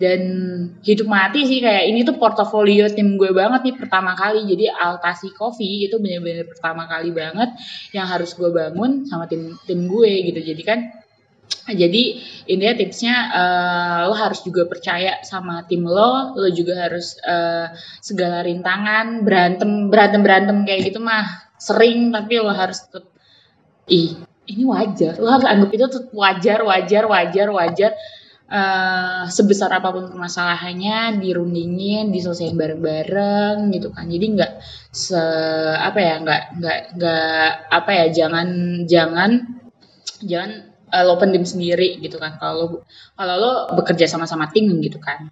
Dan 0.00 0.20
hidup 0.80 1.06
mati 1.06 1.44
sih 1.44 1.60
kayak 1.60 1.84
ini 1.92 2.02
tuh 2.02 2.16
portofolio 2.16 2.88
tim 2.90 3.20
gue 3.20 3.30
banget 3.30 3.60
nih 3.70 3.74
pertama 3.76 4.16
kali. 4.16 4.48
Jadi 4.48 4.66
Altasi 4.72 5.30
Coffee 5.36 5.86
itu 5.86 6.00
bener-bener 6.00 6.48
pertama 6.48 6.88
kali 6.88 7.12
banget 7.14 7.54
yang 7.94 8.08
harus 8.08 8.32
gue 8.34 8.48
bangun 8.50 9.04
sama 9.06 9.28
tim 9.28 9.54
tim 9.68 9.86
gue 9.86 10.12
gitu. 10.32 10.40
Jadi 10.40 10.62
kan 10.64 10.99
jadi 11.70 12.02
intinya 12.50 12.74
tipsnya 12.74 13.14
uh, 13.30 13.98
lo 14.10 14.14
harus 14.18 14.42
juga 14.42 14.66
percaya 14.66 15.22
sama 15.22 15.62
tim 15.66 15.86
lo, 15.86 16.34
lo 16.34 16.48
juga 16.50 16.88
harus 16.88 17.18
uh, 17.22 17.70
segala 18.02 18.42
rintangan 18.42 19.22
berantem 19.22 19.90
berantem 19.90 20.20
berantem 20.22 20.56
kayak 20.66 20.90
gitu 20.90 20.98
mah 20.98 21.26
sering 21.60 22.10
tapi 22.10 22.40
lo 22.42 22.50
harus 22.50 22.86
tetap 22.86 23.06
ih 23.86 24.18
ini 24.50 24.62
wajar. 24.66 25.18
Lo 25.22 25.30
harus 25.30 25.46
anggap 25.46 25.70
itu 25.70 25.84
tetap 25.86 26.10
wajar 26.10 26.58
wajar 26.66 27.04
wajar 27.06 27.46
wajar 27.54 27.92
uh, 28.50 29.24
sebesar 29.30 29.70
apa 29.70 29.94
pun 29.94 30.10
permasalahannya 30.10 31.22
dirundingin 31.22 32.10
diselesaikan 32.10 32.58
bareng-bareng 32.58 33.70
gitu 33.70 33.94
kan. 33.94 34.10
Jadi 34.10 34.26
nggak 34.38 34.52
se 34.90 35.22
apa 35.78 35.98
ya 36.02 36.14
nggak 36.18 36.42
nggak 36.58 36.80
nggak 36.98 37.48
apa 37.70 37.90
ya 37.94 38.06
jangan 38.10 38.48
jangan 38.90 39.30
jangan 40.24 40.69
uh, 40.90 41.04
lo 41.06 41.16
pendem 41.16 41.46
sendiri 41.46 41.96
gitu 42.02 42.18
kan. 42.18 42.36
Kalau 42.36 42.82
kalau 43.14 43.34
lo 43.38 43.52
bekerja 43.78 44.10
sama-sama 44.10 44.50
tim 44.50 44.68
gitu 44.82 44.98
kan. 44.98 45.30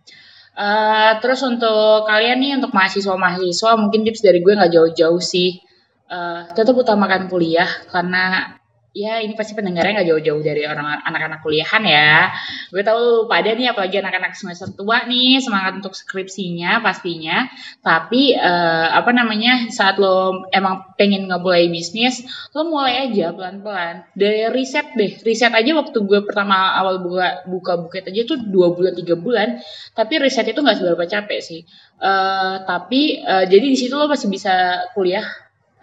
Uh, 0.59 1.15
terus 1.23 1.39
untuk 1.47 2.07
kalian 2.11 2.43
nih 2.43 2.53
untuk 2.59 2.75
mahasiswa-mahasiswa 2.75 3.79
mungkin 3.79 4.03
tips 4.03 4.27
dari 4.27 4.43
gue 4.43 4.59
nggak 4.59 4.73
jauh-jauh 4.75 5.23
sih. 5.23 5.63
Uh, 6.09 6.49
tetap 6.57 6.73
utamakan 6.73 7.29
kuliah 7.29 7.69
karena 7.93 8.57
ya 8.97 9.21
ini 9.21 9.37
pasti 9.37 9.53
pendengarnya 9.53 10.01
nggak 10.01 10.09
jauh-jauh 10.09 10.43
dari 10.43 10.65
orang 10.65 11.05
anak-anak 11.05 11.45
kuliahan 11.45 11.85
ya. 11.85 12.33
Gue 12.73 12.83
tahu 12.83 13.29
pada 13.29 13.53
nih 13.53 13.71
apalagi 13.71 14.01
anak-anak 14.01 14.33
semester 14.35 14.73
tua 14.73 15.05
nih 15.05 15.39
semangat 15.39 15.79
untuk 15.79 15.93
skripsinya 15.95 16.81
pastinya. 16.81 17.47
Tapi 17.85 18.35
uh, 18.35 18.89
apa 18.97 19.11
namanya 19.13 19.69
saat 19.69 20.01
lo 20.01 20.49
emang 20.51 20.97
pengen 20.97 21.29
ngebulai 21.29 21.69
bisnis, 21.69 22.25
lo 22.57 22.67
mulai 22.67 23.09
aja 23.09 23.31
pelan-pelan. 23.37 24.09
Dari 24.17 24.49
riset 24.51 24.97
deh, 24.97 25.21
riset 25.23 25.53
aja 25.53 25.71
waktu 25.77 25.99
gue 26.03 26.21
pertama 26.25 26.75
awal 26.75 27.05
buka 27.05 27.45
buka 27.47 27.73
buket 27.79 28.09
aja 28.09 28.25
tuh 28.25 28.41
dua 28.41 28.73
bulan 28.73 28.97
tiga 28.97 29.15
bulan. 29.15 29.61
Tapi 29.93 30.19
riset 30.19 30.49
itu 30.49 30.59
nggak 30.59 30.79
seberapa 30.81 31.05
capek 31.05 31.41
sih. 31.45 31.63
Uh, 31.99 32.63
tapi 32.63 33.21
uh, 33.27 33.45
jadi 33.47 33.67
di 33.67 33.79
situ 33.79 33.95
lo 33.95 34.07
masih 34.07 34.31
bisa 34.31 34.87
kuliah 34.95 35.27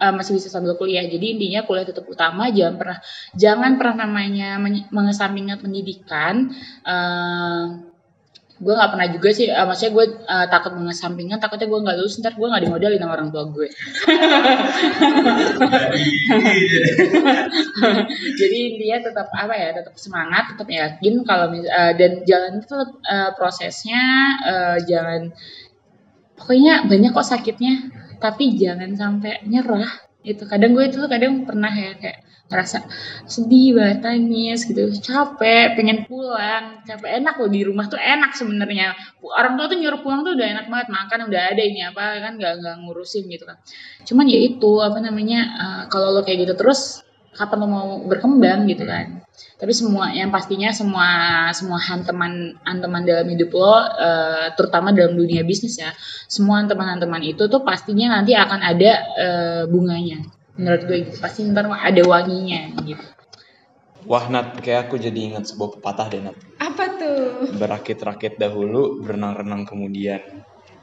uh, 0.00 0.12
masih 0.14 0.36
bisa 0.36 0.48
sambil 0.52 0.76
kuliah. 0.76 1.04
Jadi 1.04 1.36
intinya 1.36 1.64
kuliah 1.64 1.86
tetap 1.88 2.04
utama, 2.08 2.50
jangan 2.52 2.76
pernah 2.80 2.98
jangan 3.36 3.78
pernah 3.80 3.96
namanya 4.06 4.58
mengesampingkan 4.92 5.58
pendidikan. 5.60 6.50
Uh, 6.84 7.80
gue 8.56 8.72
nggak 8.72 8.88
pernah 8.88 9.12
juga 9.12 9.36
sih, 9.36 9.52
uh, 9.52 9.68
maksudnya 9.68 9.92
gue 9.92 10.16
uh, 10.24 10.48
takut 10.48 10.72
mengesampingkan, 10.80 11.36
takutnya 11.36 11.68
gue 11.68 11.76
nggak 11.76 12.00
lulus, 12.00 12.16
ntar 12.24 12.40
gue 12.40 12.48
nggak 12.48 12.64
dimodalin 12.64 12.96
sama 12.96 13.12
orang 13.12 13.28
tua 13.28 13.44
gue. 13.52 13.68
Jadi 18.40 18.56
intinya 18.72 19.12
tetap 19.12 19.28
apa 19.36 19.52
ya, 19.60 19.76
tetap 19.76 19.92
semangat, 20.00 20.56
tetap 20.56 20.72
yakin 20.72 21.20
kalau 21.28 21.52
uh, 21.52 21.92
dan 22.00 22.24
jalan 22.24 22.64
itu 22.64 22.80
uh, 23.04 23.36
prosesnya, 23.36 24.00
uh, 24.48 24.80
jangan 24.88 25.36
pokoknya 26.40 26.88
banyak 26.88 27.12
kok 27.12 27.28
sakitnya 27.28 27.92
tapi 28.26 28.58
jangan 28.58 28.90
sampai 28.98 29.46
nyerah. 29.46 29.86
Itu 30.26 30.42
kadang 30.50 30.74
gue 30.74 30.90
itu 30.90 30.98
kadang 31.06 31.46
pernah 31.46 31.70
ya 31.70 31.94
kayak 31.94 32.26
ngerasa 32.46 32.78
sedih 33.26 33.78
banget 33.78 34.02
nangis 34.02 34.66
gitu. 34.66 34.90
Capek 34.98 35.78
pengen 35.78 36.02
pulang. 36.10 36.82
Capek. 36.82 37.22
Enak 37.22 37.38
loh 37.38 37.50
di 37.50 37.62
rumah 37.62 37.86
tuh 37.86 37.98
enak 38.02 38.34
sebenarnya. 38.34 38.98
Orang 39.22 39.54
tua 39.54 39.70
tuh 39.70 39.78
nyuruh 39.78 40.02
pulang 40.02 40.26
tuh 40.26 40.34
udah 40.34 40.46
enak 40.58 40.66
banget. 40.66 40.88
Makan 40.90 41.18
udah 41.30 41.42
ada 41.54 41.62
ini 41.62 41.86
apa 41.86 42.02
kan 42.18 42.34
nggak 42.34 42.52
nggak 42.58 42.76
ngurusin 42.82 43.30
gitu 43.30 43.46
kan. 43.46 43.62
Cuman 44.02 44.26
ya 44.26 44.38
itu 44.42 44.70
apa 44.82 44.98
namanya 44.98 45.40
uh, 45.54 45.82
kalau 45.86 46.10
lo 46.10 46.26
kayak 46.26 46.50
gitu 46.50 46.54
terus 46.58 47.05
kapan 47.36 47.58
lo 47.62 47.66
mau 47.68 47.88
berkembang 48.08 48.64
gitu 48.66 48.88
kan. 48.88 49.20
Tapi 49.60 49.72
semua 49.72 50.12
yang 50.16 50.32
pastinya 50.32 50.72
semua 50.72 51.08
semua 51.52 51.76
hanteman 51.76 52.56
hanteman 52.64 53.04
dalam 53.04 53.28
hidup 53.28 53.52
lo 53.52 53.68
uh, 53.68 54.48
terutama 54.56 54.96
dalam 54.96 55.12
dunia 55.16 55.44
bisnis 55.44 55.76
ya 55.76 55.92
semua 56.28 56.64
hanteman-hanteman 56.64 57.20
itu 57.20 57.44
tuh 57.48 57.60
pastinya 57.60 58.16
nanti 58.16 58.32
akan 58.32 58.60
ada 58.64 58.92
uh, 59.16 59.62
bunganya. 59.68 60.24
Menurut 60.56 60.82
gue 60.88 60.96
gitu. 61.04 61.20
Pasti 61.20 61.44
ntar 61.44 61.68
ada 61.68 62.02
wanginya 62.08 62.72
gitu. 62.80 63.04
Wah 64.06 64.30
Nat, 64.30 64.62
kayak 64.62 64.86
aku 64.86 65.02
jadi 65.02 65.34
ingat 65.34 65.50
sebuah 65.50 65.78
pepatah 65.78 66.06
deh 66.06 66.22
Nat. 66.22 66.38
Apa 66.62 66.94
tuh? 66.94 67.50
Berakit-rakit 67.58 68.38
dahulu, 68.38 69.02
berenang-renang 69.02 69.66
kemudian 69.66 70.22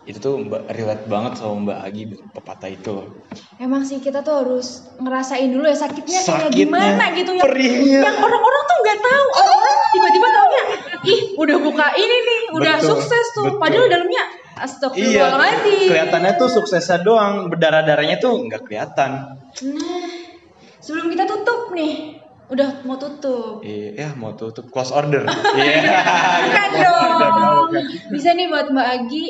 itu 0.04 0.20
tuh 0.20 0.36
mbak 0.36 0.68
relate 0.68 1.08
banget 1.08 1.40
sama 1.40 1.56
Mbak 1.64 1.80
Agi 1.80 2.04
pepatah 2.36 2.68
itu 2.68 2.90
loh. 2.92 3.08
Emang 3.56 3.88
sih 3.88 4.04
kita 4.04 4.20
tuh 4.20 4.36
harus 4.44 4.84
ngerasain 5.00 5.48
dulu 5.48 5.64
ya 5.64 5.78
sakitnya, 5.80 6.20
sakitnya 6.20 6.40
kayak 6.44 6.60
gimana 6.60 7.04
gitu 7.16 7.32
ya. 7.40 7.44
Perihnya. 7.48 8.00
Yang 8.04 8.18
orang-orang 8.20 8.64
tuh 8.68 8.78
nggak 8.84 9.00
tahu. 9.00 9.26
Orang-orang 9.34 9.76
tiba-tiba 9.96 10.28
taunya, 10.28 10.64
ih 11.08 11.22
udah 11.40 11.58
buka 11.64 11.88
ini 11.96 12.18
nih, 12.20 12.42
udah 12.52 12.74
Betul, 12.78 12.90
sukses 12.92 13.26
tuh. 13.32 13.44
betul. 13.48 13.60
Padahal 13.64 13.88
dalamnya 13.88 14.24
Iya, 14.54 14.62
astagfirullahaladzim. 14.70 15.88
kelihatannya 15.90 16.32
tuh 16.38 16.50
suksesnya 16.52 17.00
doang, 17.02 17.48
berdarah-darahnya 17.48 18.18
tuh 18.20 18.44
nggak 18.44 18.62
kelihatan. 18.68 19.12
Nah, 19.74 20.08
sebelum 20.78 21.10
kita 21.10 21.24
tutup 21.26 21.72
nih, 21.72 22.22
udah 22.52 22.84
mau 22.84 23.00
tutup. 23.00 23.64
Iya, 23.64 23.88
ya 23.98 24.10
mau 24.14 24.36
tutup 24.36 24.68
close 24.70 24.92
order. 24.92 25.24
Iya. 25.58 26.00
Bukan 26.44 26.70
order, 26.86 27.30
dong. 27.34 27.68
Bisa 28.14 28.36
nih 28.36 28.46
buat 28.46 28.68
Mbak 28.70 28.88
Agi 28.94 29.26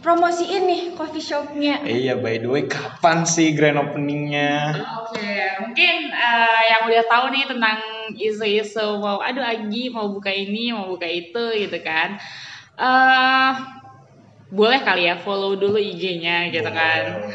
promosiin 0.00 0.64
nih 0.64 0.82
coffee 0.96 1.22
shopnya. 1.22 1.84
Iya, 1.84 2.16
by 2.16 2.40
the 2.40 2.48
way, 2.48 2.64
kapan 2.64 3.28
sih 3.28 3.52
grand 3.52 3.76
openingnya? 3.76 4.72
Oke, 5.04 5.32
mungkin 5.60 5.96
eh, 6.10 6.62
yang 6.72 6.88
udah 6.88 7.02
tahu 7.04 7.24
nih 7.32 7.44
tentang 7.48 7.78
isu-isu 8.16 8.98
mau 8.98 9.20
aduh 9.20 9.44
Agi 9.44 9.92
mau 9.92 10.08
buka 10.08 10.32
ini, 10.32 10.72
mau 10.72 10.88
buka 10.88 11.06
itu 11.06 11.44
gitu 11.56 11.78
kan. 11.84 12.16
eh 12.80 13.52
boleh 14.50 14.80
kali 14.82 15.06
ya 15.06 15.14
follow 15.20 15.54
dulu 15.54 15.78
IG-nya 15.78 16.48
gitu 16.50 16.70
kan. 16.72 17.28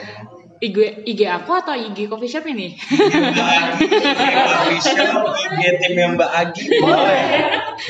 IG, 0.59 1.05
IG 1.05 1.21
aku 1.29 1.51
atau 1.53 1.77
IG 1.77 2.09
coffee 2.09 2.31
shop 2.31 2.49
ini? 2.49 2.73
Coffee 2.81 4.81
shop, 4.81 5.37
IG 5.37 5.61
timnya 5.85 6.17
Mbak 6.17 6.31
Agi 6.33 6.63
boleh. 6.81 7.21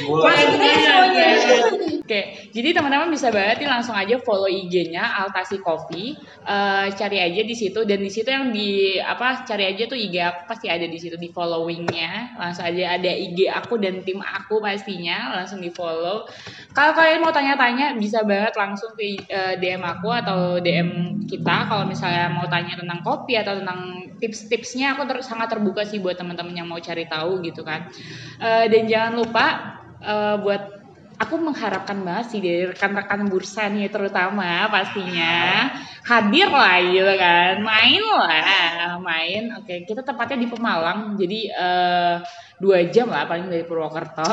Boleh. 0.04 0.24
Masuk 0.28 0.50
kita 0.60 0.76
semuanya. 0.84 1.95
Oke, 2.06 2.54
jadi 2.54 2.70
teman-teman 2.70 3.10
bisa 3.10 3.34
banget 3.34 3.66
nih 3.66 3.70
langsung 3.74 3.98
aja 3.98 4.22
follow 4.22 4.46
IG-nya 4.46 5.26
Altasi 5.26 5.58
Coffee. 5.58 6.14
Eh, 6.46 6.88
cari 6.94 7.18
aja 7.18 7.42
di 7.42 7.58
situ 7.58 7.82
dan 7.82 7.98
di 7.98 8.14
situ 8.14 8.30
yang 8.30 8.54
di 8.54 9.02
apa 9.02 9.42
cari 9.42 9.74
aja 9.74 9.90
tuh 9.90 9.98
IG 9.98 10.22
aku 10.22 10.46
pasti 10.46 10.70
ada 10.70 10.86
di 10.86 11.02
situ 11.02 11.18
di 11.18 11.34
followingnya. 11.34 12.38
Langsung 12.38 12.70
aja 12.70 13.02
ada 13.02 13.10
IG 13.10 13.50
aku 13.50 13.82
dan 13.82 14.06
tim 14.06 14.22
aku 14.22 14.62
pastinya 14.62 15.34
langsung 15.34 15.66
di 15.66 15.74
follow. 15.74 16.30
Kalau 16.78 16.94
kalian 16.94 17.26
mau 17.26 17.34
tanya-tanya 17.34 17.98
bisa 17.98 18.22
banget 18.22 18.54
langsung 18.54 18.94
ke 18.94 19.26
eh, 19.26 19.58
DM 19.58 19.82
aku 19.82 20.14
atau 20.14 20.62
DM 20.62 21.26
kita 21.26 21.66
kalau 21.66 21.90
misalnya 21.90 22.30
mau 22.30 22.46
tanya 22.46 22.78
tentang 22.78 23.02
kopi 23.02 23.34
atau 23.34 23.58
tentang 23.58 24.14
tips-tipsnya 24.22 24.94
aku 24.94 25.10
ter- 25.10 25.26
sangat 25.26 25.58
terbuka 25.58 25.82
sih 25.82 25.98
buat 25.98 26.22
teman-teman 26.22 26.54
yang 26.54 26.70
mau 26.70 26.78
cari 26.78 27.10
tahu 27.10 27.42
gitu 27.42 27.66
kan. 27.66 27.90
Eh, 28.38 28.70
dan 28.70 28.86
jangan 28.86 29.14
lupa 29.18 29.46
eh, 30.06 30.38
buat 30.38 30.75
aku 31.16 31.36
mengharapkan 31.40 32.04
banget 32.04 32.26
sih 32.36 32.40
dari 32.44 32.68
rekan-rekan 32.68 33.28
bursa 33.32 33.72
nih 33.72 33.88
terutama 33.88 34.68
pastinya. 34.68 35.72
Hadir 36.06 36.52
lah 36.52 36.78
gitu 36.84 37.14
kan. 37.18 37.54
Main 37.64 38.04
lah 38.04 39.00
main. 39.00 39.44
Oke 39.58 39.88
kita 39.88 40.04
tepatnya 40.04 40.44
di 40.44 40.48
Pemalang. 40.52 41.16
Jadi 41.16 41.40
eh, 41.50 42.16
dua 42.56 42.88
jam 42.88 43.12
lah 43.12 43.28
paling 43.28 43.48
dari 43.52 43.64
Purwokerto. 43.68 44.28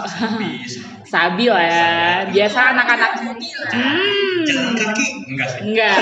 Sabi. 1.07 1.45
Lah 1.53 1.65
ya. 1.67 1.91
Biasa 2.31 2.59
anak-anak 2.73 3.11
hmm. 3.21 4.47
Jalan 4.47 4.75
kaki? 4.79 5.07
Enggak 5.29 5.49
sih? 5.53 5.61
Enggak, 5.69 5.97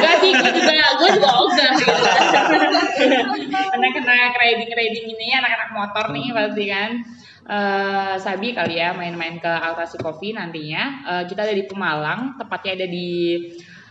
enggak 0.00 0.14
sih, 0.24 0.30
gue 0.32 0.50
juga, 0.56 0.72
gue 0.96 1.08
juga 1.20 1.30
ogah 1.38 1.70
gitu. 1.76 1.92
Anak-anak 3.76 4.32
riding-riding 4.40 5.06
ini, 5.12 5.28
anak-anak 5.36 5.70
motor 5.76 6.04
nih 6.16 6.32
pasti 6.32 6.64
kan. 6.70 6.90
Eh, 7.46 8.14
Sabi 8.18 8.50
kali 8.50 8.82
ya 8.82 8.90
main-main 8.90 9.38
ke 9.38 9.46
Altasi 9.46 10.02
Coffee 10.02 10.34
nantinya. 10.34 10.82
Eh, 11.06 11.22
kita 11.30 11.46
ada 11.46 11.54
di 11.54 11.62
Pemalang, 11.62 12.34
tepatnya 12.34 12.82
ada 12.82 12.86
di 12.90 13.10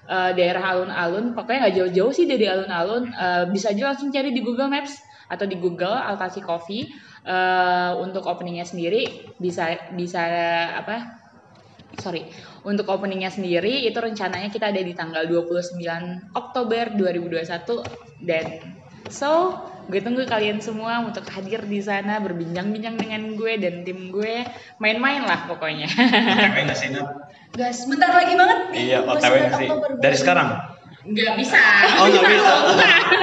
eh, 0.06 0.32
daerah 0.36 0.64
alun-alun. 0.76 1.32
Pokoknya 1.32 1.68
nggak 1.68 1.76
jauh-jauh 1.80 2.12
sih 2.12 2.28
dari 2.28 2.46
alun-alun. 2.52 3.10
Eh, 3.16 3.44
bisa 3.56 3.72
aja 3.72 3.96
langsung 3.96 4.12
cari 4.12 4.36
di 4.36 4.44
Google 4.44 4.68
Maps 4.68 5.00
atau 5.32 5.48
di 5.48 5.56
Google 5.56 5.96
Altasi 5.96 6.44
Coffee. 6.44 6.92
Eh, 7.26 7.92
untuk 8.06 8.30
openingnya 8.30 8.70
sendiri 8.70 9.34
bisa 9.42 9.74
bisa 9.98 10.22
apa 10.78 11.18
sorry 11.98 12.30
untuk 12.62 12.86
openingnya 12.86 13.34
sendiri 13.34 13.82
itu 13.82 13.98
rencananya 13.98 14.54
kita 14.54 14.70
ada 14.70 14.78
di 14.78 14.94
tanggal 14.94 15.26
29 15.26 15.82
Oktober 16.38 16.94
2021 16.94 18.30
dan 18.30 18.46
so 19.10 19.58
gue 19.86 20.00
tunggu 20.02 20.26
kalian 20.26 20.58
semua 20.62 21.02
untuk 21.06 21.26
hadir 21.30 21.62
di 21.66 21.80
sana 21.80 22.18
berbincang-bincang 22.18 22.98
dengan 22.98 23.22
gue 23.38 23.54
dan 23.62 23.86
tim 23.86 24.10
gue 24.10 24.46
main-main 24.82 25.22
lah 25.22 25.46
pokoknya 25.46 25.86
OTW 25.90 26.58
nggak 26.66 26.78
sih? 26.78 26.90
Gas, 27.56 27.88
bentar 27.88 28.12
lagi 28.12 28.36
banget. 28.36 28.60
Iya, 28.76 29.00
OTW 29.08 29.36
sih. 29.56 29.68
Dari 30.02 30.18
sekarang? 30.20 30.76
nggak 31.06 31.38
bisa 31.38 31.62
Oh, 32.02 32.08
nggak 32.10 32.26
bisa. 32.26 32.54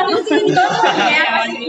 Masih 0.06 0.40
ya, 1.10 1.24
masih 1.34 1.66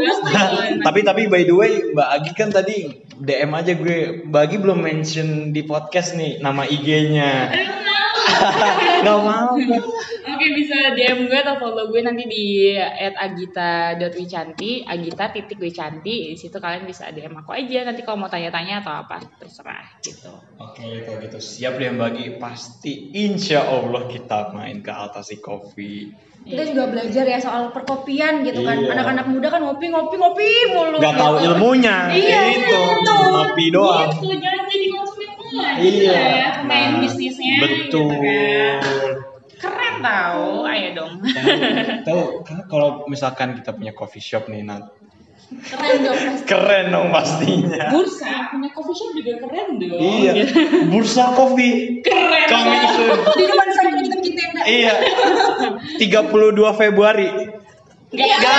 tapi 0.86 1.00
tapi 1.02 1.22
by 1.26 1.42
the 1.42 1.56
way 1.58 1.82
Mbak 1.90 2.10
Agi 2.14 2.32
kan 2.38 2.50
tadi 2.54 3.02
DM 3.18 3.50
aja 3.50 3.74
gue 3.74 4.22
Mbak 4.30 4.42
Agi 4.46 4.58
belum 4.62 4.80
mention 4.84 5.30
di 5.50 5.66
podcast 5.66 6.14
nih 6.14 6.38
nama 6.38 6.70
IG-nya 6.70 7.50
nggak 9.04 9.20
mau 9.24 9.54
Oke 10.24 10.48
bisa 10.56 10.96
DM 10.96 11.30
gue 11.30 11.40
atau 11.40 11.56
follow 11.60 11.92
gue 11.92 12.02
nanti 12.02 12.24
di 12.26 12.74
@agita.wicanti, 12.98 14.88
agita 14.88 15.30
titik 15.30 15.60
wicanti. 15.60 16.34
Di 16.34 16.38
situ 16.40 16.58
kalian 16.58 16.88
bisa 16.88 17.12
DM 17.12 17.38
aku 17.44 17.54
aja 17.54 17.86
nanti 17.86 18.02
kalau 18.02 18.26
mau 18.26 18.32
tanya-tanya 18.32 18.82
atau 18.82 18.94
apa 19.04 19.20
terserah 19.38 20.00
gitu. 20.02 20.34
Oke 20.58 21.04
kalau 21.06 21.20
gitu 21.22 21.40
siap 21.44 21.78
deh 21.78 21.92
Mbak 21.92 22.08
Agi 22.12 22.26
pasti 22.40 23.14
insya 23.14 23.68
Allah 23.68 24.08
kita 24.08 24.56
main 24.56 24.80
ke 24.80 24.92
Altasi 24.92 25.38
Coffee 25.44 26.12
Kita 26.44 26.60
juga 26.68 26.92
belajar 26.92 27.24
ya 27.24 27.40
soal 27.40 27.72
perkopian 27.72 28.44
gitu 28.44 28.68
kan. 28.68 28.76
Iya. 28.76 29.00
Anak-anak 29.00 29.26
muda 29.32 29.48
kan 29.48 29.64
ngopi 29.64 29.88
ngopi 29.88 30.16
ngopi 30.20 30.50
mulu. 30.76 31.00
nggak 31.00 31.16
tahu 31.16 31.36
gitu. 31.40 31.46
ilmunya 31.56 31.98
Iya, 32.12 32.42
itu 32.52 32.68
gitu. 32.68 33.16
ngopi 33.32 33.66
doang 33.72 34.12
Gitu, 34.12 34.28
jangan 34.44 34.64
jadi 34.68 34.86
pula 35.54 35.70
Iya. 35.76 35.86
gitu 35.86 36.04
ya, 36.10 36.50
pemain 36.58 36.90
Nah, 36.90 37.00
bisnisnya 37.00 37.54
betul 37.60 38.10
gitu 38.10 38.18
kan. 38.18 38.80
Keren 39.56 39.96
tau, 40.00 40.66
ayo 40.66 40.88
dong. 40.92 41.14
tahu 42.04 42.22
kalau 42.68 42.90
misalkan 43.06 43.54
kita 43.54 43.72
punya 43.72 43.94
coffee 43.94 44.20
shop 44.20 44.46
nih 44.46 44.60
Nat 44.62 44.90
Keren 45.54 46.02
dong 46.02 46.18
pasti. 46.18 46.44
keren 46.44 46.86
dong 46.90 47.08
pastinya 47.14 47.86
Bursa 47.88 48.50
punya 48.50 48.70
coffee 48.74 48.98
shop 48.98 49.10
juga 49.14 49.34
keren 49.40 49.68
dong. 49.78 50.00
iya 50.02 50.32
Gitu. 50.36 50.54
bursa 50.90 51.24
coffee 51.32 52.02
Keren 52.02 52.48
soon. 52.90 53.20
Di 53.32 53.44
depan 53.46 53.68
sana 53.72 53.90
kita 53.96 54.16
tenda. 54.18 54.62
Iya. 54.66 54.94
32 56.00 56.02
Februari. 56.74 57.30
Gak 58.10 58.30
ada. 58.30 58.36
Gak 58.42 58.58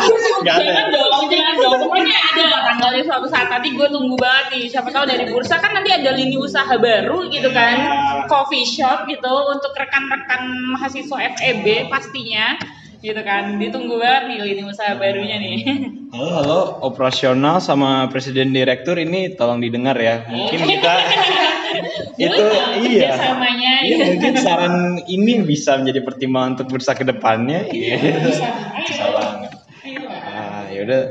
ada. 0.00 0.40
Jangan 0.40 0.86
dong, 0.88 1.24
jangan 1.28 1.54
dong. 1.60 1.78
Pokoknya 1.84 2.16
ada 2.16 2.44
lah 2.48 2.60
tanggalnya 2.72 3.02
suatu 3.04 3.26
saat. 3.28 3.48
Nanti 3.52 3.68
gue 3.76 3.88
tunggu 3.92 4.16
banget 4.16 4.46
nih. 4.56 4.64
Siapa 4.72 4.88
tahu 4.88 5.04
dari 5.04 5.24
bursa 5.28 5.60
kan 5.60 5.76
nanti 5.76 5.92
ada 5.92 6.10
lini 6.16 6.36
usaha 6.40 6.72
baru 6.80 7.28
gitu 7.28 7.52
kan. 7.52 7.76
Coffee 8.26 8.64
shop 8.64 9.04
gitu 9.06 9.34
untuk 9.52 9.72
rekan-rekan 9.76 10.48
mahasiswa 10.72 11.18
FEB 11.36 11.92
pastinya. 11.92 12.56
Gitu 13.00 13.20
kan. 13.24 13.56
Ditunggu 13.56 13.96
banget 13.96 14.22
nih 14.32 14.38
lini 14.44 14.62
usaha 14.68 14.96
barunya 14.96 15.36
nih. 15.40 15.58
Halo, 16.10 16.28
halo, 16.42 16.60
operasional 16.82 17.62
sama 17.62 18.10
presiden 18.10 18.50
direktur 18.50 18.98
ini 18.98 19.38
tolong 19.38 19.62
didengar 19.62 19.94
ya. 19.94 20.26
Mungkin 20.26 20.58
kita 20.66 20.94
itu 22.26 22.44
iya. 22.82 23.14
Kerjasamanya. 23.14 23.72
Iya, 23.86 23.96
mungkin 24.12 24.34
saran 24.36 24.74
ini 25.06 25.40
bisa 25.46 25.80
menjadi 25.80 26.00
pertimbangan 26.04 26.60
untuk 26.60 26.76
bursa 26.76 26.92
ke 26.98 27.06
depannya. 27.06 27.64
Iya. 27.70 27.96
Bisa. 28.26 28.48
Bisa 28.84 29.04
banget. 29.16 29.49
Ayo. 30.80 30.88
Ah, 30.88 30.96
yaudah. 30.96 31.02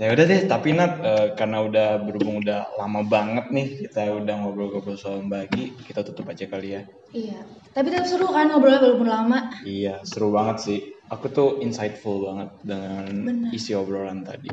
Ya 0.00 0.08
udah 0.10 0.24
deh, 0.24 0.40
tapi 0.50 0.74
Nat 0.74 0.98
eh, 0.98 1.26
karena 1.38 1.62
udah 1.62 2.02
berhubung 2.02 2.42
udah 2.42 2.74
lama 2.74 3.06
banget 3.06 3.54
nih 3.54 3.86
kita 3.86 4.10
udah 4.18 4.34
ngobrol-ngobrol 4.40 4.98
soal 4.98 5.22
bagi, 5.22 5.76
kita 5.86 6.02
tutup 6.02 6.26
aja 6.26 6.48
kali 6.50 6.74
ya. 6.74 6.82
Iya. 7.14 7.38
Tapi 7.70 7.86
tetap 7.92 8.08
seru 8.10 8.26
kan 8.32 8.50
ngobrolnya 8.50 8.82
walaupun 8.82 9.06
lama. 9.06 9.38
Iya, 9.62 10.02
seru 10.02 10.34
banget 10.34 10.56
sih. 10.58 10.80
Aku 11.06 11.30
tuh 11.30 11.60
insightful 11.62 12.24
banget 12.24 12.50
dengan 12.66 13.04
Benar. 13.14 13.50
isi 13.54 13.76
obrolan 13.78 14.26
tadi. 14.26 14.50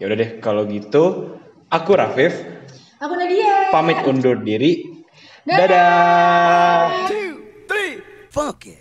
Ya 0.00 0.08
udah 0.08 0.16
deh, 0.16 0.30
kalau 0.40 0.64
gitu 0.64 1.36
aku 1.68 1.90
Rafif 1.92 2.32
Aku 3.02 3.12
Nadia. 3.18 3.68
pamit 3.74 4.00
undur 4.08 4.40
diri. 4.40 5.04
Dadah. 5.44 5.68
Dadah. 5.68 7.08
two, 7.12 7.30
three, 7.68 8.00
funk 8.32 8.72
it. 8.72 8.79